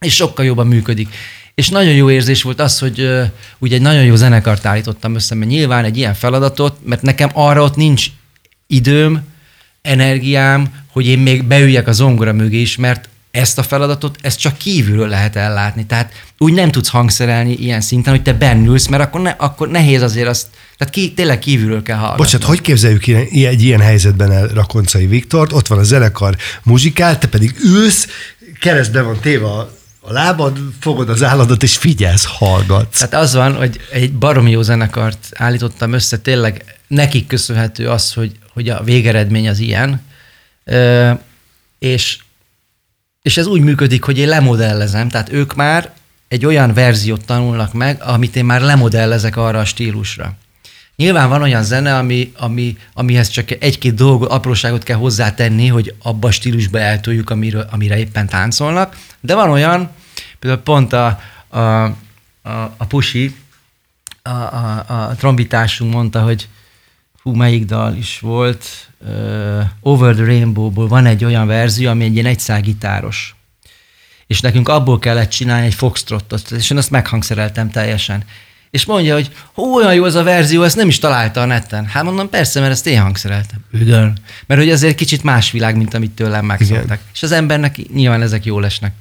és 0.00 0.14
sokkal 0.14 0.44
jobban 0.44 0.66
működik. 0.66 1.08
És 1.54 1.68
nagyon 1.68 1.94
jó 1.94 2.10
érzés 2.10 2.42
volt 2.42 2.60
az, 2.60 2.78
hogy 2.78 3.00
uh, 3.00 3.24
ugye 3.58 3.74
egy 3.74 3.82
nagyon 3.82 4.04
jó 4.04 4.14
zenekart 4.14 4.66
állítottam 4.66 5.14
össze, 5.14 5.34
mert 5.34 5.50
nyilván 5.50 5.84
egy 5.84 5.96
ilyen 5.96 6.14
feladatot, 6.14 6.76
mert 6.84 7.02
nekem 7.02 7.30
arra 7.32 7.62
ott 7.62 7.76
nincs 7.76 8.06
időm, 8.66 9.30
energiám, 9.82 10.68
hogy 10.92 11.06
én 11.06 11.18
még 11.18 11.44
beüljek 11.44 11.88
a 11.88 11.92
zongora 11.92 12.32
mögé 12.32 12.60
is, 12.60 12.76
mert 12.76 13.08
ezt 13.30 13.58
a 13.58 13.62
feladatot, 13.62 14.18
ezt 14.20 14.38
csak 14.38 14.56
kívülről 14.56 15.08
lehet 15.08 15.36
ellátni. 15.36 15.86
Tehát 15.86 16.12
úgy 16.38 16.52
nem 16.52 16.70
tudsz 16.70 16.88
hangszerelni 16.88 17.52
ilyen 17.52 17.80
szinten, 17.80 18.12
hogy 18.12 18.22
te 18.22 18.32
bennülsz, 18.32 18.86
mert 18.86 19.02
akkor, 19.02 19.20
ne, 19.20 19.30
akkor 19.30 19.68
nehéz 19.68 20.02
azért 20.02 20.28
azt, 20.28 20.46
tehát 20.76 20.92
ki, 20.92 21.12
tényleg 21.12 21.38
kívülről 21.38 21.82
kell 21.82 21.96
hallgatni. 21.96 22.22
Bocsát, 22.22 22.42
hogy 22.42 22.60
képzeljük 22.60 23.06
ilyen, 23.06 23.26
egy 23.30 23.62
ilyen 23.62 23.80
helyzetben 23.80 24.32
el 24.32 24.46
Rakoncai 24.46 25.06
Viktort, 25.06 25.52
ott 25.52 25.66
van 25.66 25.78
a 25.78 25.82
zenekar 25.82 26.36
muzsikál, 26.62 27.18
te 27.18 27.26
pedig 27.26 27.54
ülsz, 27.64 28.08
keresztbe 28.60 29.02
van 29.02 29.18
téve 29.20 29.46
a 29.46 29.80
a 30.04 30.12
lábad, 30.12 30.58
fogod 30.80 31.08
az 31.08 31.22
állatot, 31.22 31.62
és 31.62 31.76
figyelsz, 31.76 32.24
hallgatsz. 32.24 32.98
Tehát 32.98 33.24
az 33.24 33.34
van, 33.34 33.54
hogy 33.54 33.80
egy 33.90 34.12
baromi 34.12 34.50
jó 34.50 34.62
zenekart 34.62 35.28
állítottam 35.34 35.92
össze, 35.92 36.18
tényleg 36.18 36.78
nekik 36.86 37.26
köszönhető 37.26 37.88
az, 37.88 38.12
hogy, 38.12 38.32
hogy 38.52 38.68
a 38.68 38.82
végeredmény 38.82 39.48
az 39.48 39.58
ilyen, 39.58 40.02
Ö, 40.64 41.10
és, 41.78 42.18
és 43.22 43.36
ez 43.36 43.46
úgy 43.46 43.60
működik, 43.60 44.02
hogy 44.02 44.18
én 44.18 44.28
lemodellezem, 44.28 45.08
tehát 45.08 45.32
ők 45.32 45.54
már 45.54 45.92
egy 46.28 46.46
olyan 46.46 46.74
verziót 46.74 47.24
tanulnak 47.24 47.72
meg, 47.72 48.02
amit 48.02 48.36
én 48.36 48.44
már 48.44 48.60
lemodellezek 48.60 49.36
arra 49.36 49.58
a 49.58 49.64
stílusra. 49.64 50.36
Nyilván 51.02 51.28
van 51.28 51.42
olyan 51.42 51.64
zene, 51.64 51.96
ami, 51.96 52.32
ami, 52.36 52.76
amihez 52.92 53.28
csak 53.28 53.50
egy-két 53.50 53.94
dolgot, 53.94 54.30
apróságot 54.30 54.82
kell 54.82 54.96
hozzátenni, 54.96 55.66
hogy 55.66 55.94
abba 56.02 56.28
a 56.28 56.30
stílusba 56.30 56.78
eltoljuk, 56.78 57.30
amire, 57.30 57.60
amire 57.70 57.98
éppen 57.98 58.28
táncolnak, 58.28 58.96
de 59.20 59.34
van 59.34 59.50
olyan, 59.50 59.90
például 60.38 60.62
pont 60.62 60.92
a, 60.92 61.20
a, 61.48 61.58
a, 61.58 61.94
a 62.76 62.84
Pusi, 62.88 63.34
a, 64.22 64.30
a, 64.30 64.84
a 64.88 65.14
trombitásunk 65.14 65.92
mondta, 65.92 66.22
hogy 66.22 66.48
hú, 67.22 67.34
melyik 67.34 67.64
dal 67.64 67.94
is 67.94 68.18
volt, 68.20 68.66
uh, 68.98 69.64
Over 69.80 70.14
the 70.14 70.24
Rainbow-ból 70.24 70.88
van 70.88 71.06
egy 71.06 71.24
olyan 71.24 71.46
verzió, 71.46 71.90
ami 71.90 72.04
egy 72.04 72.14
ilyen 72.14 72.26
egyszágitáros. 72.26 73.34
És 74.26 74.40
nekünk 74.40 74.68
abból 74.68 74.98
kellett 74.98 75.30
csinálni 75.30 75.66
egy 75.66 75.74
foxtrottot, 75.74 76.50
és 76.50 76.70
én 76.70 76.76
azt 76.78 76.90
meghangszereltem 76.90 77.70
teljesen. 77.70 78.24
És 78.72 78.84
mondja, 78.84 79.14
hogy 79.14 79.30
hú, 79.54 79.76
olyan 79.76 79.94
jó 79.94 80.04
az 80.04 80.14
a 80.14 80.22
verzió, 80.22 80.62
ezt 80.62 80.76
nem 80.76 80.88
is 80.88 80.98
találta 80.98 81.40
a 81.40 81.44
neten. 81.44 81.86
Hát 81.86 82.02
mondom, 82.02 82.28
persze, 82.28 82.60
mert 82.60 82.72
ezt 82.72 82.86
én 82.86 83.00
hangszereltem. 83.00 83.58
Igen. 83.72 84.16
Mert 84.46 84.60
hogy 84.60 84.70
azért 84.70 84.94
kicsit 84.94 85.22
más 85.22 85.50
világ, 85.50 85.76
mint 85.76 85.94
amit 85.94 86.10
tőlem 86.10 86.44
megszóltak. 86.44 87.00
És 87.12 87.22
az 87.22 87.32
embernek 87.32 87.76
nyilván 87.92 88.22
ezek 88.22 88.44
jól 88.44 88.64
esnek. 88.64 88.92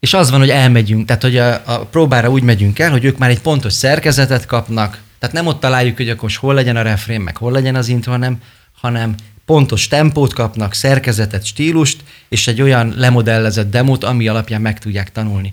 És 0.00 0.14
az 0.14 0.30
van, 0.30 0.40
hogy 0.40 0.50
elmegyünk, 0.50 1.06
tehát 1.06 1.22
hogy 1.22 1.36
a, 1.36 1.62
a 1.64 1.78
próbára 1.78 2.30
úgy 2.30 2.42
megyünk 2.42 2.78
el, 2.78 2.90
hogy 2.90 3.04
ők 3.04 3.18
már 3.18 3.30
egy 3.30 3.40
pontos 3.40 3.72
szerkezetet 3.72 4.46
kapnak, 4.46 4.98
tehát 5.18 5.34
nem 5.34 5.46
ott 5.46 5.60
találjuk, 5.60 5.96
hogy 5.96 6.08
akkor 6.08 6.22
most 6.22 6.38
hol 6.38 6.54
legyen 6.54 6.76
a 6.76 6.82
refrén, 6.82 7.20
meg 7.20 7.36
hol 7.36 7.52
legyen 7.52 7.74
az 7.74 7.88
intro, 7.88 8.12
hanem, 8.12 8.38
hanem 8.80 9.14
pontos 9.44 9.88
tempót 9.88 10.32
kapnak, 10.32 10.74
szerkezetet, 10.74 11.44
stílust, 11.44 12.00
és 12.28 12.46
egy 12.46 12.62
olyan 12.62 12.94
lemodellezett 12.96 13.70
demót, 13.70 14.04
ami 14.04 14.28
alapján 14.28 14.60
meg 14.60 14.78
tudják 14.78 15.12
tanulni. 15.12 15.52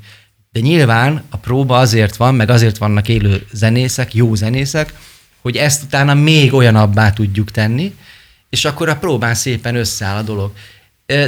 De 0.54 0.60
nyilván 0.60 1.24
a 1.30 1.38
próba 1.38 1.78
azért 1.78 2.16
van, 2.16 2.36
meg 2.36 2.50
azért 2.50 2.78
vannak 2.78 3.08
élő 3.08 3.46
zenészek, 3.52 4.14
jó 4.14 4.36
zenészek, 4.36 4.94
hogy 5.42 5.58
ezt 5.58 5.84
utána 5.84 6.14
még 6.14 6.54
olyanabbá 6.54 7.12
tudjuk 7.12 7.52
tenni, 7.52 7.96
és 8.50 8.66
akkor 8.66 8.90
a 8.90 8.96
próbán 8.96 9.36
szépen 9.36 9.76
összeáll 9.76 10.18
a 10.18 10.22
dolog. 10.22 10.52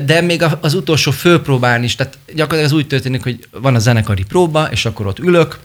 De 0.05 0.21
még 0.21 0.43
az 0.61 0.73
utolsó 0.73 1.11
főpróbán 1.11 1.83
is, 1.83 1.95
tehát 1.95 2.17
gyakorlatilag 2.25 2.63
ez 2.63 2.71
úgy 2.71 2.87
történik, 2.87 3.23
hogy 3.23 3.47
van 3.51 3.75
a 3.75 3.79
zenekari 3.79 4.23
próba, 4.23 4.67
és 4.71 4.85
akkor 4.85 5.07
ott 5.07 5.19
ülök, 5.19 5.59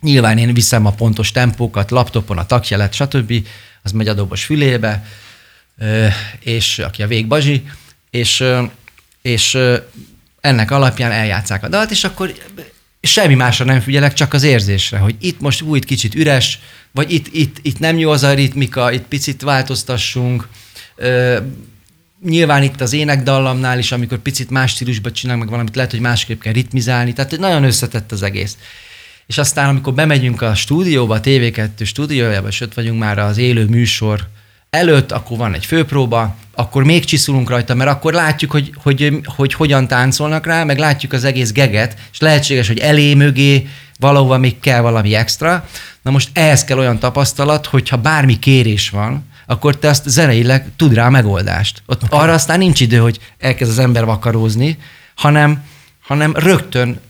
nyilván 0.00 0.38
én 0.38 0.54
viszem 0.54 0.86
a 0.86 0.92
pontos 0.92 1.30
tempókat, 1.30 1.90
laptopon 1.90 2.38
a 2.38 2.46
takjelet, 2.46 2.94
stb., 2.94 3.46
az 3.82 3.92
megy 3.92 4.08
a 4.08 4.14
dobos 4.14 4.44
fülébe, 4.44 5.04
és 6.40 6.78
aki 6.78 7.02
a 7.02 7.06
végbazsi, 7.06 7.64
és, 8.10 8.44
és 9.22 9.58
ennek 10.40 10.70
alapján 10.70 11.10
eljátszák 11.10 11.62
a 11.62 11.68
dalt, 11.68 11.90
és 11.90 12.04
akkor 12.04 12.32
semmi 13.00 13.34
másra 13.34 13.64
nem 13.64 13.80
figyelek, 13.80 14.12
csak 14.12 14.32
az 14.32 14.42
érzésre, 14.42 14.98
hogy 14.98 15.14
itt 15.20 15.40
most 15.40 15.62
új, 15.62 15.80
kicsit 15.80 16.14
üres, 16.14 16.58
vagy 16.92 17.12
itt, 17.12 17.26
itt, 17.32 17.56
itt 17.62 17.78
nem 17.78 17.98
jó 17.98 18.10
az 18.10 18.22
a 18.22 18.32
ritmika, 18.34 18.92
itt 18.92 19.04
picit 19.04 19.42
változtassunk. 19.42 20.48
Ö, 20.96 21.38
nyilván 22.24 22.62
itt 22.62 22.80
az 22.80 22.92
énekdallamnál 22.92 23.78
is, 23.78 23.92
amikor 23.92 24.18
picit 24.18 24.50
más 24.50 24.70
stílusban 24.70 25.12
csinálunk 25.12 25.42
meg 25.42 25.52
valamit, 25.52 25.76
lehet, 25.76 25.90
hogy 25.90 26.00
másképp 26.00 26.40
kell 26.40 26.52
ritmizálni, 26.52 27.12
tehát 27.12 27.38
nagyon 27.38 27.64
összetett 27.64 28.12
az 28.12 28.22
egész. 28.22 28.56
És 29.26 29.38
aztán, 29.38 29.68
amikor 29.68 29.94
bemegyünk 29.94 30.42
a 30.42 30.54
stúdióba, 30.54 31.14
a 31.14 31.20
TV2 31.20 31.86
stúdiójába, 31.86 32.48
és 32.48 32.60
ott 32.60 32.74
vagyunk 32.74 32.98
már 32.98 33.18
az 33.18 33.38
élő 33.38 33.64
műsor 33.64 34.28
előtt, 34.70 35.12
akkor 35.12 35.36
van 35.36 35.54
egy 35.54 35.66
főpróba, 35.66 36.34
akkor 36.54 36.84
még 36.84 37.04
csiszulunk 37.04 37.50
rajta, 37.50 37.74
mert 37.74 37.90
akkor 37.90 38.12
látjuk, 38.12 38.50
hogy, 38.50 38.72
hogy, 38.82 39.00
hogy, 39.00 39.20
hogy 39.24 39.54
hogyan 39.54 39.88
táncolnak 39.88 40.46
rá, 40.46 40.64
meg 40.64 40.78
látjuk 40.78 41.12
az 41.12 41.24
egész 41.24 41.52
geget, 41.52 41.96
és 42.12 42.18
lehetséges, 42.18 42.66
hogy 42.66 42.78
elé 42.78 43.14
mögé 43.14 43.68
valahova 43.98 44.38
még 44.38 44.60
kell 44.60 44.80
valami 44.80 45.14
extra. 45.14 45.68
Na 46.02 46.10
most 46.10 46.30
ehhez 46.32 46.64
kell 46.64 46.78
olyan 46.78 46.98
tapasztalat, 46.98 47.66
hogyha 47.66 47.96
bármi 47.96 48.38
kérés 48.38 48.90
van, 48.90 49.26
akkor 49.46 49.78
te 49.78 49.88
azt 49.88 50.08
zeneileg 50.08 50.66
tud 50.76 50.94
rá 50.94 51.08
megoldást. 51.08 51.82
Ott 51.86 52.02
okay. 52.02 52.18
arra 52.18 52.32
aztán 52.32 52.58
nincs 52.58 52.80
idő, 52.80 52.96
hogy 52.96 53.18
elkezd 53.38 53.70
az 53.70 53.78
ember 53.78 54.04
vakarózni, 54.04 54.78
hanem, 55.14 55.64
hanem 56.00 56.32
rögtön 56.36 57.00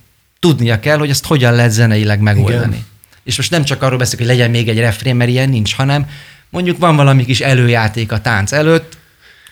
tudnia 0.41 0.81
kell, 0.81 0.99
hogy 0.99 1.11
ezt 1.11 1.27
hogyan 1.27 1.55
lehet 1.55 1.71
zeneileg 1.71 2.21
megoldani. 2.21 2.67
Igen. 2.67 2.87
És 3.25 3.37
most 3.37 3.51
nem 3.51 3.65
csak 3.65 3.83
arról 3.83 3.99
beszélek, 3.99 4.27
hogy 4.27 4.37
legyen 4.37 4.51
még 4.51 4.69
egy 4.69 4.79
refrén, 4.79 5.17
mert 5.17 5.31
ilyen 5.31 5.49
nincs, 5.49 5.75
hanem 5.75 6.07
mondjuk 6.51 6.79
van 6.79 6.97
valami 6.97 7.25
kis 7.25 7.41
előjáték 7.41 8.13
a 8.13 8.21
tánc 8.21 8.53
előtt, 8.53 8.99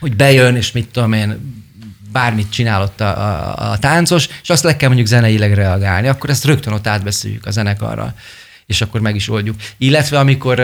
hogy 0.01 0.17
bejön, 0.17 0.57
és 0.57 0.73
mit 0.73 0.89
tudom 0.89 1.13
én, 1.13 1.65
bármit 2.13 2.51
csinálott 2.51 3.01
a, 3.01 3.09
a, 3.09 3.71
a 3.71 3.79
táncos, 3.79 4.29
és 4.43 4.51
azt 4.51 4.63
le 4.63 4.77
kell 4.77 4.89
mondjuk 4.89 5.09
zeneileg 5.09 5.55
reagálni, 5.55 6.09
akkor 6.09 6.31
ezt 6.31 6.45
rögtön 6.45 6.73
ott 6.73 6.87
átbeszéljük 6.87 7.47
a 7.47 7.51
zenekarral, 7.51 8.15
és 8.67 8.81
akkor 8.81 9.01
meg 9.01 9.15
is 9.15 9.29
oldjuk. 9.29 9.57
Illetve 9.77 10.19
amikor 10.19 10.61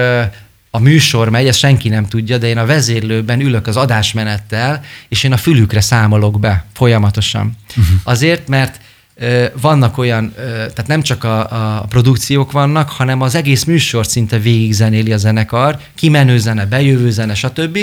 a 0.71 0.79
műsor 0.79 1.29
megy, 1.29 1.47
ezt 1.47 1.59
senki 1.59 1.89
nem 1.89 2.07
tudja, 2.07 2.39
de 2.39 2.47
én 2.47 2.59
a 2.59 2.67
vezérlőben 2.67 3.41
ülök 3.41 3.67
az 3.67 3.77
adásmenettel, 3.77 4.85
és 5.09 5.25
én 5.25 5.33
a 5.33 5.37
fülükre 5.37 5.81
számolok 5.81 6.41
be 6.41 6.65
folyamatosan. 6.73 7.57
Uh-huh. 7.69 7.97
Azért, 8.03 8.49
mert 8.49 8.81
vannak 9.61 9.99
olyan, 9.99 10.35
tehát 10.57 10.87
nem 10.87 11.03
csak 11.03 11.25
a, 11.25 11.41
a 11.79 11.85
produkciók 11.89 12.53
vannak, 12.53 12.89
hanem 12.89 13.21
az 13.21 13.35
egész 13.35 13.65
műsor 13.65 14.07
szinte 14.07 14.39
végigzenéli 14.39 15.13
a 15.13 15.17
zenekar, 15.17 15.79
kimenő 15.95 16.39
zene, 16.39 16.67
bejövő 16.67 17.11
zene, 17.11 17.35
stb. 17.35 17.79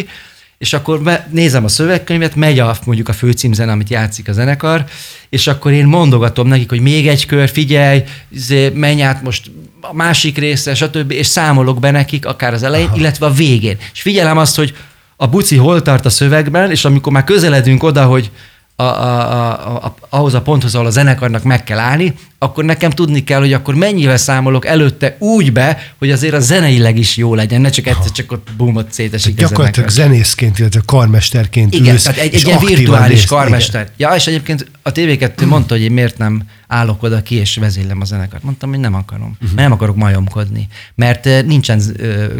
És 0.57 0.73
akkor 0.73 1.01
be, 1.01 1.27
nézem 1.31 1.63
a 1.63 1.67
szövegkönyvet, 1.67 2.35
megy 2.35 2.59
a, 2.59 2.77
mondjuk 2.85 3.09
a 3.09 3.13
főcímzene, 3.13 3.71
amit 3.71 3.89
játszik 3.89 4.27
a 4.27 4.31
zenekar, 4.31 4.85
és 5.29 5.47
akkor 5.47 5.71
én 5.71 5.85
mondogatom 5.85 6.47
nekik, 6.47 6.69
hogy 6.69 6.79
még 6.79 7.07
egy 7.07 7.25
kör, 7.25 7.49
figyelj, 7.49 8.03
izé, 8.29 8.69
menj 8.69 9.01
át 9.01 9.23
most 9.23 9.51
a 9.81 9.93
másik 9.93 10.37
része, 10.37 10.75
stb. 10.75 11.11
És 11.11 11.27
számolok 11.27 11.79
be 11.79 11.91
nekik, 11.91 12.25
akár 12.25 12.53
az 12.53 12.63
elején, 12.63 12.87
Aha. 12.87 12.97
illetve 12.97 13.25
a 13.25 13.31
végén. 13.31 13.77
És 13.93 14.01
figyelem 14.01 14.37
azt, 14.37 14.55
hogy 14.55 14.75
a 15.15 15.27
buci 15.27 15.55
hol 15.55 15.81
tart 15.81 16.05
a 16.05 16.09
szövegben, 16.09 16.71
és 16.71 16.85
amikor 16.85 17.13
már 17.13 17.23
közeledünk 17.23 17.83
oda, 17.83 18.05
hogy 18.05 18.31
a, 18.79 18.83
a, 18.83 19.65
a, 19.67 19.85
a, 19.85 19.95
ahhoz 20.09 20.33
a 20.33 20.41
ponthoz, 20.41 20.75
ahol 20.75 20.87
a 20.87 20.89
zenekarnak 20.89 21.43
meg 21.43 21.63
kell 21.63 21.79
állni, 21.79 22.13
akkor 22.37 22.63
nekem 22.63 22.89
tudni 22.89 23.23
kell, 23.23 23.39
hogy 23.39 23.53
akkor 23.53 23.75
mennyivel 23.75 24.17
számolok 24.17 24.65
előtte 24.65 25.15
úgy 25.19 25.53
be, 25.53 25.93
hogy 25.97 26.11
azért 26.11 26.33
a 26.33 26.39
zeneileg 26.39 26.97
is 26.97 27.17
jó 27.17 27.35
legyen, 27.35 27.61
ne 27.61 27.69
csak 27.69 27.87
egyszer 27.87 28.11
csak 28.11 28.31
ott 28.31 28.47
bumot 28.57 28.91
szétesik. 28.91 29.35
Gyakorlatilag 29.35 29.89
zenészként, 29.89 30.59
illetve 30.59 30.81
karmesterként 30.85 31.73
Igen, 31.73 31.93
ülsz, 31.93 32.03
tehát 32.03 32.19
egy, 32.19 32.33
egy 32.33 32.45
ilyen 32.45 32.59
virtuális 32.59 33.17
részt, 33.17 33.27
karmester. 33.27 33.81
Igen. 33.81 33.93
Ja, 33.97 34.15
és 34.15 34.27
egyébként 34.27 34.71
a 34.81 34.91
TV2 34.91 35.47
mondta, 35.47 35.73
hogy 35.73 35.83
én 35.83 35.91
miért 35.91 36.17
nem 36.17 36.43
állok 36.67 37.03
oda 37.03 37.21
ki, 37.21 37.35
és 37.35 37.55
vezélem 37.55 38.01
a 38.01 38.05
zenekart. 38.05 38.43
Mondtam, 38.43 38.69
hogy 38.69 38.79
nem 38.79 38.93
akarom. 38.93 39.31
Uh-huh. 39.31 39.49
Mert 39.55 39.67
nem 39.67 39.71
akarok 39.71 39.95
majomkodni. 39.95 40.67
Mert 40.95 41.45
nincsen 41.45 41.81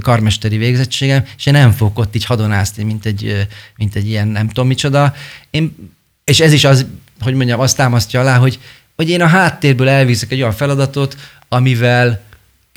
karmesteri 0.01 0.57
végzettségem, 0.57 1.23
és 1.37 1.45
én 1.45 1.53
nem 1.53 1.71
fogok 1.71 1.99
ott 1.99 2.15
így 2.15 2.25
hadonászni, 2.25 2.83
mint 2.83 3.05
egy, 3.05 3.47
mint 3.77 3.95
egy 3.95 4.07
ilyen 4.07 4.27
nem 4.27 4.47
tudom 4.47 4.67
micsoda. 4.67 5.13
Én 5.49 5.97
és 6.29 6.39
ez 6.39 6.53
is 6.53 6.63
az, 6.63 6.85
hogy 7.19 7.33
mondjam, 7.33 7.59
azt 7.59 7.75
támasztja 7.75 8.19
alá, 8.19 8.37
hogy, 8.37 8.59
hogy 8.95 9.09
én 9.09 9.21
a 9.21 9.27
háttérből 9.27 9.89
elviszek 9.89 10.31
egy 10.31 10.41
olyan 10.41 10.53
feladatot, 10.53 11.17
amivel 11.47 12.21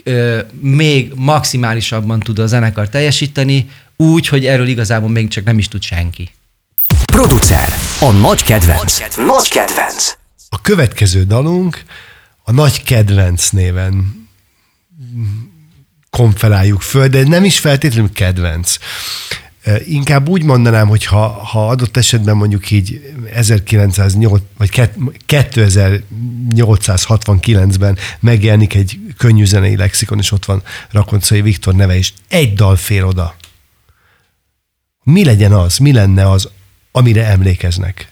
ö, 0.02 0.40
még 0.60 1.12
maximálisabban 1.14 2.20
tud 2.20 2.38
a 2.38 2.46
zenekar 2.46 2.88
teljesíteni, 2.88 3.70
úgy, 3.96 4.28
hogy 4.28 4.46
erről 4.46 4.66
igazából 4.66 5.08
még 5.08 5.28
csak 5.28 5.44
nem 5.44 5.58
is 5.58 5.68
tud 5.68 5.82
senki. 5.82 6.30
Producer. 7.04 7.68
A 8.00 8.10
nagy 8.10 8.42
kedvenc. 8.42 9.16
Nagy 9.16 9.48
kedvenc. 9.48 10.14
A 10.48 10.60
következő 10.60 11.24
dalunk 11.24 11.82
a 12.42 12.52
nagy 12.52 12.82
kedvenc 12.82 13.48
néven 13.48 14.28
konferáljuk 16.10 16.82
föl, 16.82 17.08
de 17.08 17.28
nem 17.28 17.44
is 17.44 17.58
feltétlenül 17.58 18.12
kedvenc. 18.12 18.76
Inkább 19.86 20.28
úgy 20.28 20.42
mondanám, 20.42 20.88
hogy 20.88 21.04
ha, 21.04 21.28
ha 21.28 21.68
adott 21.68 21.96
esetben 21.96 22.36
mondjuk 22.36 22.70
így 22.70 23.14
1908, 23.32 24.42
vagy 24.56 24.90
2869-ben 25.28 27.98
megjelenik 28.20 28.74
egy 28.74 29.00
könnyű 29.16 29.44
zenei 29.44 29.76
lexikon, 29.76 30.18
és 30.18 30.32
ott 30.32 30.44
van 30.44 30.62
Rakoncai 30.90 31.42
Viktor 31.42 31.74
neve, 31.74 31.96
és 31.96 32.12
egy 32.28 32.54
dal 32.54 32.76
fér 32.76 33.04
oda. 33.04 33.34
Mi 35.02 35.24
legyen 35.24 35.52
az, 35.52 35.78
mi 35.78 35.92
lenne 35.92 36.30
az, 36.30 36.48
amire 36.92 37.26
emlékeznek? 37.26 38.10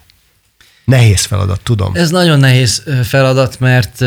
Nehéz 0.84 1.24
feladat, 1.24 1.60
tudom. 1.60 1.94
Ez 1.94 2.10
nagyon 2.10 2.38
nehéz 2.38 2.82
feladat, 3.04 3.60
mert 3.60 4.00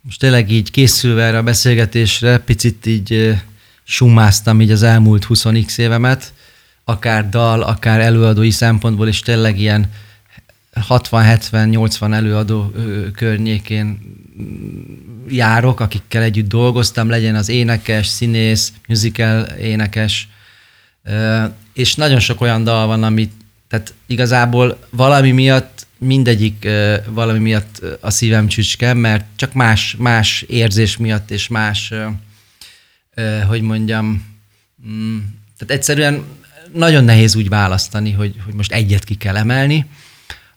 most 0.00 0.20
tényleg 0.20 0.50
így 0.50 0.70
készülve 0.70 1.22
erre 1.22 1.38
a 1.38 1.42
beszélgetésre, 1.42 2.38
picit 2.38 2.86
így 2.86 3.34
sumáztam 3.84 4.60
így 4.60 4.70
az 4.70 4.82
elmúlt 4.82 5.26
20x 5.28 5.78
évemet, 5.78 6.32
akár 6.88 7.28
dal, 7.28 7.62
akár 7.62 8.00
előadói 8.00 8.50
szempontból, 8.50 9.08
és 9.08 9.20
tényleg 9.20 9.58
ilyen 9.58 9.90
60-70-80 10.88 12.14
előadó 12.14 12.72
környékén 13.14 14.00
járok, 15.28 15.80
akikkel 15.80 16.22
együtt 16.22 16.48
dolgoztam, 16.48 17.08
legyen 17.08 17.34
az 17.34 17.48
énekes, 17.48 18.06
színész, 18.06 18.72
musical 18.88 19.42
énekes, 19.42 20.28
és 21.72 21.94
nagyon 21.94 22.20
sok 22.20 22.40
olyan 22.40 22.64
dal 22.64 22.86
van, 22.86 23.02
amit, 23.02 23.32
tehát 23.68 23.94
igazából 24.06 24.78
valami 24.90 25.30
miatt 25.30 25.86
mindegyik 25.98 26.68
valami 27.08 27.38
miatt 27.38 27.82
a 28.00 28.10
szívem 28.10 28.46
csücske, 28.46 28.94
mert 28.94 29.24
csak 29.36 29.52
más, 29.52 29.96
más 29.98 30.42
érzés 30.42 30.96
miatt 30.96 31.30
és 31.30 31.48
más, 31.48 31.92
hogy 33.46 33.60
mondjam, 33.60 34.24
mm, 34.88 35.18
tehát 35.58 35.74
egyszerűen 35.74 36.24
nagyon 36.76 37.04
nehéz 37.04 37.36
úgy 37.36 37.48
választani, 37.48 38.12
hogy, 38.12 38.34
hogy 38.44 38.54
most 38.54 38.72
egyet 38.72 39.04
ki 39.04 39.14
kell 39.14 39.36
emelni. 39.36 39.86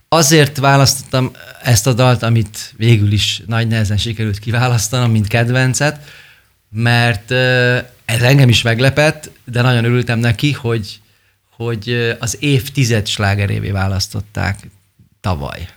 Azért 0.07 0.57
választottam 0.57 1.31
ezt 1.63 1.87
a 1.87 1.93
dalt, 1.93 2.23
amit 2.23 2.73
végül 2.77 3.11
is 3.11 3.41
nagy 3.47 3.67
nehezen 3.67 3.97
sikerült 3.97 4.39
kiválasztanom, 4.39 5.11
mint 5.11 5.27
kedvencet, 5.27 5.99
mert 6.69 7.31
ez 8.05 8.21
engem 8.21 8.49
is 8.49 8.61
meglepett, 8.61 9.31
de 9.43 9.61
nagyon 9.61 9.83
örültem 9.83 10.19
neki, 10.19 10.51
hogy, 10.51 10.99
hogy 11.55 12.15
az 12.19 12.37
évtized 12.39 13.07
slágerévé 13.07 13.69
választották 13.69 14.67
tavaly. 15.21 15.67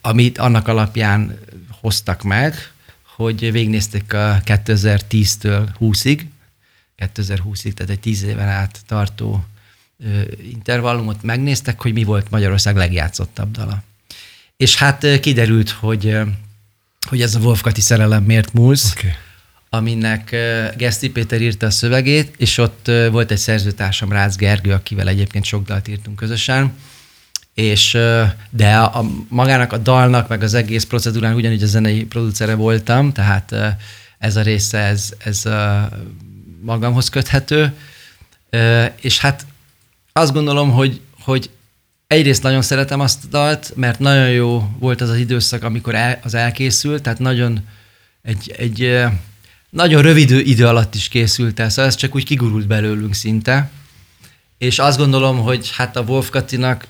Amit 0.00 0.38
annak 0.38 0.68
alapján 0.68 1.38
hoztak 1.80 2.22
meg, 2.22 2.72
hogy 3.16 3.52
végnézték 3.52 4.12
a 4.12 4.40
2010-től 4.44 5.68
20-ig, 5.80 6.20
2020-ig, 7.00 7.72
tehát 7.72 7.90
egy 7.90 8.00
tíz 8.00 8.22
éven 8.22 8.48
át 8.48 8.80
tartó 8.86 9.44
intervallumot 10.52 11.22
megnéztek, 11.22 11.80
hogy 11.82 11.92
mi 11.92 12.04
volt 12.04 12.30
Magyarország 12.30 12.76
legjátszottabb 12.76 13.50
dala. 13.50 13.82
És 14.56 14.76
hát 14.76 15.20
kiderült, 15.20 15.70
hogy, 15.70 16.18
hogy 17.08 17.22
ez 17.22 17.34
a 17.34 17.38
Wolf 17.38 17.60
Kati 17.60 17.80
szerelem 17.80 18.24
miért 18.24 18.52
múlsz, 18.52 18.92
okay. 18.92 19.10
aminek 19.68 20.36
Geszti 20.76 21.10
Péter 21.10 21.40
írta 21.40 21.66
a 21.66 21.70
szövegét, 21.70 22.34
és 22.38 22.58
ott 22.58 22.90
volt 23.10 23.30
egy 23.30 23.38
szerzőtársam, 23.38 24.12
Rácz 24.12 24.36
Gergő, 24.36 24.72
akivel 24.72 25.08
egyébként 25.08 25.44
sok 25.44 25.64
dalt 25.64 25.88
írtunk 25.88 26.16
közösen, 26.16 26.72
és 27.54 27.98
de 28.50 28.76
a, 28.76 28.98
a, 28.98 29.10
magának 29.28 29.72
a 29.72 29.78
dalnak, 29.78 30.28
meg 30.28 30.42
az 30.42 30.54
egész 30.54 30.84
procedúrán 30.84 31.34
ugyanúgy 31.34 31.62
a 31.62 31.66
zenei 31.66 32.04
producere 32.04 32.54
voltam, 32.54 33.12
tehát 33.12 33.54
ez 34.18 34.36
a 34.36 34.42
része, 34.42 34.78
ez, 34.78 35.12
ez 35.18 35.44
magamhoz 36.62 37.08
köthető, 37.08 37.74
és 39.00 39.18
hát 39.18 39.46
azt 40.12 40.32
gondolom, 40.32 40.70
hogy, 40.70 41.00
hogy 41.20 41.50
egyrészt 42.06 42.42
nagyon 42.42 42.62
szeretem 42.62 43.00
azt 43.00 43.24
a 43.24 43.28
dalt, 43.28 43.72
mert 43.76 43.98
nagyon 43.98 44.30
jó 44.30 44.70
volt 44.78 45.00
az 45.00 45.08
az 45.08 45.16
időszak, 45.16 45.62
amikor 45.62 45.94
el, 45.94 46.18
az 46.22 46.34
elkészült, 46.34 47.02
tehát 47.02 47.18
nagyon 47.18 47.60
egy, 48.22 48.54
egy 48.56 49.04
nagyon 49.70 50.02
rövid 50.02 50.30
idő 50.30 50.66
alatt 50.66 50.94
is 50.94 51.08
készült 51.08 51.60
el, 51.60 51.68
szóval 51.68 51.84
ez 51.84 51.94
csak 51.94 52.14
úgy 52.14 52.24
kigurult 52.24 52.66
belőlünk 52.66 53.14
szinte. 53.14 53.70
És 54.58 54.78
azt 54.78 54.98
gondolom, 54.98 55.38
hogy 55.38 55.70
hát 55.72 55.96
a 55.96 56.00
Wolf 56.00 56.30
Katinak 56.30 56.86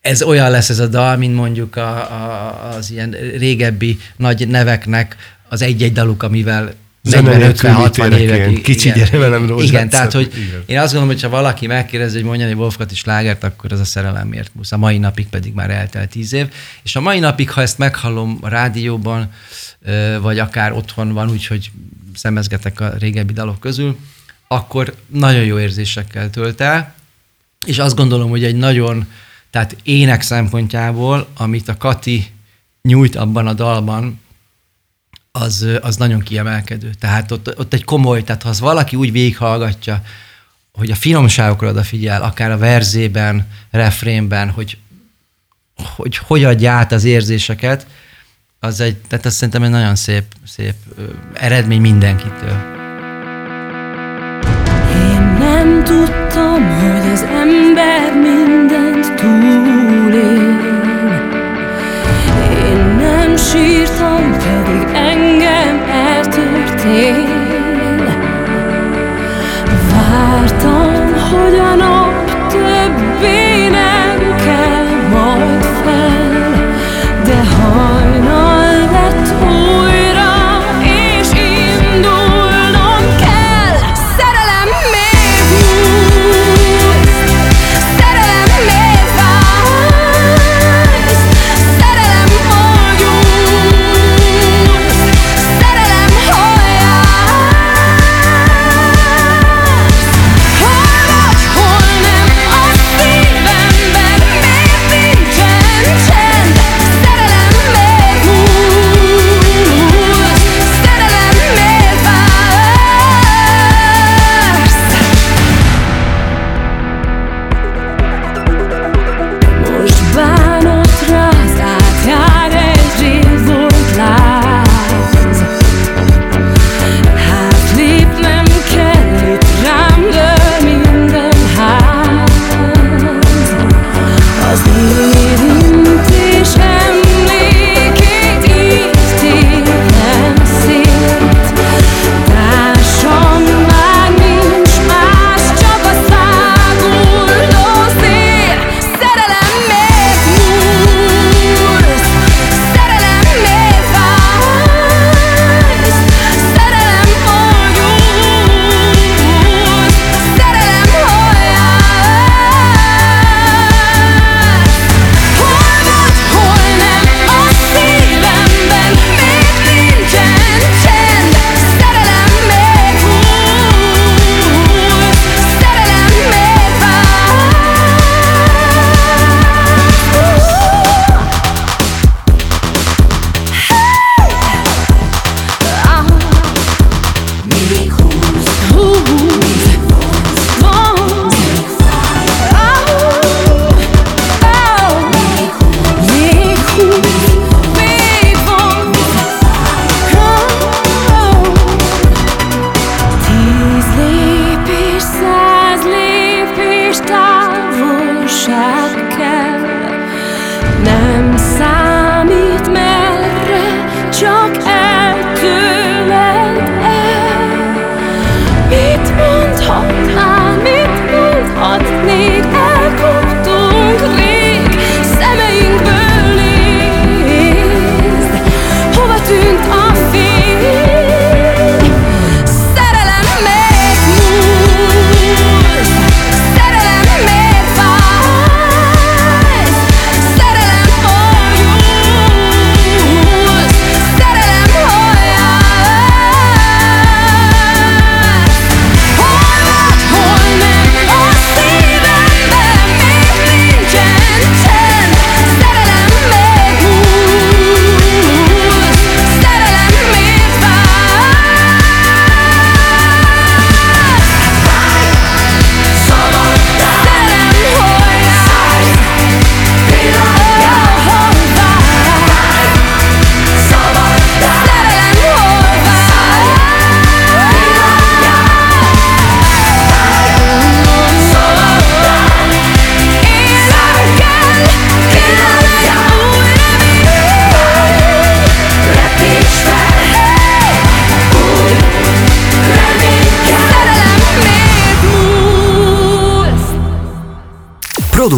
ez 0.00 0.22
olyan 0.22 0.50
lesz 0.50 0.68
ez 0.68 0.78
a 0.78 0.86
dal, 0.86 1.16
mint 1.16 1.34
mondjuk 1.34 1.76
a, 1.76 2.12
a, 2.12 2.68
az 2.68 2.90
ilyen 2.90 3.10
régebbi 3.36 3.98
nagy 4.16 4.48
neveknek 4.48 5.16
az 5.48 5.62
egy-egy 5.62 5.92
daluk, 5.92 6.22
amivel 6.22 6.74
40-50-60 7.04 8.16
évek. 8.16 8.60
Kicsi 8.60 8.88
igen, 8.88 8.98
gyere 8.98 9.18
velem 9.18 9.46
rózsát. 9.46 9.68
Igen, 9.68 9.88
tehát 9.88 10.12
hogy 10.12 10.32
igen. 10.36 10.62
én 10.66 10.78
azt 10.78 10.92
gondolom, 10.92 11.14
hogy 11.14 11.22
ha 11.22 11.28
valaki 11.28 11.66
megkérdezi, 11.66 12.16
hogy 12.16 12.24
mondjani 12.24 12.52
Wolfgat 12.52 12.90
is 12.90 13.04
lágert, 13.04 13.44
akkor 13.44 13.72
az 13.72 13.80
a 13.80 13.84
szerelem 13.84 14.28
miért 14.28 14.50
musz. 14.54 14.72
A 14.72 14.76
mai 14.76 14.98
napig 14.98 15.28
pedig 15.28 15.54
már 15.54 15.70
eltelt 15.70 16.10
tíz 16.10 16.32
év. 16.32 16.46
És 16.82 16.96
a 16.96 17.00
mai 17.00 17.18
napig, 17.18 17.50
ha 17.50 17.60
ezt 17.60 17.78
meghallom 17.78 18.38
a 18.40 18.48
rádióban, 18.48 19.32
vagy 20.20 20.38
akár 20.38 20.72
otthon 20.72 21.12
van, 21.12 21.30
úgyhogy 21.30 21.70
szemezgetek 22.14 22.80
a 22.80 22.92
régebbi 22.98 23.32
dalok 23.32 23.60
közül, 23.60 23.98
akkor 24.48 24.94
nagyon 25.06 25.44
jó 25.44 25.58
érzésekkel 25.58 26.30
tölt 26.30 26.60
el, 26.60 26.94
és 27.66 27.78
azt 27.78 27.96
gondolom, 27.96 28.30
hogy 28.30 28.44
egy 28.44 28.56
nagyon, 28.56 29.06
tehát 29.50 29.76
ének 29.82 30.22
szempontjából, 30.22 31.28
amit 31.36 31.68
a 31.68 31.76
Kati 31.76 32.26
nyújt 32.82 33.16
abban 33.16 33.46
a 33.46 33.52
dalban, 33.52 34.20
az, 35.32 35.66
az 35.80 35.96
nagyon 35.96 36.20
kiemelkedő. 36.20 36.90
Tehát 36.98 37.30
ott, 37.30 37.58
ott 37.58 37.72
egy 37.72 37.84
komoly, 37.84 38.22
tehát 38.24 38.42
ha 38.42 38.48
az 38.48 38.60
valaki 38.60 38.96
úgy 38.96 39.12
végighallgatja, 39.12 40.02
hogy 40.72 40.90
a 40.90 40.94
finomságokra 40.94 41.68
odafigyel, 41.68 42.22
akár 42.22 42.50
a 42.50 42.58
verzében, 42.58 43.48
refrénben, 43.70 44.50
hogy, 44.50 44.78
hogy 45.96 46.16
hogy 46.16 46.44
adja 46.44 46.72
át 46.72 46.92
az 46.92 47.04
érzéseket, 47.04 47.86
az 48.58 48.80
egy, 48.80 48.96
tehát 48.96 49.26
azt 49.26 49.34
szerintem 49.34 49.62
egy 49.62 49.70
nagyon 49.70 49.96
szép, 49.96 50.24
szép 50.46 50.74
eredmény 51.32 51.80
mindenkitől. 51.80 52.78
Én 54.94 55.22
nem 55.38 55.84
tudtam, 55.84 56.78
hogy 56.78 57.10
az 57.12 57.22
ember 57.22 58.12
mindent 58.12 59.14
túlél. 59.14 60.29
Sírtam, 63.40 64.32
pedig 64.32 64.86
engem 64.94 65.82
eltörtél 65.90 67.39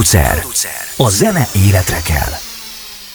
Producer. 0.02 0.44
A 0.96 1.08
zene 1.08 1.48
életre 1.54 2.00
kell. 2.02 2.32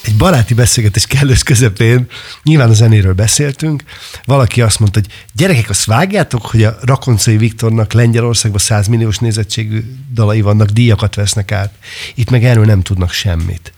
Egy 0.01 0.15
baráti 0.15 0.53
beszélgetés 0.53 1.05
kellős 1.05 1.43
közepén, 1.43 2.07
nyilván 2.43 2.69
a 2.69 2.73
zenéről 2.73 3.13
beszéltünk, 3.13 3.83
valaki 4.25 4.61
azt 4.61 4.79
mondta, 4.79 4.99
hogy 4.99 5.11
gyerekek, 5.33 5.69
azt 5.69 5.85
vágjátok, 5.85 6.45
hogy 6.45 6.63
a 6.63 6.77
Rakoncai 6.81 7.37
Viktornak 7.37 7.93
Lengyelországban 7.93 8.59
100 8.59 8.87
milliós 8.87 9.17
nézettségű 9.17 9.83
dalai 10.13 10.41
vannak, 10.41 10.69
díjakat 10.69 11.15
vesznek 11.15 11.51
át. 11.51 11.73
Itt 12.15 12.29
meg 12.29 12.45
erről 12.45 12.65
nem 12.65 12.81
tudnak 12.81 13.11
semmit. 13.11 13.73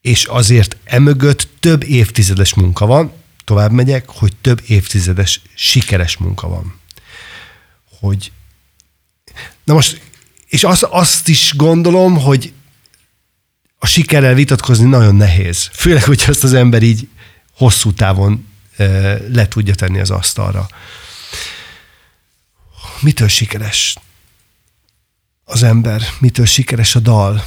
És 0.00 0.24
azért 0.24 0.76
emögött 0.84 1.48
több 1.60 1.84
évtizedes 1.84 2.54
munka 2.54 2.86
van, 2.86 3.12
tovább 3.44 3.72
megyek, 3.72 4.08
hogy 4.08 4.32
több 4.40 4.62
évtizedes 4.66 5.40
sikeres 5.54 6.16
munka 6.16 6.48
van. 6.48 6.78
Hogy 8.00 8.32
Na 9.64 9.76
most, 9.76 10.00
és 10.50 10.64
azt, 10.64 10.82
azt 10.82 11.28
is 11.28 11.52
gondolom, 11.56 12.18
hogy 12.18 12.52
a 13.78 13.86
sikerrel 13.86 14.34
vitatkozni 14.34 14.88
nagyon 14.88 15.14
nehéz. 15.14 15.70
Főleg, 15.72 16.04
hogy 16.04 16.24
azt 16.26 16.44
az 16.44 16.52
ember 16.52 16.82
így 16.82 17.08
hosszú 17.56 17.92
távon 17.92 18.48
le 19.28 19.48
tudja 19.48 19.74
tenni 19.74 20.00
az 20.00 20.10
asztalra. 20.10 20.68
Mitől 23.00 23.28
sikeres 23.28 23.96
az 25.44 25.62
ember? 25.62 26.02
Mitől 26.18 26.46
sikeres 26.46 26.94
a 26.94 27.00
dal? 27.00 27.44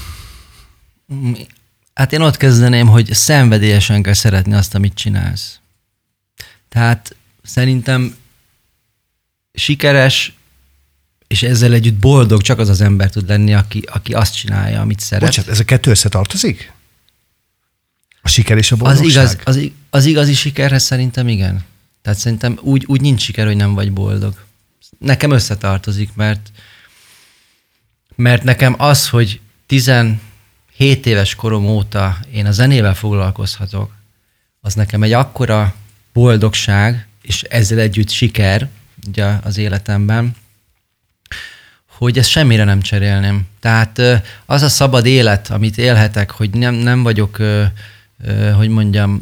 Hát 1.93 2.13
én 2.13 2.21
ott 2.21 2.37
kezdeném, 2.37 2.87
hogy 2.87 3.13
szenvedélyesen 3.13 4.01
kell 4.01 4.13
szeretni 4.13 4.53
azt, 4.53 4.75
amit 4.75 4.93
csinálsz. 4.93 5.59
Tehát 6.69 7.15
szerintem 7.43 8.15
sikeres 9.53 10.33
és 11.33 11.43
ezzel 11.43 11.73
együtt 11.73 11.93
boldog 11.93 12.41
csak 12.41 12.59
az 12.59 12.69
az 12.69 12.81
ember 12.81 13.09
tud 13.09 13.27
lenni, 13.27 13.53
aki, 13.53 13.83
aki 13.91 14.13
azt 14.13 14.35
csinálja, 14.35 14.81
amit 14.81 14.99
szeret. 14.99 15.25
Bocsát, 15.25 15.47
ez 15.47 15.59
a 15.59 15.63
kettő 15.63 15.89
összetartozik? 15.89 16.71
A 18.21 18.27
siker 18.27 18.57
és 18.57 18.71
a 18.71 18.75
boldogság? 18.75 19.23
Az, 19.23 19.31
igaz, 19.33 19.37
az, 19.43 19.71
az 19.89 20.05
igazi 20.05 20.33
sikerhez 20.33 20.83
szerintem 20.83 21.27
igen. 21.27 21.63
Tehát 22.01 22.19
szerintem 22.19 22.59
úgy, 22.61 22.83
úgy 22.87 23.01
nincs 23.01 23.21
siker, 23.21 23.45
hogy 23.45 23.55
nem 23.55 23.73
vagy 23.73 23.91
boldog. 23.91 24.33
Nekem 24.97 25.31
összetartozik, 25.31 26.09
mert, 26.15 26.51
mert 28.15 28.43
nekem 28.43 28.75
az, 28.77 29.09
hogy 29.09 29.39
17 29.67 30.19
éves 31.05 31.35
korom 31.35 31.65
óta 31.65 32.17
én 32.31 32.45
a 32.45 32.51
zenével 32.51 32.95
foglalkozhatok, 32.95 33.95
az 34.61 34.73
nekem 34.73 35.03
egy 35.03 35.11
akkora 35.11 35.75
boldogság, 36.13 37.07
és 37.21 37.41
ezzel 37.41 37.79
együtt 37.79 38.09
siker 38.09 38.69
ugye 39.07 39.25
az 39.43 39.57
életemben, 39.57 40.35
hogy 41.97 42.17
ezt 42.17 42.29
semmire 42.29 42.63
nem 42.63 42.81
cserélném. 42.81 43.47
Tehát 43.59 44.01
az 44.45 44.61
a 44.61 44.69
szabad 44.69 45.05
élet, 45.05 45.49
amit 45.49 45.77
élhetek, 45.77 46.31
hogy 46.31 46.49
nem, 46.49 46.73
nem 46.73 47.03
vagyok, 47.03 47.37
hogy 48.55 48.69
mondjam, 48.69 49.21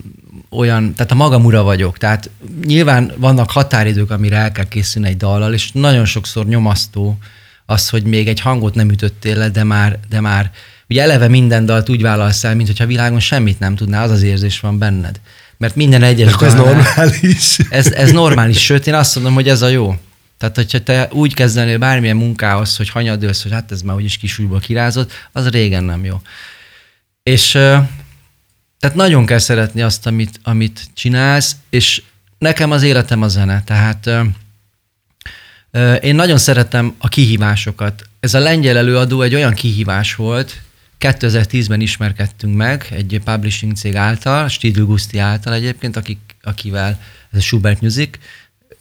olyan, 0.50 0.94
tehát 0.96 1.12
a 1.12 1.16
magam 1.16 1.46
ura 1.46 1.64
vagyok. 1.64 1.98
Tehát 1.98 2.30
nyilván 2.66 3.12
vannak 3.18 3.52
határidők, 3.52 4.12
amire 4.12 4.38
el 4.38 4.52
kell 4.52 4.68
készülni 4.68 5.08
egy 5.08 5.18
dallal, 5.18 5.54
és 5.54 5.72
nagyon 5.72 6.06
sokszor 6.06 6.46
nyomasztó 6.46 7.18
az, 7.66 7.90
hogy 7.90 8.04
még 8.04 8.28
egy 8.28 8.40
hangot 8.40 8.76
nem 8.76 8.90
ütöttél 8.90 9.38
le, 9.38 9.50
de 9.50 9.64
már, 9.64 10.00
de 10.10 10.20
már 10.20 10.52
ugye 10.90 11.02
eleve 11.02 11.28
minden 11.28 11.66
dalt 11.66 11.90
úgy 11.90 12.02
vállalsz 12.02 12.44
el, 12.44 12.56
mint 12.56 12.68
hogyha 12.68 12.86
világon 12.86 13.20
semmit 13.20 13.60
nem 13.60 13.76
tudná, 13.76 14.04
az 14.04 14.12
az 14.12 14.22
érzés 14.22 14.60
van 14.60 14.78
benned. 14.78 15.20
Mert 15.58 15.76
minden 15.76 16.04
egyes 16.04 16.34
ez 16.42 16.54
normális. 16.54 17.58
Ez, 17.70 17.92
ez 17.92 18.12
normális, 18.12 18.64
sőt 18.64 18.88
én 18.88 18.94
azt 18.94 19.16
mondom, 19.16 19.34
hogy 19.34 19.50
ez 19.50 19.62
a 19.62 19.68
jó. 19.68 19.96
Tehát, 20.42 20.56
hogyha 20.56 20.84
te 20.84 21.08
úgy 21.12 21.34
kezdenél 21.34 21.78
bármilyen 21.78 22.16
munkához, 22.16 22.78
hogy 22.78 22.90
hanyadőlsz, 22.90 23.44
hogy 23.44 23.52
hát 23.52 23.72
ez 23.72 23.82
már 23.82 23.96
úgyis 23.96 24.18
kisújból 24.18 24.60
kirázott, 24.60 25.12
az 25.32 25.50
régen 25.50 25.84
nem 25.84 26.06
jó. 26.06 26.22
És 27.24 27.52
tehát 28.80 28.96
nagyon 28.96 29.26
kell 29.26 29.38
szeretni 29.38 29.82
azt, 29.82 30.08
amit, 30.08 30.40
amit 30.44 30.90
csinálsz, 30.94 31.56
és 31.70 32.02
nekem 32.38 32.72
az 32.72 32.84
életem 32.84 33.22
a 33.22 33.28
zene. 33.28 33.64
Tehát 33.64 34.10
én 36.04 36.16
nagyon 36.16 36.38
szeretem 36.38 36.96
a 36.98 37.08
kihívásokat. 37.08 38.04
Ez 38.20 38.34
a 38.34 38.40
lengyel 38.40 38.78
előadó 38.78 39.22
egy 39.22 39.36
olyan 39.36 39.54
kihívás 39.54 40.16
volt, 40.16 40.62
2010-ben 41.00 41.82
ismerkedtünk 41.82 42.56
meg 42.56 42.88
egy 42.92 43.22
publishing 43.24 43.76
cég 43.76 43.96
által, 43.96 44.48
Stidl 44.48 44.82
Gusti 44.82 45.18
által 45.18 45.54
egyébként, 45.54 45.96
akik, 45.96 46.20
akivel 46.42 47.00
ez 47.32 47.38
a 47.38 47.42
Schubert 47.42 47.82
Music, 47.82 48.18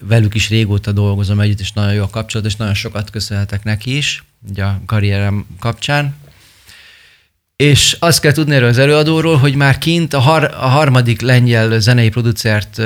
velük 0.00 0.34
is 0.34 0.48
régóta 0.48 0.92
dolgozom 0.92 1.40
együtt, 1.40 1.60
és 1.60 1.72
nagyon 1.72 1.94
jó 1.94 2.02
a 2.02 2.10
kapcsolat, 2.10 2.46
és 2.46 2.56
nagyon 2.56 2.74
sokat 2.74 3.10
köszönhetek 3.10 3.64
neki 3.64 3.96
is, 3.96 4.24
ugye 4.48 4.64
a 4.64 4.80
karrierem 4.86 5.46
kapcsán. 5.58 6.14
És 7.56 7.96
azt 7.98 8.20
kell 8.20 8.32
tudni 8.32 8.54
erről 8.54 8.68
az 8.68 8.78
előadóról, 8.78 9.36
hogy 9.36 9.54
már 9.54 9.78
kint 9.78 10.14
a, 10.14 10.18
har- 10.18 10.52
a 10.52 10.68
harmadik 10.68 11.20
lengyel 11.20 11.80
zenei 11.80 12.08
producert 12.08 12.82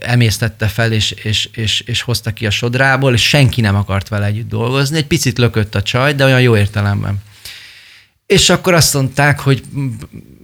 emésztette 0.00 0.66
fel, 0.66 0.92
és, 0.92 1.10
és, 1.10 1.48
és, 1.52 1.80
és 1.80 2.00
hozta 2.00 2.32
ki 2.32 2.46
a 2.46 2.50
sodrából, 2.50 3.12
és 3.12 3.28
senki 3.28 3.60
nem 3.60 3.74
akart 3.76 4.08
vele 4.08 4.26
együtt 4.26 4.48
dolgozni. 4.48 4.96
Egy 4.96 5.06
picit 5.06 5.38
lökött 5.38 5.74
a 5.74 5.82
csaj, 5.82 6.14
de 6.14 6.24
olyan 6.24 6.40
jó 6.40 6.56
értelemben. 6.56 7.22
És 8.26 8.50
akkor 8.50 8.74
azt 8.74 8.94
mondták, 8.94 9.40
hogy 9.40 9.62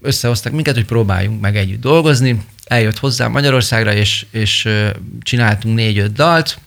összehoztak 0.03 0.53
minket, 0.53 0.75
hogy 0.75 0.85
próbáljunk 0.85 1.41
meg 1.41 1.57
együtt 1.57 1.81
dolgozni 1.81 2.41
eljött 2.65 2.99
hozzá 2.99 3.29
Magyarországra, 3.29 3.95
és, 3.95 4.27
és 4.31 4.69
csináltunk 5.23 5.75
négy-öt 5.75 6.13
dalt, 6.13 6.59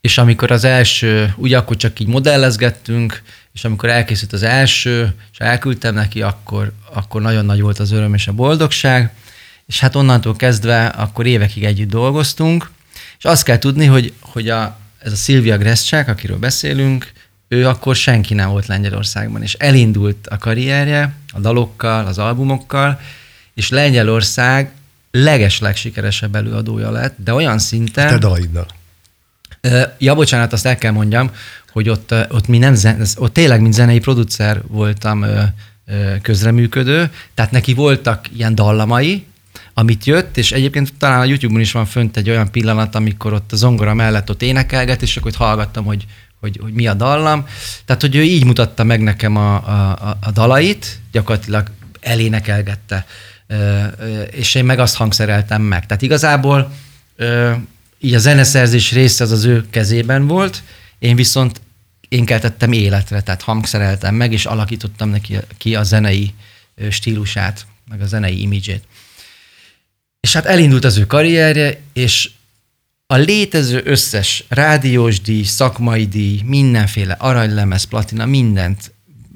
és 0.00 0.18
amikor 0.18 0.50
az 0.50 0.64
első, 0.64 1.34
ugye 1.36 1.56
akkor 1.56 1.76
csak 1.76 2.00
így 2.00 2.06
modellezgettünk, 2.06 3.22
és 3.52 3.64
amikor 3.64 3.88
elkészült 3.88 4.32
az 4.32 4.42
első, 4.42 5.14
és 5.32 5.38
elküldtem 5.38 5.94
neki, 5.94 6.22
akkor, 6.22 6.72
akkor 6.94 7.22
nagyon 7.22 7.44
nagy 7.44 7.60
volt 7.60 7.78
az 7.78 7.92
öröm 7.92 8.14
és 8.14 8.26
a 8.28 8.32
boldogság, 8.32 9.12
és 9.66 9.80
hát 9.80 9.94
onnantól 9.94 10.36
kezdve 10.36 10.86
akkor 10.86 11.26
évekig 11.26 11.64
együtt 11.64 11.90
dolgoztunk, 11.90 12.70
és 13.18 13.24
azt 13.24 13.42
kell 13.44 13.58
tudni, 13.58 13.84
hogy, 13.84 14.12
hogy 14.20 14.48
a, 14.48 14.78
ez 14.98 15.12
a 15.12 15.16
Szilvia 15.16 15.58
Gresszcsák, 15.58 16.08
akiről 16.08 16.38
beszélünk, 16.38 17.12
ő 17.48 17.68
akkor 17.68 17.96
senki 17.96 18.34
nem 18.34 18.48
volt 18.48 18.66
Lengyelországban, 18.66 19.42
és 19.42 19.54
elindult 19.54 20.26
a 20.26 20.38
karrierje 20.38 21.14
a 21.32 21.40
dalokkal, 21.40 22.06
az 22.06 22.18
albumokkal, 22.18 23.00
és 23.56 23.68
Lengyelország 23.68 24.70
leges 25.10 25.60
legsikeresebb 25.60 26.34
előadója 26.34 26.90
lett, 26.90 27.14
de 27.24 27.32
olyan 27.32 27.58
szinten... 27.58 28.08
Te 28.08 28.18
dalaiddal. 28.18 28.66
Ja, 29.98 30.14
bocsánat, 30.14 30.52
azt 30.52 30.66
el 30.66 30.76
kell 30.76 30.92
mondjam, 30.92 31.30
hogy 31.72 31.88
ott, 31.88 32.14
ott, 32.28 32.46
mi 32.46 32.58
nem 32.58 32.74
zen, 32.74 33.06
ott 33.16 33.32
tényleg, 33.32 33.60
mint 33.60 33.74
zenei 33.74 33.98
producer 33.98 34.62
voltam 34.66 35.24
közreműködő, 36.22 37.10
tehát 37.34 37.50
neki 37.50 37.74
voltak 37.74 38.26
ilyen 38.36 38.54
dallamai, 38.54 39.26
amit 39.74 40.04
jött, 40.04 40.36
és 40.36 40.52
egyébként 40.52 40.92
talán 40.98 41.20
a 41.20 41.24
YouTube-on 41.24 41.60
is 41.60 41.72
van 41.72 41.86
fönt 41.86 42.16
egy 42.16 42.30
olyan 42.30 42.50
pillanat, 42.50 42.94
amikor 42.94 43.32
ott 43.32 43.52
a 43.52 43.56
zongora 43.56 43.94
mellett 43.94 44.30
ott 44.30 44.42
énekelget, 44.42 45.02
és 45.02 45.16
akkor 45.16 45.30
ott 45.30 45.36
hallgattam, 45.36 45.84
hogy, 45.84 46.06
hogy, 46.40 46.58
hogy 46.62 46.72
mi 46.72 46.86
a 46.86 46.94
dallam. 46.94 47.46
Tehát, 47.84 48.02
hogy 48.02 48.16
ő 48.16 48.22
így 48.22 48.44
mutatta 48.44 48.84
meg 48.84 49.00
nekem 49.00 49.36
a, 49.36 49.54
a, 49.54 50.18
a 50.20 50.30
dalait, 50.30 51.00
gyakorlatilag 51.12 51.70
elénekelgette 52.00 53.06
és 54.30 54.54
én 54.54 54.64
meg 54.64 54.78
azt 54.78 54.96
hangszereltem 54.96 55.62
meg. 55.62 55.86
Tehát 55.86 56.02
igazából 56.02 56.72
így 57.98 58.14
a 58.14 58.18
zeneszerzés 58.18 58.92
része 58.92 59.24
az 59.24 59.30
az 59.30 59.44
ő 59.44 59.66
kezében 59.70 60.26
volt, 60.26 60.62
én 60.98 61.16
viszont 61.16 61.60
én 62.08 62.24
keltettem 62.24 62.72
életre, 62.72 63.20
tehát 63.20 63.42
hangszereltem 63.42 64.14
meg, 64.14 64.32
és 64.32 64.46
alakítottam 64.46 65.08
neki 65.08 65.36
ki 65.58 65.74
a 65.74 65.82
zenei 65.82 66.34
stílusát, 66.90 67.66
meg 67.88 68.00
a 68.00 68.06
zenei 68.06 68.40
imidzsét. 68.40 68.84
És 70.20 70.32
hát 70.32 70.46
elindult 70.46 70.84
az 70.84 70.96
ő 70.96 71.06
karrierje, 71.06 71.80
és 71.92 72.30
a 73.06 73.14
létező 73.14 73.82
összes 73.84 74.44
rádiós 74.48 75.20
díj, 75.20 75.42
szakmai 75.42 76.06
díj, 76.06 76.40
mindenféle 76.44 77.16
aranylemez, 77.18 77.84
platina, 77.84 78.26
mindent 78.26 78.92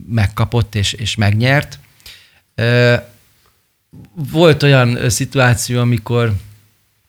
megkapott 0.08 0.74
és, 0.74 0.92
és 0.92 1.14
megnyert 1.14 1.78
volt 4.32 4.62
olyan 4.62 5.10
szituáció, 5.10 5.80
amikor 5.80 6.32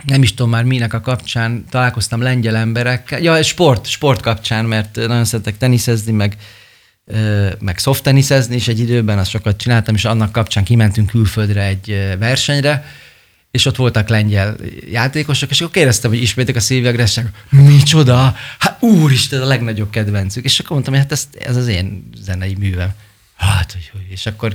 nem 0.05 0.23
is 0.23 0.33
tudom 0.33 0.51
már 0.51 0.63
minek 0.63 0.93
a 0.93 1.01
kapcsán, 1.01 1.65
találkoztam 1.69 2.21
lengyel 2.21 2.55
emberekkel, 2.55 3.21
ja, 3.21 3.43
sport, 3.43 3.87
sport 3.87 4.21
kapcsán, 4.21 4.65
mert 4.65 4.95
nagyon 4.95 5.25
szeretek 5.25 5.57
teniszezni, 5.57 6.11
meg, 6.11 6.37
meg 7.59 7.77
soft 7.77 8.03
teniszezni, 8.03 8.55
és 8.55 8.67
egy 8.67 8.79
időben 8.79 9.17
azt 9.17 9.29
sokat 9.29 9.57
csináltam, 9.57 9.95
és 9.95 10.05
annak 10.05 10.31
kapcsán 10.31 10.63
kimentünk 10.63 11.09
külföldre 11.09 11.63
egy 11.63 12.15
versenyre, 12.19 12.85
és 13.51 13.65
ott 13.65 13.75
voltak 13.75 14.09
lengyel 14.09 14.55
játékosok, 14.91 15.49
és 15.49 15.61
akkor 15.61 15.73
kérdeztem, 15.73 16.09
hogy 16.09 16.21
ismétek 16.21 16.55
a 16.55 16.59
Szilvia 16.59 16.91
Gressák, 16.91 17.45
micsoda, 17.49 18.35
hát 18.59 18.83
úristen, 18.83 19.41
a 19.41 19.45
legnagyobb 19.45 19.89
kedvencük. 19.89 20.43
És 20.43 20.59
akkor 20.59 20.71
mondtam, 20.71 20.93
hogy 20.93 21.03
hát 21.03 21.11
ez, 21.11 21.27
ez 21.39 21.55
az 21.55 21.67
én 21.67 22.09
zenei 22.21 22.55
művem. 22.59 22.93
Hát, 23.35 23.71
hogy, 23.71 23.89
hogy. 23.91 24.05
És 24.09 24.25
akkor 24.25 24.53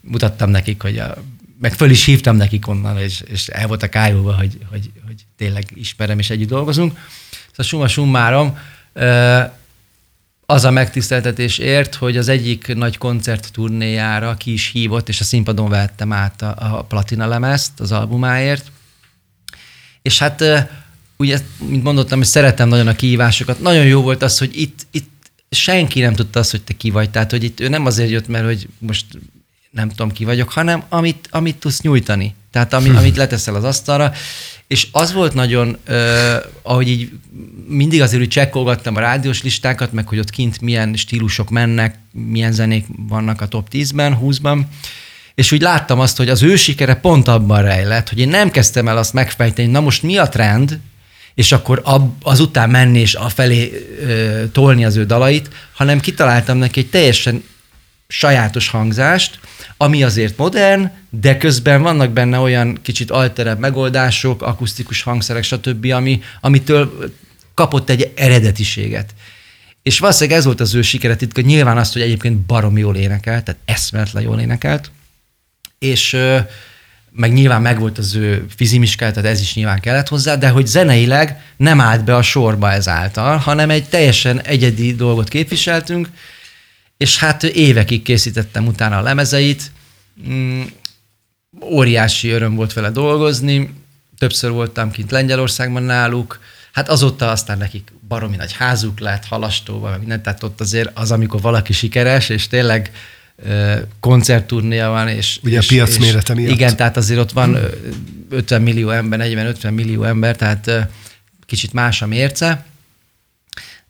mutattam 0.00 0.50
nekik, 0.50 0.82
hogy 0.82 0.98
a 0.98 1.16
meg 1.60 1.72
föl 1.72 1.90
is 1.90 2.04
hívtam 2.04 2.36
nekik 2.36 2.68
onnan, 2.68 2.98
és, 2.98 3.20
és 3.20 3.48
el 3.48 3.66
voltak 3.66 3.96
ájulva, 3.96 4.34
hogy, 4.36 4.58
hogy, 4.70 4.90
hogy 5.06 5.14
tényleg 5.36 5.64
ismerem, 5.74 6.18
és 6.18 6.30
együtt 6.30 6.48
dolgozunk. 6.48 6.98
Szóval 7.50 7.66
summa 7.66 7.88
summarum, 7.88 8.58
az 10.46 10.64
a 10.64 10.70
megtiszteltetés 10.70 11.58
ért, 11.58 11.94
hogy 11.94 12.16
az 12.16 12.28
egyik 12.28 12.74
nagy 12.74 12.98
koncert 12.98 13.52
turnéjára 13.52 14.34
ki 14.34 14.52
is 14.52 14.70
hívott, 14.70 15.08
és 15.08 15.20
a 15.20 15.24
színpadon 15.24 15.68
vettem 15.68 16.12
át 16.12 16.42
a, 16.42 16.54
a 16.58 16.82
platina 16.82 17.26
lemezt 17.26 17.80
az 17.80 17.92
albumáért. 17.92 18.70
És 20.02 20.18
hát 20.18 20.44
ugye, 21.16 21.38
mint 21.58 21.82
mondottam, 21.82 22.18
hogy 22.18 22.26
szeretem 22.26 22.68
nagyon 22.68 22.86
a 22.86 22.96
kihívásokat. 22.96 23.60
Nagyon 23.60 23.84
jó 23.84 24.02
volt 24.02 24.22
az, 24.22 24.38
hogy 24.38 24.60
itt, 24.60 24.86
itt 24.90 25.10
senki 25.50 26.00
nem 26.00 26.14
tudta 26.14 26.38
azt, 26.38 26.50
hogy 26.50 26.62
te 26.62 26.72
ki 26.72 26.90
vagy. 26.90 27.10
Tehát, 27.10 27.30
hogy 27.30 27.44
itt 27.44 27.60
ő 27.60 27.68
nem 27.68 27.86
azért 27.86 28.10
jött, 28.10 28.28
mert 28.28 28.44
hogy 28.44 28.68
most 28.78 29.04
nem 29.76 29.88
tudom 29.88 30.12
ki 30.12 30.24
vagyok, 30.24 30.50
hanem 30.50 30.82
amit, 30.88 31.28
amit 31.30 31.56
tudsz 31.56 31.80
nyújtani. 31.80 32.34
Tehát 32.50 32.72
ami, 32.72 32.88
amit 32.88 33.16
leteszel 33.22 33.54
az 33.54 33.64
asztalra. 33.64 34.12
És 34.66 34.88
az 34.92 35.12
volt 35.12 35.34
nagyon, 35.34 35.76
uh, 35.88 36.34
ahogy 36.62 36.88
így 36.88 37.10
mindig 37.68 38.00
azért 38.00 38.22
úgy 38.22 38.28
csekkolgattam 38.28 38.96
a 38.96 39.00
rádiós 39.00 39.42
listákat, 39.42 39.92
meg 39.92 40.08
hogy 40.08 40.18
ott 40.18 40.30
kint 40.30 40.60
milyen 40.60 40.94
stílusok 40.94 41.50
mennek, 41.50 41.98
milyen 42.12 42.52
zenék 42.52 42.86
vannak 43.08 43.40
a 43.40 43.48
top 43.48 43.68
10-ben, 43.72 44.18
20-ban, 44.22 44.60
és 45.34 45.52
úgy 45.52 45.60
láttam 45.60 46.00
azt, 46.00 46.16
hogy 46.16 46.28
az 46.28 46.42
ő 46.42 46.56
sikere 46.56 46.94
pont 46.94 47.28
abban 47.28 47.62
rejlett, 47.62 48.08
hogy 48.08 48.18
én 48.18 48.28
nem 48.28 48.50
kezdtem 48.50 48.88
el 48.88 48.96
azt 48.96 49.12
megfejteni, 49.12 49.70
na 49.70 49.80
most 49.80 50.02
mi 50.02 50.16
a 50.16 50.28
trend, 50.28 50.78
és 51.34 51.52
akkor 51.52 51.82
azután 52.22 52.70
menni 52.70 53.00
és 53.00 53.14
afelé 53.14 53.86
ö, 54.00 54.44
tolni 54.52 54.84
az 54.84 54.96
ő 54.96 55.04
dalait, 55.04 55.48
hanem 55.72 56.00
kitaláltam 56.00 56.58
neki 56.58 56.80
egy 56.80 56.90
teljesen 56.90 57.42
sajátos 58.08 58.68
hangzást, 58.68 59.38
ami 59.76 60.02
azért 60.02 60.36
modern, 60.36 60.90
de 61.10 61.36
közben 61.36 61.82
vannak 61.82 62.10
benne 62.10 62.38
olyan 62.38 62.78
kicsit 62.82 63.10
alterebb 63.10 63.58
megoldások, 63.58 64.42
akusztikus 64.42 65.02
hangszerek, 65.02 65.42
stb., 65.42 65.92
ami, 65.92 66.22
amitől 66.40 67.12
kapott 67.54 67.90
egy 67.90 68.12
eredetiséget. 68.16 69.14
És 69.82 69.98
valószínűleg 69.98 70.38
ez 70.38 70.44
volt 70.44 70.60
az 70.60 70.74
ő 70.74 70.82
sikere 70.82 71.16
titka, 71.16 71.40
nyilván 71.40 71.78
azt, 71.78 71.92
hogy 71.92 72.02
egyébként 72.02 72.36
barom 72.38 72.78
jól 72.78 72.96
énekelt, 72.96 73.44
tehát 73.44 73.60
eszméletlen 73.64 74.22
jól 74.22 74.40
énekelt, 74.40 74.90
és 75.78 76.16
meg 77.10 77.32
nyilván 77.32 77.62
megvolt 77.62 77.98
az 77.98 78.14
ő 78.14 78.46
fizimiskája, 78.56 79.12
tehát 79.12 79.30
ez 79.30 79.40
is 79.40 79.54
nyilván 79.54 79.80
kellett 79.80 80.08
hozzá, 80.08 80.36
de 80.36 80.48
hogy 80.48 80.66
zeneileg 80.66 81.40
nem 81.56 81.80
állt 81.80 82.04
be 82.04 82.16
a 82.16 82.22
sorba 82.22 82.72
ezáltal, 82.72 83.36
hanem 83.36 83.70
egy 83.70 83.88
teljesen 83.88 84.40
egyedi 84.40 84.94
dolgot 84.94 85.28
képviseltünk, 85.28 86.08
és 86.96 87.18
hát 87.18 87.42
évekig 87.42 88.02
készítettem 88.02 88.66
utána 88.66 88.98
a 88.98 89.02
lemezeit, 89.02 89.70
mm, 90.28 90.62
óriási 91.62 92.28
öröm 92.28 92.54
volt 92.54 92.72
vele 92.72 92.90
dolgozni, 92.90 93.74
többször 94.18 94.50
voltam 94.50 94.90
kint 94.90 95.10
Lengyelországban 95.10 95.82
náluk, 95.82 96.40
hát 96.72 96.88
azóta 96.88 97.30
aztán 97.30 97.58
nekik 97.58 97.92
baromi 98.08 98.36
nagy 98.36 98.52
házuk 98.52 98.98
lett, 98.98 99.24
halastóval, 99.24 99.98
mindent, 99.98 100.22
tehát 100.22 100.42
ott 100.42 100.60
azért 100.60 100.90
az, 100.94 101.10
amikor 101.10 101.40
valaki 101.40 101.72
sikeres, 101.72 102.28
és 102.28 102.48
tényleg 102.48 102.90
koncertturnéja 104.00 104.88
van, 104.88 105.08
és... 105.08 105.38
Ugye 105.42 105.58
és, 105.58 105.64
a 105.64 105.68
piac 105.68 105.96
mérete 105.96 106.34
miatt. 106.34 106.52
Igen, 106.52 106.76
tehát 106.76 106.96
azért 106.96 107.20
ott 107.20 107.32
van 107.32 107.58
50 108.30 108.62
millió 108.62 108.90
ember, 108.90 109.20
40-50 109.22 109.74
millió 109.74 110.02
ember, 110.02 110.36
tehát 110.36 110.70
kicsit 111.46 111.72
más 111.72 112.02
a 112.02 112.06
mérce. 112.06 112.64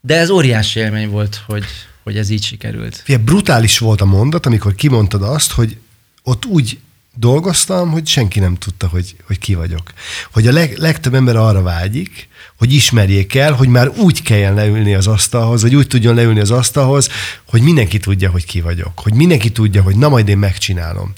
De 0.01 0.15
ez 0.15 0.29
óriási 0.29 0.79
élmény 0.79 1.09
volt, 1.09 1.41
hogy, 1.45 1.63
hogy 2.07 2.17
ez 2.17 2.29
így 2.29 2.43
sikerült. 2.43 3.01
Fie, 3.03 3.17
brutális 3.17 3.77
volt 3.77 4.01
a 4.01 4.05
mondat, 4.05 4.45
amikor 4.45 4.75
kimondtad 4.75 5.21
azt, 5.21 5.51
hogy 5.51 5.77
ott 6.23 6.45
úgy 6.45 6.79
dolgoztam, 7.13 7.91
hogy 7.91 8.07
senki 8.07 8.39
nem 8.39 8.55
tudta, 8.55 8.87
hogy, 8.87 9.15
hogy 9.23 9.39
ki 9.39 9.53
vagyok. 9.55 9.93
Hogy 10.31 10.47
a 10.47 10.51
leg, 10.51 10.77
legtöbb 10.77 11.13
ember 11.13 11.35
arra 11.35 11.61
vágyik, 11.61 12.27
hogy 12.57 12.73
ismerjék 12.73 13.35
el, 13.35 13.53
hogy 13.53 13.67
már 13.67 13.89
úgy 13.89 14.21
kelljen 14.21 14.53
leülni 14.53 14.93
az 14.93 15.07
asztalhoz, 15.07 15.61
vagy 15.61 15.75
úgy 15.75 15.87
tudjon 15.87 16.15
leülni 16.15 16.39
az 16.39 16.51
asztalhoz, 16.51 17.09
hogy 17.45 17.61
mindenki 17.61 17.99
tudja, 17.99 18.29
hogy 18.29 18.45
ki 18.45 18.61
vagyok. 18.61 18.99
Hogy 18.99 19.13
mindenki 19.13 19.51
tudja, 19.51 19.81
hogy 19.81 19.95
na 19.95 20.09
majd 20.09 20.27
én 20.27 20.37
megcsinálom. 20.37 21.13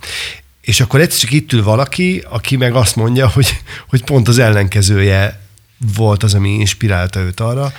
És 0.61 0.79
akkor 0.79 0.99
egyszer 0.99 1.19
csak 1.19 1.31
itt 1.31 1.53
ül 1.53 1.63
valaki, 1.63 2.23
aki 2.29 2.55
meg 2.55 2.75
azt 2.75 2.95
mondja, 2.95 3.27
hogy, 3.27 3.61
hogy 3.87 4.03
pont 4.03 4.27
az 4.27 4.37
ellenkezője 4.37 5.41
volt 5.95 6.23
az, 6.23 6.33
ami 6.33 6.49
inspirálta 6.49 7.19
őt 7.19 7.39
arra, 7.39 7.73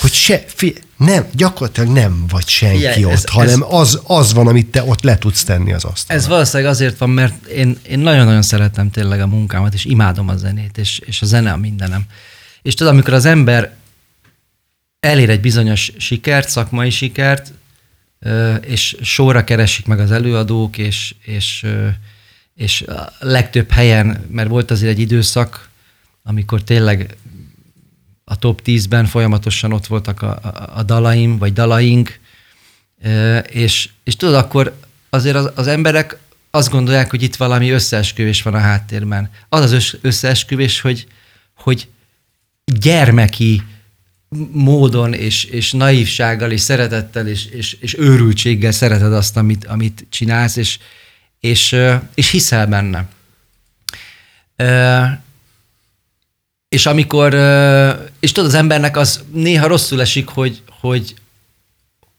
hogy 0.00 0.12
se, 0.12 0.44
fi, 0.46 0.74
nem, 0.96 1.26
gyakorlatilag 1.32 1.88
nem 1.88 2.24
vagy 2.28 2.48
senki 2.48 2.78
Igen, 2.78 3.04
ott, 3.04 3.12
ez, 3.12 3.24
hanem 3.24 3.62
ez, 3.62 3.68
az, 3.68 4.00
az 4.04 4.32
van, 4.32 4.46
amit 4.46 4.66
te 4.66 4.82
ott 4.82 5.02
le 5.02 5.18
tudsz 5.18 5.44
tenni 5.44 5.72
az 5.72 5.84
asztalra. 5.84 6.22
Ez 6.22 6.28
valószínűleg 6.28 6.72
azért 6.72 6.98
van, 6.98 7.10
mert 7.10 7.46
én, 7.46 7.78
én 7.88 7.98
nagyon-nagyon 7.98 8.42
szeretem 8.42 8.90
tényleg 8.90 9.20
a 9.20 9.26
munkámat, 9.26 9.74
és 9.74 9.84
imádom 9.84 10.28
a 10.28 10.36
zenét, 10.36 10.78
és, 10.78 10.98
és 10.98 11.22
a 11.22 11.26
zene 11.26 11.52
a 11.52 11.56
mindenem. 11.56 12.04
És 12.62 12.74
tudod, 12.74 12.92
amikor 12.92 13.14
az 13.14 13.24
ember 13.24 13.74
elér 15.00 15.30
egy 15.30 15.40
bizonyos 15.40 15.92
sikert, 15.98 16.48
szakmai 16.48 16.90
sikert, 16.90 17.52
és 18.60 18.96
sorra 19.02 19.44
keresik 19.44 19.86
meg 19.86 20.00
az 20.00 20.10
előadók, 20.10 20.78
és, 20.78 21.14
és, 21.22 21.66
és 22.54 22.82
a 22.82 23.12
legtöbb 23.18 23.70
helyen, 23.70 24.24
mert 24.30 24.48
volt 24.48 24.70
azért 24.70 24.92
egy 24.92 24.98
időszak, 24.98 25.68
amikor 26.22 26.62
tényleg 26.62 27.16
a 28.30 28.36
top 28.36 28.60
10-ben 28.64 29.06
folyamatosan 29.06 29.72
ott 29.72 29.86
voltak 29.86 30.22
a, 30.22 30.38
a, 30.42 30.78
a 30.78 30.82
dalaim, 30.82 31.38
vagy 31.38 31.52
dalaink, 31.52 32.20
és, 33.50 33.88
és 34.04 34.16
tudod, 34.16 34.34
akkor 34.34 34.76
azért 35.10 35.36
az, 35.36 35.50
az 35.54 35.66
emberek 35.66 36.18
azt 36.50 36.70
gondolják, 36.70 37.10
hogy 37.10 37.22
itt 37.22 37.36
valami 37.36 37.70
összeesküvés 37.70 38.42
van 38.42 38.54
a 38.54 38.58
háttérben. 38.58 39.30
Az 39.48 39.72
az 39.72 39.96
összeesküvés, 40.00 40.80
hogy, 40.80 41.06
hogy 41.54 41.88
gyermeki 42.64 43.62
módon 44.52 45.14
és, 45.14 45.44
és 45.44 45.72
naívsággal 45.72 46.50
és 46.50 46.60
szeretettel 46.60 47.26
és, 47.26 47.46
és, 47.46 47.72
és 47.72 47.98
őrültséggel 47.98 48.72
szereted 48.72 49.12
azt, 49.12 49.36
amit, 49.36 49.66
amit 49.66 50.06
csinálsz, 50.08 50.56
és, 50.56 50.78
és, 51.40 51.76
és 52.14 52.30
hiszel 52.30 52.66
benne. 52.66 53.08
És 56.70 56.86
amikor, 56.86 57.34
és 58.20 58.32
tudod, 58.32 58.50
az 58.50 58.56
embernek 58.56 58.96
az 58.96 59.24
néha 59.32 59.66
rosszul 59.66 60.00
esik, 60.00 60.28
hogy, 60.28 60.62
hogy, 60.80 61.14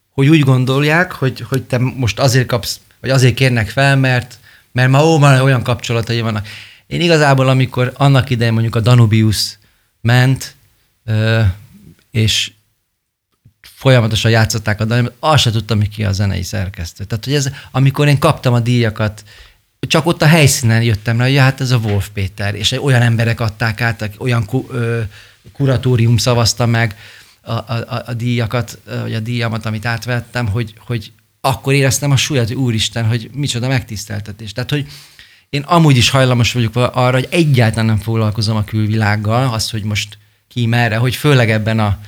hogy 0.10 0.28
úgy 0.28 0.40
gondolják, 0.40 1.12
hogy, 1.12 1.42
hogy 1.50 1.64
te 1.64 1.78
most 1.78 2.20
azért 2.20 2.48
kapsz, 2.48 2.80
vagy 3.00 3.10
azért 3.10 3.34
kérnek 3.34 3.70
fel, 3.70 3.98
mert, 3.98 4.40
mert 4.72 4.90
ma 4.90 5.06
ó, 5.06 5.20
van 5.20 5.42
olyan 5.42 5.64
kapcsolatai 5.64 6.22
vannak. 6.22 6.48
Én 6.88 7.02
igazából, 7.02 7.50
amikor 7.50 7.92
annak 7.96 8.30
idején 8.30 8.54
mondjuk 8.54 8.76
a 8.76 8.80
Danubius 8.80 9.58
ment, 10.02 10.56
és 12.12 12.52
folyamatosan 13.62 14.32
játszották 14.32 14.80
a 14.80 14.86
dalomat, 14.86 15.14
azt 15.20 15.44
se 15.44 15.52
tudtam, 15.52 15.78
hogy 15.78 15.90
ki 15.90 16.04
a 16.04 16.12
zenei 16.12 16.44
szerkesztő. 16.44 17.04
Tehát, 17.04 17.26
hogy 17.26 17.34
ez, 17.34 17.50
amikor 17.72 18.08
én 18.08 18.20
kaptam 18.20 18.54
a 18.54 18.60
díjakat, 18.60 19.24
csak 19.88 20.06
ott 20.06 20.22
a 20.22 20.26
helyszínen 20.26 20.84
jöttem 20.84 21.18
rá, 21.18 21.24
hogy 21.24 21.34
ja, 21.34 21.42
hát 21.42 21.62
ez 21.62 21.72
a 21.72 21.78
Wolf 21.78 22.10
Péter, 22.14 22.56
és 22.56 22.72
olyan 22.72 23.02
emberek 23.02 23.40
adták 23.40 23.82
át, 23.82 24.12
olyan 24.18 24.46
ku, 24.46 24.66
ö, 24.70 25.02
kuratórium 25.54 26.18
szavazta 26.18 26.66
meg 26.66 26.96
a, 27.42 27.52
a, 27.52 28.04
a 28.06 28.14
díjakat, 28.14 28.80
vagy 29.02 29.14
a 29.14 29.20
díjamat, 29.20 29.66
amit 29.66 29.86
átvettem, 29.86 30.48
hogy, 30.48 30.74
hogy 30.86 31.12
akkor 31.42 31.74
éreztem 31.74 32.12
a 32.12 32.16
súlyát, 32.16 32.48
hogy 32.48 32.58
úristen, 32.58 33.06
hogy 33.06 33.30
micsoda 33.34 33.68
megtiszteltetés. 33.68 34.52
Tehát, 34.52 34.70
hogy 34.70 34.88
én 35.50 35.62
amúgy 35.62 35.98
is 35.98 36.10
hajlamos 36.10 36.54
vagyok 36.54 36.76
arra, 36.76 37.14
hogy 37.14 37.28
egyáltalán 37.30 37.86
nem 37.86 37.98
foglalkozom 37.98 38.56
a 38.56 38.64
külvilággal, 38.64 39.54
az, 39.54 39.70
hogy 39.70 39.84
most 39.84 40.18
ki 40.48 40.66
merre, 40.66 40.98
hogy 40.98 41.16
főleg 41.16 41.52
ebben 41.52 41.80
a 41.80 42.00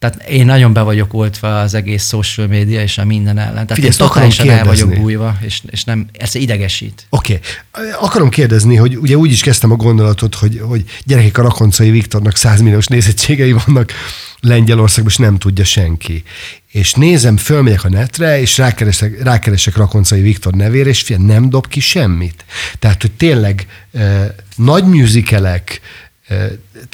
tehát 0.00 0.22
én 0.28 0.44
nagyon 0.44 0.72
be 0.72 0.80
vagyok 0.80 1.14
oltva 1.14 1.60
az 1.60 1.74
egész 1.74 2.08
social 2.08 2.46
média 2.46 2.82
és 2.82 2.98
a 2.98 3.04
minden 3.04 3.38
ellen. 3.38 3.52
Tehát 3.52 3.74
Figyelj, 3.74 3.92
én 3.92 4.06
totálisan 4.06 4.48
el 4.48 4.64
vagyok 4.64 4.94
bújva, 4.94 5.38
és, 5.40 5.62
és 5.70 5.84
nem, 5.84 6.06
ez 6.12 6.34
idegesít. 6.34 7.06
Oké. 7.10 7.40
Okay. 7.70 7.90
Akarom 8.00 8.28
kérdezni, 8.28 8.76
hogy 8.76 8.96
ugye 8.96 9.16
úgy 9.16 9.30
is 9.30 9.42
kezdtem 9.42 9.70
a 9.70 9.76
gondolatot, 9.76 10.34
hogy, 10.34 10.60
hogy 10.62 10.84
gyerekek 11.04 11.38
a 11.38 11.42
Rakoncai 11.42 11.90
Viktornak 11.90 12.36
100 12.36 12.60
milliós 12.60 12.86
nézettségei 12.86 13.52
vannak 13.52 13.92
Lengyelországban, 14.40 15.12
és 15.12 15.18
nem 15.18 15.38
tudja 15.38 15.64
senki. 15.64 16.22
És 16.70 16.92
nézem, 16.92 17.36
fölmegyek 17.36 17.84
a 17.84 17.88
netre, 17.88 18.40
és 18.40 18.58
rákeresek, 18.58 19.22
rákeresek 19.22 19.76
Rakoncai 19.76 20.20
Viktor 20.20 20.52
nevére, 20.52 20.88
és 20.88 21.02
fél, 21.02 21.18
nem 21.18 21.50
dob 21.50 21.66
ki 21.66 21.80
semmit. 21.80 22.44
Tehát, 22.78 23.00
hogy 23.00 23.12
tényleg 23.12 23.66
eh, 23.92 24.26
nagy 24.56 24.84
műzikelek, 24.84 25.80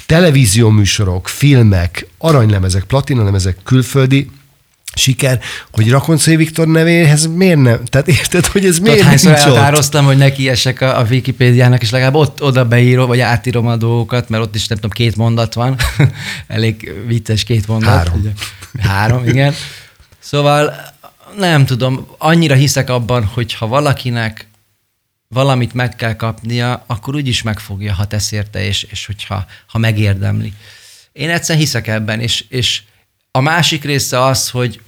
televízióműsorok, 0.06 1.28
filmek, 1.28 2.06
aranylemezek, 2.18 2.84
platinalemezek, 2.84 3.56
külföldi 3.64 4.30
siker, 4.94 5.40
hogy 5.72 5.90
Rakoncai 5.90 6.36
Viktor 6.36 6.66
nevéhez 6.66 7.26
miért 7.26 7.60
nem? 7.60 7.84
Tehát 7.84 8.08
érted, 8.08 8.46
hogy 8.46 8.64
ez 8.64 8.78
miért 8.78 8.98
Tudod, 8.98 9.12
nincs 9.12 9.26
elhatároztam, 9.26 10.04
hogy 10.04 10.16
neki 10.16 10.48
esek 10.48 10.80
a, 10.80 10.98
a 10.98 11.06
Wikipédiának, 11.10 11.82
és 11.82 11.90
legalább 11.90 12.14
ott 12.14 12.42
oda 12.42 12.64
beírom, 12.64 13.06
vagy 13.06 13.20
átírom 13.20 13.66
a 13.66 13.76
dolgokat, 13.76 14.28
mert 14.28 14.42
ott 14.42 14.54
is 14.54 14.66
nem 14.66 14.78
tudom, 14.78 14.90
két 14.90 15.16
mondat 15.16 15.54
van. 15.54 15.76
Elég 16.46 16.92
vicces 17.06 17.44
két 17.44 17.66
mondat. 17.66 17.88
Három. 17.88 18.20
Ugye? 18.20 18.30
Három, 18.80 19.28
igen. 19.28 19.54
Szóval 20.18 20.74
nem 21.38 21.66
tudom, 21.66 22.06
annyira 22.18 22.54
hiszek 22.54 22.90
abban, 22.90 23.24
hogy 23.24 23.54
ha 23.54 23.66
valakinek 23.66 24.45
valamit 25.28 25.74
meg 25.74 25.96
kell 25.96 26.16
kapnia, 26.16 26.84
akkor 26.86 27.14
úgyis 27.14 27.42
megfogja, 27.42 27.94
ha 27.94 28.06
tesz 28.06 28.32
érte, 28.32 28.64
és, 28.64 28.82
és 28.82 29.06
hogyha 29.06 29.46
ha 29.66 29.78
megérdemli. 29.78 30.52
Én 31.12 31.30
egyszer 31.30 31.56
hiszek 31.56 31.86
ebben, 31.86 32.20
és, 32.20 32.44
és 32.48 32.82
a 33.30 33.40
másik 33.40 33.84
része 33.84 34.24
az, 34.24 34.50
hogy 34.50 34.80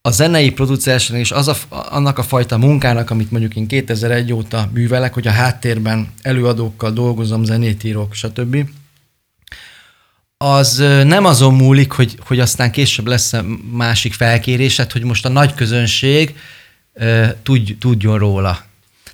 a 0.00 0.10
zenei 0.10 0.50
producersen 0.50 1.16
és 1.16 1.30
az 1.30 1.48
a, 1.48 1.56
annak 1.68 2.18
a 2.18 2.22
fajta 2.22 2.58
munkának, 2.58 3.10
amit 3.10 3.30
mondjuk 3.30 3.56
én 3.56 3.66
2001 3.66 4.32
óta 4.32 4.70
művelek, 4.72 5.14
hogy 5.14 5.26
a 5.26 5.30
háttérben 5.30 6.12
előadókkal 6.22 6.90
dolgozom, 6.90 7.44
zenét 7.44 7.84
írok, 7.84 8.14
stb. 8.14 8.68
Az 10.36 10.76
nem 11.04 11.24
azon 11.24 11.54
múlik, 11.54 11.92
hogy, 11.92 12.18
hogy 12.26 12.40
aztán 12.40 12.70
később 12.70 13.06
lesz 13.06 13.34
másik 13.70 14.12
felkérésed, 14.12 14.92
hogy 14.92 15.02
most 15.02 15.24
a 15.24 15.28
nagy 15.28 15.54
közönség 15.54 16.36
tudj, 17.42 17.76
tudjon 17.78 18.18
róla. 18.18 18.64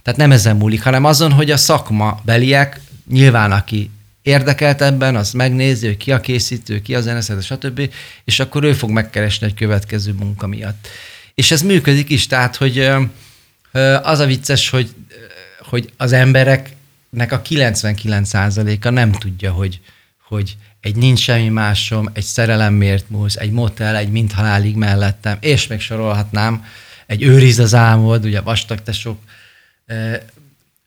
Tehát 0.08 0.22
nem 0.22 0.32
ezen 0.32 0.56
múlik, 0.56 0.82
hanem 0.82 1.04
azon, 1.04 1.32
hogy 1.32 1.50
a 1.50 1.56
szakma 1.56 2.20
beliek, 2.24 2.80
nyilván 3.10 3.52
aki 3.52 3.90
érdekelt 4.22 4.82
ebben, 4.82 5.16
az 5.16 5.32
megnézi, 5.32 5.86
hogy 5.86 5.96
ki 5.96 6.12
a 6.12 6.20
készítő, 6.20 6.80
ki 6.80 6.94
a 6.94 7.00
zeneszerző, 7.00 7.40
stb., 7.40 7.90
és 8.24 8.40
akkor 8.40 8.64
ő 8.64 8.72
fog 8.72 8.90
megkeresni 8.90 9.46
egy 9.46 9.54
következő 9.54 10.12
munka 10.12 10.46
miatt. 10.46 10.88
És 11.34 11.50
ez 11.50 11.62
működik 11.62 12.10
is, 12.10 12.26
tehát, 12.26 12.56
hogy 12.56 12.90
az 14.02 14.18
a 14.18 14.26
vicces, 14.26 14.70
hogy, 14.70 14.94
hogy 15.68 15.92
az 15.96 16.12
embereknek 16.12 17.32
a 17.32 17.42
99%-a 17.42 18.90
nem 18.90 19.12
tudja, 19.12 19.52
hogy, 19.52 19.80
hogy 20.28 20.56
egy 20.80 20.96
nincs 20.96 21.20
semmi 21.20 21.48
másom, 21.48 22.10
egy 22.12 22.24
szerelemmért 22.24 23.10
múlsz, 23.10 23.36
egy 23.36 23.50
motel, 23.50 23.96
egy 23.96 24.10
mint 24.10 24.32
halálig 24.32 24.76
mellettem, 24.76 25.36
és 25.40 25.66
még 25.66 25.80
sorolhatnám, 25.80 26.64
egy 27.06 27.22
őriz 27.22 27.58
az 27.58 27.74
álmod, 27.74 28.24
ugye 28.24 28.40
vastag 28.40 28.82
tesók, 28.82 29.18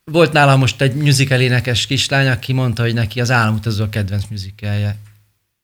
volt 0.04 0.32
nálam 0.32 0.58
most 0.58 0.80
egy 0.80 0.94
musical 0.94 1.40
énekes 1.40 1.86
kislány, 1.86 2.28
aki 2.28 2.52
mondta, 2.52 2.82
hogy 2.82 2.94
neki 2.94 3.20
az 3.20 3.30
államutazó 3.30 3.84
a 3.84 3.88
kedvenc 3.88 4.24
musicalje. 4.30 4.96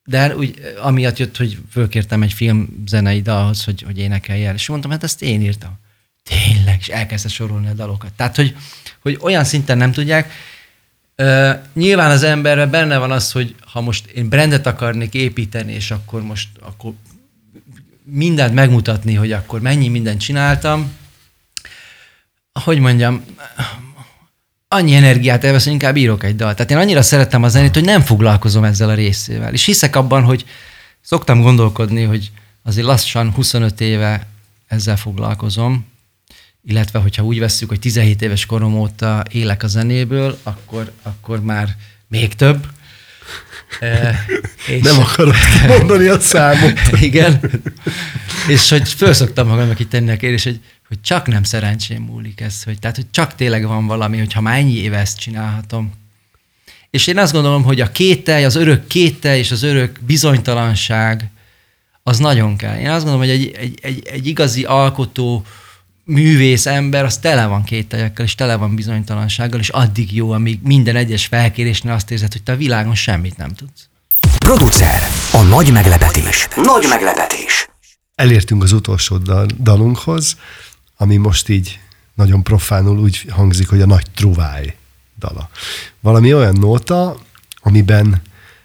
De 0.04 0.36
úgy, 0.36 0.74
amiatt 0.82 1.18
jött, 1.18 1.36
hogy 1.36 1.58
fölkértem 1.70 2.22
egy 2.22 2.32
film 2.32 2.84
zenei 2.86 3.22
dalhoz, 3.22 3.64
hogy, 3.64 3.82
hogy 3.82 3.98
énekeljen. 3.98 4.54
És 4.54 4.68
mondtam, 4.68 4.90
hát 4.90 5.02
ezt 5.02 5.22
én 5.22 5.42
írtam. 5.42 5.78
Tényleg, 6.22 6.76
és 6.80 6.88
elkezdte 6.88 7.28
sorolni 7.28 7.68
a 7.68 7.72
dalokat. 7.72 8.12
Tehát, 8.12 8.36
hogy, 8.36 8.56
hogy 9.00 9.18
olyan 9.20 9.44
szinten 9.44 9.78
nem 9.78 9.92
tudják. 9.92 10.32
Uh, 11.16 11.50
nyilván 11.74 12.10
az 12.10 12.22
emberben 12.22 12.70
benne 12.70 12.98
van 12.98 13.10
az, 13.10 13.32
hogy 13.32 13.54
ha 13.60 13.80
most 13.80 14.06
én 14.06 14.28
brandet 14.28 14.66
akarnék 14.66 15.14
építeni, 15.14 15.72
és 15.72 15.90
akkor 15.90 16.22
most 16.22 16.48
akkor 16.60 16.92
mindent 18.04 18.54
megmutatni, 18.54 19.14
hogy 19.14 19.32
akkor 19.32 19.60
mennyi 19.60 19.88
mindent 19.88 20.20
csináltam, 20.20 20.92
hogy 22.58 22.78
mondjam, 22.78 23.24
annyi 24.68 24.94
energiát 24.94 25.44
elvesz, 25.44 25.64
hogy 25.64 25.72
inkább 25.72 25.96
írok 25.96 26.24
egy 26.24 26.36
dalt. 26.36 26.56
Tehát 26.56 26.70
én 26.70 26.76
annyira 26.76 27.02
szerettem 27.02 27.42
a 27.42 27.48
zenét, 27.48 27.74
hogy 27.74 27.84
nem 27.84 28.00
foglalkozom 28.00 28.64
ezzel 28.64 28.88
a 28.88 28.94
részével. 28.94 29.52
És 29.52 29.64
hiszek 29.64 29.96
abban, 29.96 30.22
hogy 30.22 30.44
szoktam 31.00 31.40
gondolkodni, 31.40 32.02
hogy 32.02 32.30
azért 32.62 32.86
lassan 32.86 33.32
25 33.32 33.80
éve 33.80 34.26
ezzel 34.66 34.96
foglalkozom, 34.96 35.86
illetve 36.64 36.98
hogyha 36.98 37.24
úgy 37.24 37.38
vesszük, 37.38 37.68
hogy 37.68 37.78
17 37.78 38.22
éves 38.22 38.46
korom 38.46 38.74
óta 38.74 39.22
élek 39.30 39.62
a 39.62 39.66
zenéből, 39.66 40.38
akkor, 40.42 40.92
akkor 41.02 41.40
már 41.42 41.76
még 42.08 42.34
több. 42.34 42.66
E, 43.80 44.24
és 44.66 44.82
Nem 44.82 44.98
akarod 45.00 45.34
mondani 45.66 46.06
a 46.06 46.20
számot. 46.20 46.78
Igen. 47.00 47.40
És 48.48 48.70
hogy 48.70 48.88
felszoktam 48.88 49.74
itt 49.78 49.90
tenni 49.90 50.10
a 50.10 50.16
kérdés, 50.16 50.44
hogy 50.44 50.60
hogy 50.88 51.00
csak 51.00 51.26
nem 51.26 51.42
szerencsém 51.42 52.02
múlik 52.02 52.40
ez, 52.40 52.62
hogy, 52.62 52.78
tehát, 52.78 52.96
hogy 52.96 53.10
csak 53.10 53.34
tényleg 53.34 53.66
van 53.66 53.86
valami, 53.86 54.18
hogyha 54.18 54.40
már 54.40 54.58
ennyi 54.58 54.76
éve 54.76 54.98
ezt 54.98 55.18
csinálhatom. 55.18 55.92
És 56.90 57.06
én 57.06 57.18
azt 57.18 57.32
gondolom, 57.32 57.62
hogy 57.62 57.80
a 57.80 57.92
kétel, 57.92 58.44
az 58.44 58.54
örök 58.54 58.86
kétel 58.86 59.36
és 59.36 59.50
az 59.50 59.62
örök 59.62 59.98
bizonytalanság, 60.00 61.30
az 62.02 62.18
nagyon 62.18 62.56
kell. 62.56 62.78
Én 62.78 62.90
azt 62.90 63.04
gondolom, 63.04 63.28
hogy 63.28 63.30
egy, 63.30 63.54
egy, 63.56 63.78
egy, 63.82 64.06
egy 64.06 64.26
igazi 64.26 64.64
alkotó, 64.64 65.44
művész 66.08 66.66
ember, 66.66 67.04
az 67.04 67.18
tele 67.18 67.46
van 67.46 67.64
kételjekkel, 67.64 68.24
és 68.24 68.34
tele 68.34 68.56
van 68.56 68.74
bizonytalansággal, 68.74 69.60
és 69.60 69.68
addig 69.68 70.14
jó, 70.14 70.30
amíg 70.30 70.58
minden 70.62 70.96
egyes 70.96 71.26
felkérésnél 71.26 71.92
azt 71.92 72.10
érzed, 72.10 72.32
hogy 72.32 72.42
te 72.42 72.52
a 72.52 72.56
világon 72.56 72.94
semmit 72.94 73.36
nem 73.36 73.54
tudsz. 73.54 73.88
Producer, 74.38 75.08
a 75.32 75.42
nagy 75.42 75.72
meglepetés. 75.72 76.48
Nagy 76.56 76.86
meglepetés. 76.88 77.68
Elértünk 78.14 78.62
az 78.62 78.72
utolsó 78.72 79.16
dalunkhoz 79.62 80.36
ami 81.00 81.16
most 81.16 81.48
így 81.48 81.80
nagyon 82.14 82.42
profánul 82.42 82.98
úgy 82.98 83.26
hangzik, 83.30 83.68
hogy 83.68 83.80
a 83.80 83.86
nagy 83.86 84.10
truváj 84.14 84.76
dala. 85.18 85.50
Valami 86.00 86.34
olyan 86.34 86.54
nóta, 86.54 87.18
amiben 87.60 88.22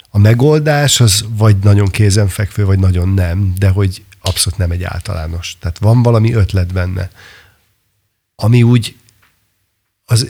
a 0.09 0.17
megoldás 0.17 0.99
az 0.99 1.25
vagy 1.29 1.57
nagyon 1.57 1.87
kézenfekvő, 1.87 2.65
vagy 2.65 2.79
nagyon 2.79 3.09
nem, 3.09 3.53
de 3.57 3.69
hogy 3.69 4.03
abszolút 4.21 4.59
nem 4.59 4.71
egy 4.71 4.83
általános. 4.83 5.57
Tehát 5.59 5.77
van 5.77 6.03
valami 6.03 6.33
ötlet 6.33 6.73
benne, 6.73 7.09
ami 8.35 8.63
úgy 8.63 8.95
az 10.05 10.29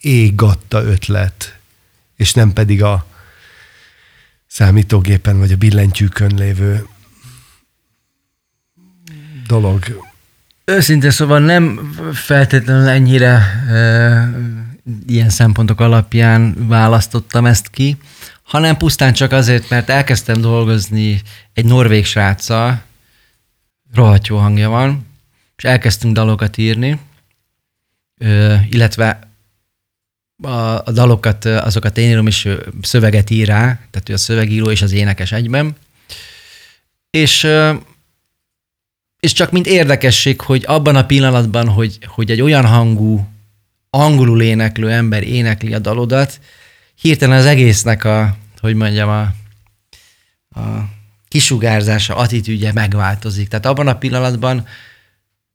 égatta 0.00 0.82
ötlet, 0.82 1.58
és 2.16 2.34
nem 2.34 2.52
pedig 2.52 2.82
a 2.82 3.06
számítógépen 4.46 5.38
vagy 5.38 5.52
a 5.52 5.56
billentyűkön 5.56 6.34
lévő 6.34 6.86
dolog. 9.46 10.08
Őszintén 10.70 11.10
szóval 11.10 11.38
nem 11.38 11.92
feltétlenül 12.12 12.88
ennyire 12.88 13.30
e, 13.68 14.30
ilyen 15.06 15.28
szempontok 15.28 15.80
alapján 15.80 16.68
választottam 16.68 17.46
ezt 17.46 17.70
ki, 17.70 17.96
hanem 18.42 18.76
pusztán 18.76 19.12
csak 19.12 19.32
azért, 19.32 19.70
mert 19.70 19.88
elkezdtem 19.88 20.40
dolgozni 20.40 21.22
egy 21.52 21.64
norvég 21.64 22.04
sráccal, 22.04 22.82
rohadt 23.94 24.26
jó 24.26 24.36
hangja 24.36 24.68
van, 24.68 25.06
és 25.56 25.64
elkezdtünk 25.64 26.14
dalokat 26.14 26.56
írni, 26.56 26.98
e, 28.18 28.66
illetve 28.70 29.18
a, 30.42 30.48
a 30.84 30.90
dalokat, 30.92 31.44
azokat 31.44 31.98
én 31.98 32.10
írom, 32.10 32.26
és 32.26 32.48
szöveget 32.82 33.30
ír 33.30 33.46
rá, 33.46 33.78
tehát 33.90 34.08
ő 34.08 34.12
a 34.12 34.18
szövegíró 34.18 34.70
és 34.70 34.82
az 34.82 34.92
énekes 34.92 35.32
egyben. 35.32 35.76
És 37.10 37.48
és 39.20 39.32
csak 39.32 39.50
mint 39.50 39.66
érdekesség, 39.66 40.40
hogy 40.40 40.64
abban 40.66 40.96
a 40.96 41.06
pillanatban, 41.06 41.68
hogy, 41.68 41.98
hogy 42.06 42.30
egy 42.30 42.40
olyan 42.40 42.66
hangú, 42.66 43.28
angolul 43.90 44.42
éneklő 44.42 44.90
ember 44.90 45.22
énekli 45.22 45.74
a 45.74 45.78
dalodat, 45.78 46.40
hirtelen 47.00 47.38
az 47.38 47.46
egésznek 47.46 48.04
a, 48.04 48.36
hogy 48.60 48.74
mondjam, 48.74 49.08
a, 49.08 49.20
a 50.60 50.88
kisugárzása, 51.28 52.16
attitűdje 52.16 52.72
megváltozik. 52.72 53.48
Tehát 53.48 53.66
abban 53.66 53.88
a 53.88 53.98
pillanatban 53.98 54.66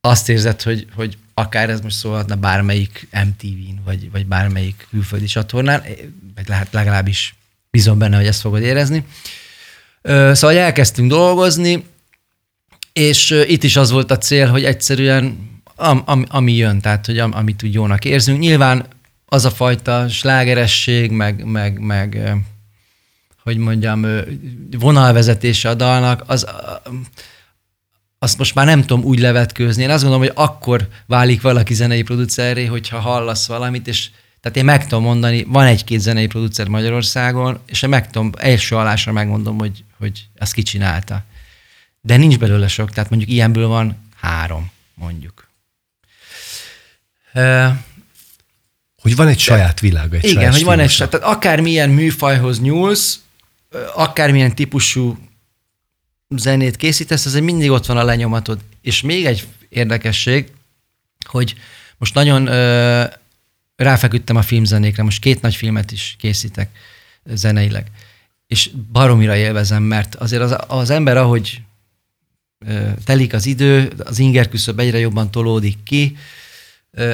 azt 0.00 0.28
érzed, 0.28 0.62
hogy, 0.62 0.86
hogy 0.94 1.18
akár 1.34 1.70
ez 1.70 1.80
most 1.80 1.96
szólhatna 1.96 2.34
bármelyik 2.34 3.08
MTV-n, 3.12 3.80
vagy, 3.84 4.10
vagy 4.10 4.26
bármelyik 4.26 4.86
külföldi 4.90 5.26
csatornán, 5.26 5.82
vagy 6.34 6.48
lehet 6.48 6.72
legalábbis 6.72 7.34
bízom 7.70 7.98
benne, 7.98 8.16
hogy 8.16 8.26
ezt 8.26 8.40
fogod 8.40 8.62
érezni. 8.62 9.04
Szóval 10.02 10.56
elkezdtünk 10.56 11.10
dolgozni, 11.10 11.84
és 12.96 13.30
itt 13.46 13.62
is 13.62 13.76
az 13.76 13.90
volt 13.90 14.10
a 14.10 14.18
cél, 14.18 14.48
hogy 14.48 14.64
egyszerűen 14.64 15.38
am, 15.74 16.02
am, 16.04 16.24
ami 16.28 16.52
jön, 16.52 16.80
tehát 16.80 17.06
hogy 17.06 17.18
am, 17.18 17.32
amit 17.34 17.62
úgy 17.62 17.74
jónak 17.74 18.04
érzünk. 18.04 18.38
Nyilván 18.38 18.86
az 19.26 19.44
a 19.44 19.50
fajta 19.50 20.08
slágeresség, 20.08 21.10
meg, 21.10 21.44
meg, 21.44 21.78
meg 21.78 22.34
hogy 23.42 23.56
mondjam, 23.56 24.06
vonalvezetése 24.78 25.68
a 25.68 25.74
dalnak, 25.74 26.24
az, 26.26 26.46
azt 28.18 28.38
most 28.38 28.54
már 28.54 28.66
nem 28.66 28.84
tudom 28.84 29.04
úgy 29.04 29.18
levetkőzni. 29.18 29.82
Én 29.82 29.90
azt 29.90 30.02
gondolom, 30.02 30.26
hogy 30.26 30.36
akkor 30.36 30.88
válik 31.06 31.40
valaki 31.40 31.74
zenei 31.74 32.02
producerré, 32.02 32.64
hogyha 32.64 32.98
hallasz 32.98 33.46
valamit, 33.46 33.86
és 33.86 34.10
tehát 34.40 34.56
én 34.56 34.64
meg 34.64 34.86
tudom 34.86 35.04
mondani, 35.04 35.44
van 35.48 35.66
egy-két 35.66 36.00
zenei 36.00 36.26
producer 36.26 36.68
Magyarországon, 36.68 37.58
és 37.66 37.82
én 37.82 37.88
meg 37.88 38.10
tudom, 38.10 38.30
első 38.38 38.76
alásra 38.76 39.12
megmondom, 39.12 39.58
hogy, 39.58 39.84
hogy 39.98 40.26
ezt 40.34 40.52
kicsinálta 40.52 41.24
de 42.06 42.16
nincs 42.16 42.38
belőle 42.38 42.68
sok, 42.68 42.90
tehát 42.90 43.10
mondjuk 43.10 43.30
ilyenből 43.30 43.66
van 43.66 44.10
három, 44.16 44.70
mondjuk. 44.94 45.48
Hogy 49.02 49.16
van 49.16 49.28
egy 49.28 49.38
saját 49.38 49.80
világ, 49.80 50.14
egy 50.14 50.24
Igen, 50.24 50.34
saját 50.34 50.52
hogy 50.54 50.64
van 50.64 50.78
egy 50.78 50.90
saját, 50.90 51.10
tehát 51.10 51.26
akármilyen 51.26 51.90
műfajhoz 51.90 52.60
nyúlsz, 52.60 53.20
akármilyen 53.94 54.54
típusú 54.54 55.18
zenét 56.28 56.76
készítesz, 56.76 57.26
azért 57.26 57.44
mindig 57.44 57.70
ott 57.70 57.86
van 57.86 57.96
a 57.96 58.04
lenyomatod. 58.04 58.60
És 58.82 59.00
még 59.00 59.26
egy 59.26 59.46
érdekesség, 59.68 60.52
hogy 61.28 61.54
most 61.96 62.14
nagyon 62.14 62.46
ö, 62.46 63.04
ráfeküdtem 63.76 64.36
a 64.36 64.42
filmzenékre, 64.42 65.02
most 65.02 65.20
két 65.20 65.40
nagy 65.40 65.54
filmet 65.54 65.92
is 65.92 66.16
készítek 66.18 66.70
zeneileg, 67.24 67.86
és 68.46 68.70
baromira 68.92 69.36
élvezem, 69.36 69.82
mert 69.82 70.14
azért 70.14 70.42
az, 70.42 70.56
az 70.66 70.90
ember, 70.90 71.16
ahogy 71.16 71.60
telik 73.04 73.32
az 73.32 73.46
idő, 73.46 73.92
az 74.04 74.18
inger 74.18 74.48
küszöb 74.48 74.78
egyre 74.78 74.98
jobban 74.98 75.30
tolódik 75.30 75.82
ki. 75.82 76.16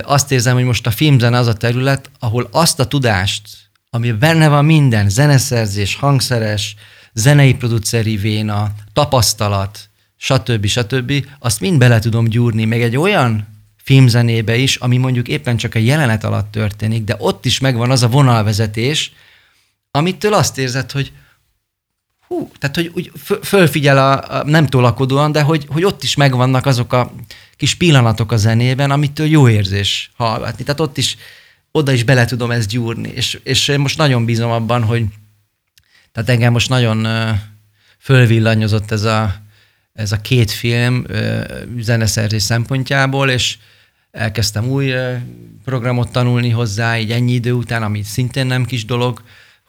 Azt 0.03 0.33
érzem, 0.33 0.55
hogy 0.55 0.65
most 0.65 0.87
a 0.87 0.91
filmzene 0.91 1.39
az 1.39 1.47
a 1.47 1.55
terület, 1.55 2.11
ahol 2.19 2.49
azt 2.51 2.81
a 2.81 2.87
tudást, 2.87 3.49
ami 3.91 4.13
benne 4.13 4.49
van 4.49 4.65
minden, 4.65 5.09
zeneszerzés, 5.09 5.95
hangszeres, 5.95 6.77
zenei 7.13 7.55
produceri 7.55 8.17
véna, 8.17 8.71
tapasztalat, 8.93 9.89
stb. 10.17 10.67
stb. 10.67 11.27
Azt 11.39 11.61
mind 11.61 11.79
bele 11.79 11.99
tudom 11.99 12.29
gyúrni, 12.29 12.65
meg 12.65 12.83
egy 12.83 12.97
olyan 12.97 13.49
filmzenébe 13.77 14.57
is, 14.57 14.77
ami 14.77 14.97
mondjuk 14.97 15.29
éppen 15.29 15.57
csak 15.57 15.75
a 15.75 15.79
jelenet 15.79 16.25
alatt 16.25 16.51
történik, 16.53 17.05
de 17.05 17.17
ott 17.19 17.45
is 17.45 17.61
megvan 17.61 17.91
az 17.91 18.03
a 18.03 18.09
vonalvezetés, 18.09 19.13
amitől 19.91 20.35
azt 20.35 20.59
érzed, 20.59 20.91
hogy 20.91 21.13
hú, 22.33 22.51
tehát 22.59 22.77
hogy 22.77 22.91
úgy 22.95 23.13
fölfigyel 23.43 23.99
a, 23.99 24.39
a 24.39 24.45
nem 24.45 24.67
tolakodóan, 24.67 25.33
de 25.33 25.43
hogy, 25.43 25.67
hogy 25.69 25.85
ott 25.85 26.03
is 26.03 26.15
megvannak 26.15 26.67
azok 26.67 26.93
a 26.93 27.13
kis 27.57 27.75
pillanatok 27.75 28.33
a 28.33 28.37
zenében, 28.37 28.91
amitől 28.91 29.27
jó 29.27 29.49
érzés 29.49 30.11
hallgatni. 30.17 30.65
Tehát 30.65 30.81
ott 30.81 30.97
is, 30.97 31.17
oda 31.71 31.93
is 31.93 32.05
bele 32.05 32.25
tudom 32.25 32.51
ezt 32.51 32.69
gyúrni. 32.69 33.09
És, 33.15 33.41
és 33.43 33.69
én 33.69 33.81
most 33.81 33.99
nagyon 33.99 34.25
bízom 34.25 34.51
abban, 34.51 34.83
hogy 34.83 35.05
tehát 36.13 36.29
engem 36.29 36.53
most 36.53 36.69
nagyon 36.69 37.07
fölvillanyozott 37.99 38.91
ez 38.91 39.03
a, 39.03 39.35
ez 39.93 40.13
a 40.13 40.21
két 40.21 40.51
film 40.51 41.07
zeneszerzés 41.79 42.43
szempontjából, 42.43 43.31
és 43.31 43.59
elkezdtem 44.11 44.69
új 44.69 44.93
programot 45.65 46.13
tanulni 46.13 46.51
hozzá, 46.51 46.99
így 46.99 47.11
ennyi 47.11 47.33
idő 47.33 47.53
után, 47.53 47.83
ami 47.83 48.03
szintén 48.03 48.47
nem 48.47 48.65
kis 48.65 48.85
dolog, 48.85 49.23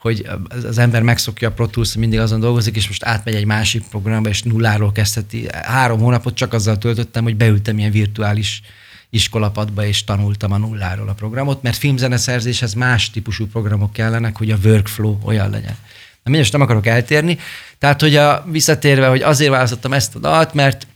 hogy 0.04 0.28
az 0.66 0.78
ember 0.78 1.02
megszokja 1.02 1.48
a 1.48 1.52
Pro 1.52 1.68
Tools, 1.68 1.96
mindig 1.96 2.20
azon 2.20 2.40
dolgozik, 2.40 2.76
és 2.76 2.88
most 2.88 3.04
átmegy 3.04 3.36
egy 3.36 3.46
másik 3.46 3.84
programba, 3.90 4.30
és 4.30 4.44
nulláról 4.44 4.92
kezdheti. 4.92 5.48
Három 5.52 6.00
hónapot 6.00 6.36
csak 6.36 6.54
azzal 6.54 6.78
töltöttem, 6.78 7.24
hogy 7.24 7.36
beültem 7.36 7.78
ilyen 7.78 7.92
virtuális 7.92 8.62
iskolapadba, 9.10 9.86
és 9.86 10.04
tanultam 10.04 10.52
a 10.52 10.58
nulláról 10.58 11.10
a 11.10 11.14
programot, 11.14 11.62
mert 11.62 11.78
filmzeneszerzéshez 11.78 12.74
más 12.74 13.10
típusú 13.10 13.48
programok 13.48 13.94
kellenek, 13.94 14.38
hogy 14.38 14.52
a 14.52 14.58
workflow 14.64 15.18
olyan 15.24 15.50
legyen. 15.50 15.76
Na 16.24 16.32
mindegy, 16.32 16.52
nem 16.52 16.62
akarok 16.62 16.86
eltérni. 16.86 17.38
Tehát, 17.78 18.02
hogy 18.02 18.16
a, 18.16 18.46
visszatérve, 18.52 19.08
hogy 19.08 19.22
azért 19.22 19.52
választottam 19.52 19.94
ezt 19.94 20.16
a 20.16 20.20
dalt, 20.20 20.54
mert, 20.54 20.88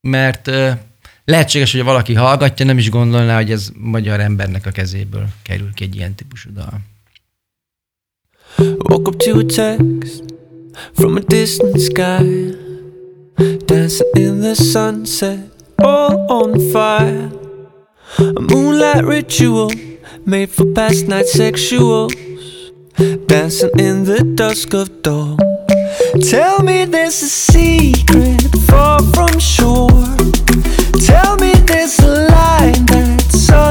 mert 0.00 0.50
lehetséges, 1.24 1.72
hogy 1.72 1.82
valaki 1.82 2.14
hallgatja, 2.14 2.64
nem 2.64 2.78
is 2.78 2.90
gondolná, 2.90 3.36
hogy 3.36 3.50
ez 3.50 3.70
magyar 3.74 4.20
embernek 4.20 4.66
a 4.66 4.70
kezéből 4.70 5.28
kerül 5.42 5.74
ki 5.74 5.84
egy 5.84 5.96
ilyen 5.96 6.14
típusú 6.14 6.52
dal. 6.52 6.80
Woke 8.58 9.08
up 9.08 9.18
to 9.18 9.38
a 9.38 9.44
text 9.44 10.32
from 10.94 11.18
a 11.18 11.20
distant 11.20 11.78
sky, 11.78 12.22
dancing 13.66 14.10
in 14.16 14.40
the 14.40 14.54
sunset, 14.54 15.50
all 15.78 16.32
on 16.32 16.72
fire. 16.72 17.30
A 18.18 18.40
moonlight 18.40 19.04
ritual 19.04 19.70
made 20.24 20.48
for 20.48 20.64
past 20.72 21.06
night 21.06 21.26
sexuals, 21.26 22.14
dancing 23.26 23.78
in 23.78 24.04
the 24.04 24.24
dusk 24.34 24.72
of 24.72 25.02
dawn. 25.02 25.36
Tell 26.22 26.62
me 26.62 26.86
there's 26.86 27.22
a 27.22 27.28
secret 27.28 28.40
far 28.66 29.02
from 29.12 29.38
shore. 29.38 29.90
Tell 31.04 31.36
me 31.36 31.52
there's 31.66 31.98
a 31.98 32.26
line 32.30 32.86
that's 32.86 33.50
unexplored. 33.50 33.65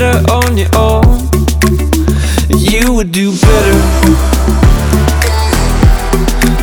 Better 0.00 0.32
on 0.32 0.56
your 0.56 0.68
own. 0.76 1.28
You 2.56 2.94
would 2.94 3.12
do 3.12 3.32
better. 3.32 3.76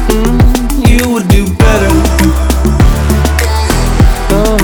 Mm, 0.09 0.41
you 0.89 1.09
would 1.13 1.27
do 1.27 1.45
better. 1.53 1.91
Oh, 4.33 4.57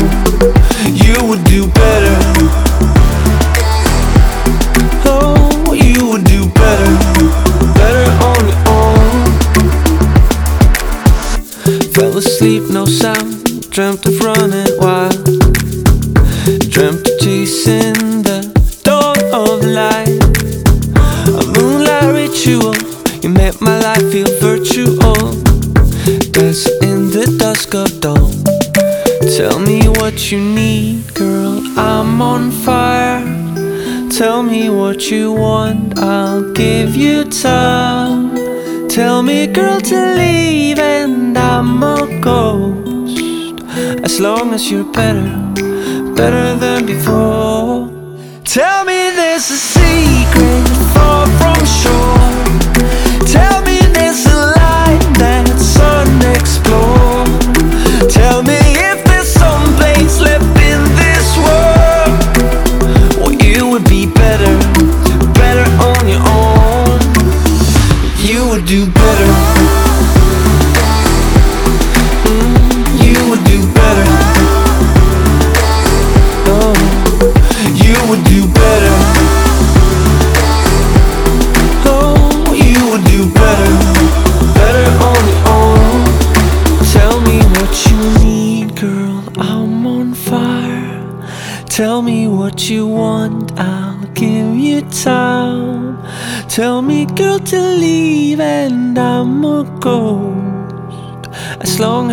you 0.91 1.15
would 1.27 1.43
do 1.43 1.67
better. 1.67 2.17
Oh, 5.05 5.73
you 5.73 6.09
would 6.09 6.23
do 6.23 6.49
better, 6.49 6.91
better 7.77 8.07
on 8.29 8.41
your 8.49 8.61
own. 8.81 9.21
Fell 11.93 12.17
asleep, 12.17 12.63
no 12.71 12.85
sound. 12.85 13.69
Dreamt 13.69 14.05
of 14.07 14.19
running 14.19 14.67
wild. 14.79 15.23
Dreamt 16.71 17.12
make 23.33 23.61
my 23.61 23.79
life 23.79 24.11
feel 24.11 24.27
virtual. 24.39 25.15
Dance 26.31 26.67
in 26.81 27.09
the 27.15 27.25
dusk 27.39 27.73
of 27.73 27.89
dawn. 27.99 28.31
Tell 29.37 29.59
me 29.59 29.87
what 29.99 30.31
you 30.31 30.39
need, 30.39 31.13
girl. 31.13 31.61
I'm 31.77 32.21
on 32.21 32.51
fire. 32.51 33.23
Tell 34.09 34.43
me 34.43 34.69
what 34.69 35.09
you 35.09 35.31
want, 35.31 35.99
I'll 35.99 36.51
give 36.53 36.95
you 36.95 37.23
time. 37.23 38.35
Tell 38.87 39.23
me, 39.23 39.47
girl, 39.47 39.79
to 39.81 40.15
leave, 40.15 40.77
and 40.77 41.37
I'm 41.37 41.81
a 41.81 42.19
ghost. 42.21 43.63
As 44.03 44.19
long 44.19 44.53
as 44.53 44.69
you're 44.69 44.91
better, 45.01 45.29
better 46.15 46.55
than 46.55 46.85
before. 46.85 47.62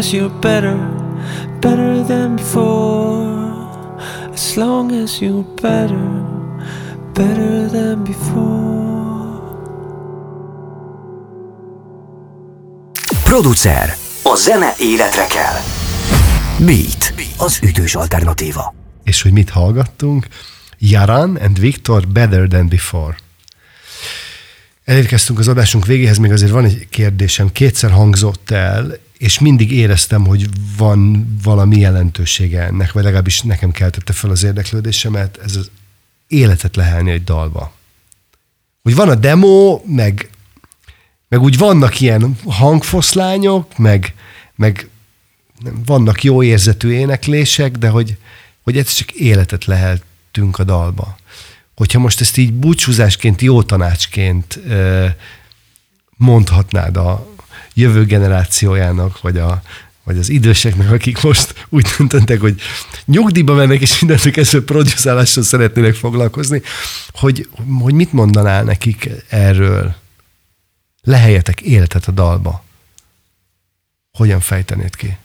As 0.01 0.13
you're 0.13 0.39
better, 0.41 0.77
better 1.61 2.05
than 2.07 2.37
before. 2.37 3.99
As 4.33 4.55
long 4.57 4.93
as 4.93 5.21
you're 5.21 5.45
better, 5.61 6.09
better 7.13 7.69
than 7.69 8.05
before. 8.05 9.41
Producer. 13.25 13.97
A 14.23 14.37
zene 14.37 14.75
életre 14.79 15.27
kell. 15.27 15.61
Beat. 16.59 17.15
Az 17.37 17.59
ütős 17.63 17.95
alternatíva. 17.95 18.75
És 19.05 19.23
hogy 19.23 19.33
mit 19.33 19.51
hallgattunk? 19.51 20.27
Yaran 20.79 21.37
and 21.37 21.59
Victor 21.59 22.09
Better 22.09 22.49
Than 22.49 22.69
Before. 22.69 23.17
Elérkeztünk 24.85 25.39
az 25.39 25.49
adásunk 25.49 25.87
végéhez, 25.87 26.19
még 26.19 26.33
azért 26.33 26.53
van 26.53 26.65
egy 26.65 26.89
kérdésem. 26.91 27.53
Kétszer 27.53 27.91
hangzott 27.91 28.51
el, 28.51 28.99
és 29.21 29.39
mindig 29.39 29.73
éreztem, 29.73 30.27
hogy 30.27 30.49
van 30.77 31.27
valami 31.43 31.77
jelentősége 31.79 32.63
ennek, 32.63 32.93
vagy 32.93 33.05
legalábbis 33.05 33.41
nekem 33.41 33.71
keltette 33.71 34.13
fel 34.13 34.31
az 34.31 34.43
érdeklődésemet, 34.43 35.39
ez 35.45 35.57
az 35.57 35.71
életet 36.27 36.77
lehelni 36.77 37.11
egy 37.11 37.25
dalba. 37.25 37.73
Hogy 38.83 38.95
van 38.95 39.09
a 39.09 39.15
demo, 39.15 39.81
meg, 39.87 40.31
meg 41.29 41.41
úgy 41.41 41.59
vannak 41.59 42.01
ilyen 42.01 42.37
hangfoszlányok, 42.47 43.79
meg, 43.79 44.15
meg 44.55 44.89
nem, 45.59 45.83
vannak 45.85 46.23
jó 46.23 46.43
érzetű 46.43 46.91
éneklések, 46.91 47.77
de 47.77 47.89
hogy, 47.89 48.17
hogy 48.63 48.79
ez 48.79 48.93
csak 48.93 49.11
életet 49.11 49.65
leheltünk 49.65 50.59
a 50.59 50.65
dalba. 50.65 51.17
Hogyha 51.77 51.99
most 51.99 52.21
ezt 52.21 52.37
így 52.37 52.53
búcsúzásként, 52.53 53.41
jó 53.41 53.63
tanácsként 53.63 54.61
mondhatnád 56.17 56.97
a 56.97 57.30
jövő 57.81 58.05
generációjának, 58.05 59.21
vagy, 59.21 59.39
a, 59.39 59.63
vagy 60.05 60.19
az 60.19 60.29
időseknek, 60.29 60.91
akik 60.91 61.23
most 61.23 61.67
úgy 61.69 61.87
döntöttek, 61.99 62.41
hogy 62.41 62.61
nyugdíjba 63.05 63.55
mennek, 63.55 63.81
és 63.81 64.01
mindentől 64.01 64.33
kezdve 64.33 64.61
producerálással 64.61 65.43
szeretnének 65.43 65.95
foglalkozni, 65.95 66.63
hogy, 67.13 67.49
hogy 67.79 67.95
mit 67.95 68.13
mondanál 68.13 68.63
nekik 68.65 69.11
erről? 69.29 69.95
Leheljetek 71.03 71.61
életet 71.61 72.07
a 72.07 72.13
dalba. 72.13 72.65
Hogyan 74.13 74.41
fejtenéd 74.41 74.97
ki? 74.97 75.17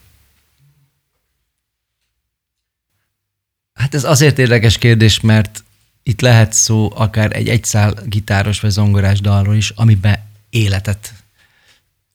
Hát 3.74 3.96
ez 3.96 4.04
azért 4.04 4.40
érdekes 4.40 4.78
kérdés, 4.78 5.20
mert 5.20 5.64
itt 6.04 6.22
lehet 6.22 6.54
szó 6.54 6.92
akár 6.96 7.36
egy 7.36 7.50
egyszál 7.50 7.94
gitáros 8.06 8.60
vagy 8.60 8.70
zongorás 8.70 9.22
dalról 9.22 9.56
is, 9.56 9.70
amiben 9.70 10.20
életet 10.50 11.14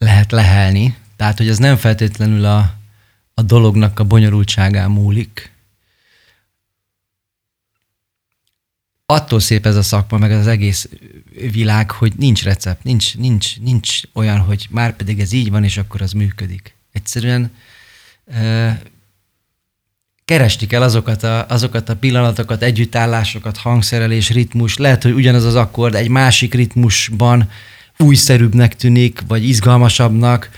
lehet 0.01 0.33
lehelni. 0.33 0.97
Tehát, 1.17 1.39
hogy 1.39 1.49
az 1.49 1.59
nem 1.59 1.77
feltétlenül 1.77 2.45
a, 2.45 2.75
a 3.35 3.43
dolognak 3.43 3.99
a 3.99 4.05
bonyolultságán 4.05 4.91
múlik. 4.91 5.53
Attól 9.07 9.41
szép 9.41 9.67
ez 9.67 9.77
a 9.77 9.83
szakma, 9.83 10.19
meg 10.19 10.33
az 10.33 10.47
egész 10.47 10.89
világ, 11.51 11.91
hogy 11.91 12.13
nincs 12.17 12.43
recept, 12.43 12.85
nincs, 12.85 13.17
nincs, 13.17 13.59
nincs 13.59 14.01
olyan, 14.13 14.39
hogy 14.39 14.67
már 14.71 14.97
pedig 14.97 15.21
ez 15.21 15.33
így 15.33 15.51
van, 15.51 15.65
és 15.65 15.77
akkor 15.77 16.03
az 16.03 16.13
működik. 16.13 16.75
Egyszerűen 16.93 17.53
keresni 20.25 20.67
kell 20.67 20.83
azokat 20.83 21.23
a, 21.23 21.47
azokat 21.49 21.89
a 21.89 21.97
pillanatokat, 21.97 22.63
együttállásokat, 22.63 23.57
hangszerelés, 23.57 24.31
ritmus. 24.31 24.77
Lehet, 24.77 25.03
hogy 25.03 25.13
ugyanaz 25.13 25.45
az 25.45 25.55
akkord 25.55 25.95
egy 25.95 26.09
másik 26.09 26.55
ritmusban 26.55 27.51
újszerűbbnek 28.01 28.77
tűnik, 28.77 29.21
vagy 29.27 29.49
izgalmasabbnak. 29.49 30.51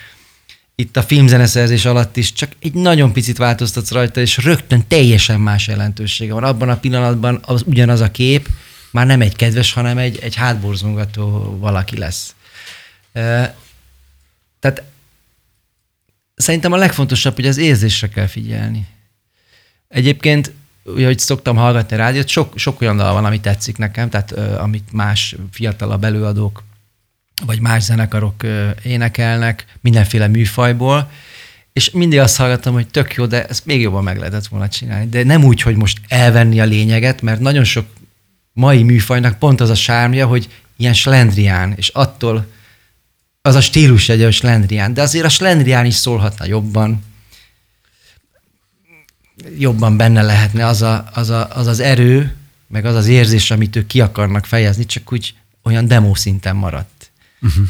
Itt 0.75 0.97
a 0.97 1.03
filmzeneszerzés 1.03 1.85
alatt 1.85 2.17
is 2.17 2.33
csak 2.33 2.53
egy 2.61 2.75
nagyon 2.75 3.13
picit 3.13 3.37
változtatsz 3.37 3.91
rajta, 3.91 4.21
és 4.21 4.37
rögtön 4.37 4.87
teljesen 4.89 5.41
más 5.41 5.67
jelentősége 5.67 6.33
van. 6.33 6.45
Abban 6.45 6.69
a 6.69 6.77
pillanatban 6.77 7.41
az 7.43 7.63
ugyanaz 7.67 8.01
a 8.01 8.11
kép 8.11 8.49
már 8.91 9.07
nem 9.07 9.21
egy 9.21 9.37
kedves, 9.37 9.73
hanem 9.73 9.99
egy, 9.99 10.19
egy 10.19 10.35
hátborzongató 10.35 11.57
valaki 11.61 11.97
lesz. 11.99 12.35
Tehát 14.61 14.83
szerintem 16.35 16.73
a 16.73 16.77
legfontosabb, 16.77 17.35
hogy 17.35 17.47
az 17.47 17.57
érzésre 17.57 18.09
kell 18.09 18.27
figyelni. 18.27 18.87
Egyébként, 19.89 20.53
ugye, 20.85 21.07
hogy 21.07 21.19
szoktam 21.19 21.57
hallgatni 21.57 21.97
a 21.97 21.99
rádiót, 21.99 22.29
sok, 22.29 22.59
sok 22.59 22.81
olyan 22.81 22.97
dal 22.97 23.13
van, 23.13 23.25
ami 23.25 23.41
tetszik 23.41 23.77
nekem, 23.77 24.11
tehát 24.11 24.33
amit 24.59 24.93
más 24.93 25.37
fiatalabb 25.51 26.05
előadók 26.05 26.63
vagy 27.47 27.61
más 27.61 27.83
zenekarok 27.83 28.47
énekelnek 28.83 29.67
mindenféle 29.81 30.27
műfajból, 30.27 31.11
és 31.73 31.91
mindig 31.91 32.19
azt 32.19 32.37
hallgattam, 32.37 32.73
hogy 32.73 32.87
tök 32.87 33.15
jó, 33.15 33.27
de 33.27 33.47
ezt 33.47 33.67
még 33.67 33.81
jobban 33.81 34.03
meg 34.03 34.19
lehetett 34.19 34.47
volna 34.47 34.69
csinálni. 34.69 35.09
De 35.09 35.25
nem 35.25 35.45
úgy, 35.45 35.63
hogy 35.63 35.77
most 35.77 36.01
elvenni 36.09 36.61
a 36.61 36.65
lényeget, 36.65 37.23
mert 37.23 37.41
nagyon 37.41 37.65
sok 37.65 37.87
mai 38.53 38.83
műfajnak 38.83 39.39
pont 39.39 39.61
az 39.61 39.71
a 39.71 39.75
sármja, 39.75 40.27
hogy 40.27 40.49
ilyen 40.77 40.95
slendrián, 40.95 41.73
és 41.77 41.89
attól 41.89 42.47
az 43.43 43.55
a 43.55 43.61
stílus 43.61 44.09
egy 44.09 44.23
a 44.23 44.31
slendrián, 44.31 44.95
de 44.95 45.03
azért 45.03 45.25
a 45.25 45.29
slendrián 45.29 45.85
is 45.85 45.95
szólhatna 45.95 46.45
jobban, 46.45 47.05
jobban 49.59 49.97
benne 49.97 50.23
lehetne 50.23 50.67
az, 50.67 50.83
a, 50.83 51.09
az, 51.13 51.31
a, 51.31 51.49
az 51.57 51.67
az 51.67 51.81
erő, 51.81 52.37
meg 52.69 52.85
az 52.85 52.95
az 52.95 53.07
érzés, 53.07 53.51
amit 53.51 53.77
ők 53.77 53.87
ki 53.87 54.01
akarnak 54.01 54.47
fejezni, 54.47 54.87
csak 54.87 55.13
úgy 55.13 55.35
olyan 55.63 55.87
demo 55.87 56.15
szinten 56.15 56.57
maradt. 56.57 56.91
Uh-huh. 57.43 57.69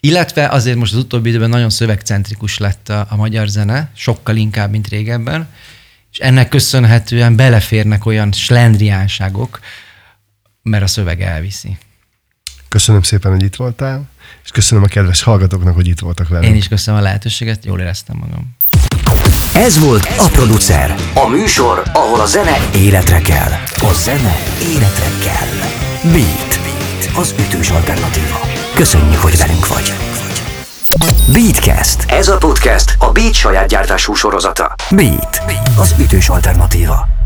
Illetve 0.00 0.48
azért 0.48 0.76
most 0.76 0.92
az 0.92 0.98
utóbbi 0.98 1.28
időben 1.28 1.48
nagyon 1.48 1.70
szövegcentrikus 1.70 2.58
lett 2.58 2.88
a, 2.88 3.06
a 3.08 3.16
magyar 3.16 3.48
zene, 3.48 3.90
sokkal 3.94 4.36
inkább, 4.36 4.70
mint 4.70 4.88
régebben, 4.88 5.48
és 6.12 6.18
ennek 6.18 6.48
köszönhetően 6.48 7.36
beleférnek 7.36 8.06
olyan 8.06 8.32
slendriánságok, 8.32 9.60
mert 10.62 10.82
a 10.82 10.86
szöveg 10.86 11.22
elviszi. 11.22 11.78
Köszönöm 12.68 13.02
szépen, 13.02 13.32
hogy 13.32 13.42
itt 13.42 13.56
voltál, 13.56 14.08
és 14.44 14.50
köszönöm 14.50 14.84
a 14.84 14.86
kedves 14.86 15.22
hallgatóknak, 15.22 15.74
hogy 15.74 15.88
itt 15.88 15.98
voltak 15.98 16.28
velünk. 16.28 16.52
Én 16.52 16.56
is 16.56 16.68
köszönöm 16.68 17.00
a 17.00 17.02
lehetőséget, 17.02 17.64
jól 17.64 17.80
éreztem 17.80 18.16
magam. 18.16 18.56
Ez 19.54 19.78
volt 19.78 20.04
a 20.18 20.28
producer. 20.32 20.94
A 21.14 21.28
műsor, 21.28 21.82
ahol 21.92 22.20
a 22.20 22.26
zene 22.26 22.56
életre 22.74 23.20
kell. 23.20 23.50
A 23.74 23.92
zene 23.92 24.36
életre 24.62 25.08
kell. 25.22 25.48
Beat. 26.12 26.60
Beat. 26.62 27.16
Az 27.16 27.34
ütős 27.38 27.70
alternatíva. 27.70 28.45
Köszönjük, 28.76 29.20
hogy 29.20 29.38
velünk 29.38 29.68
vagy. 29.68 29.92
Beatcast. 31.32 32.04
Ez 32.10 32.28
a 32.28 32.36
podcast 32.36 32.96
a 32.98 33.12
Beat 33.12 33.34
saját 33.34 33.68
gyártású 33.68 34.14
sorozata. 34.14 34.74
Beat. 34.90 35.42
Az 35.78 35.94
ütős 35.98 36.28
alternatíva. 36.28 37.25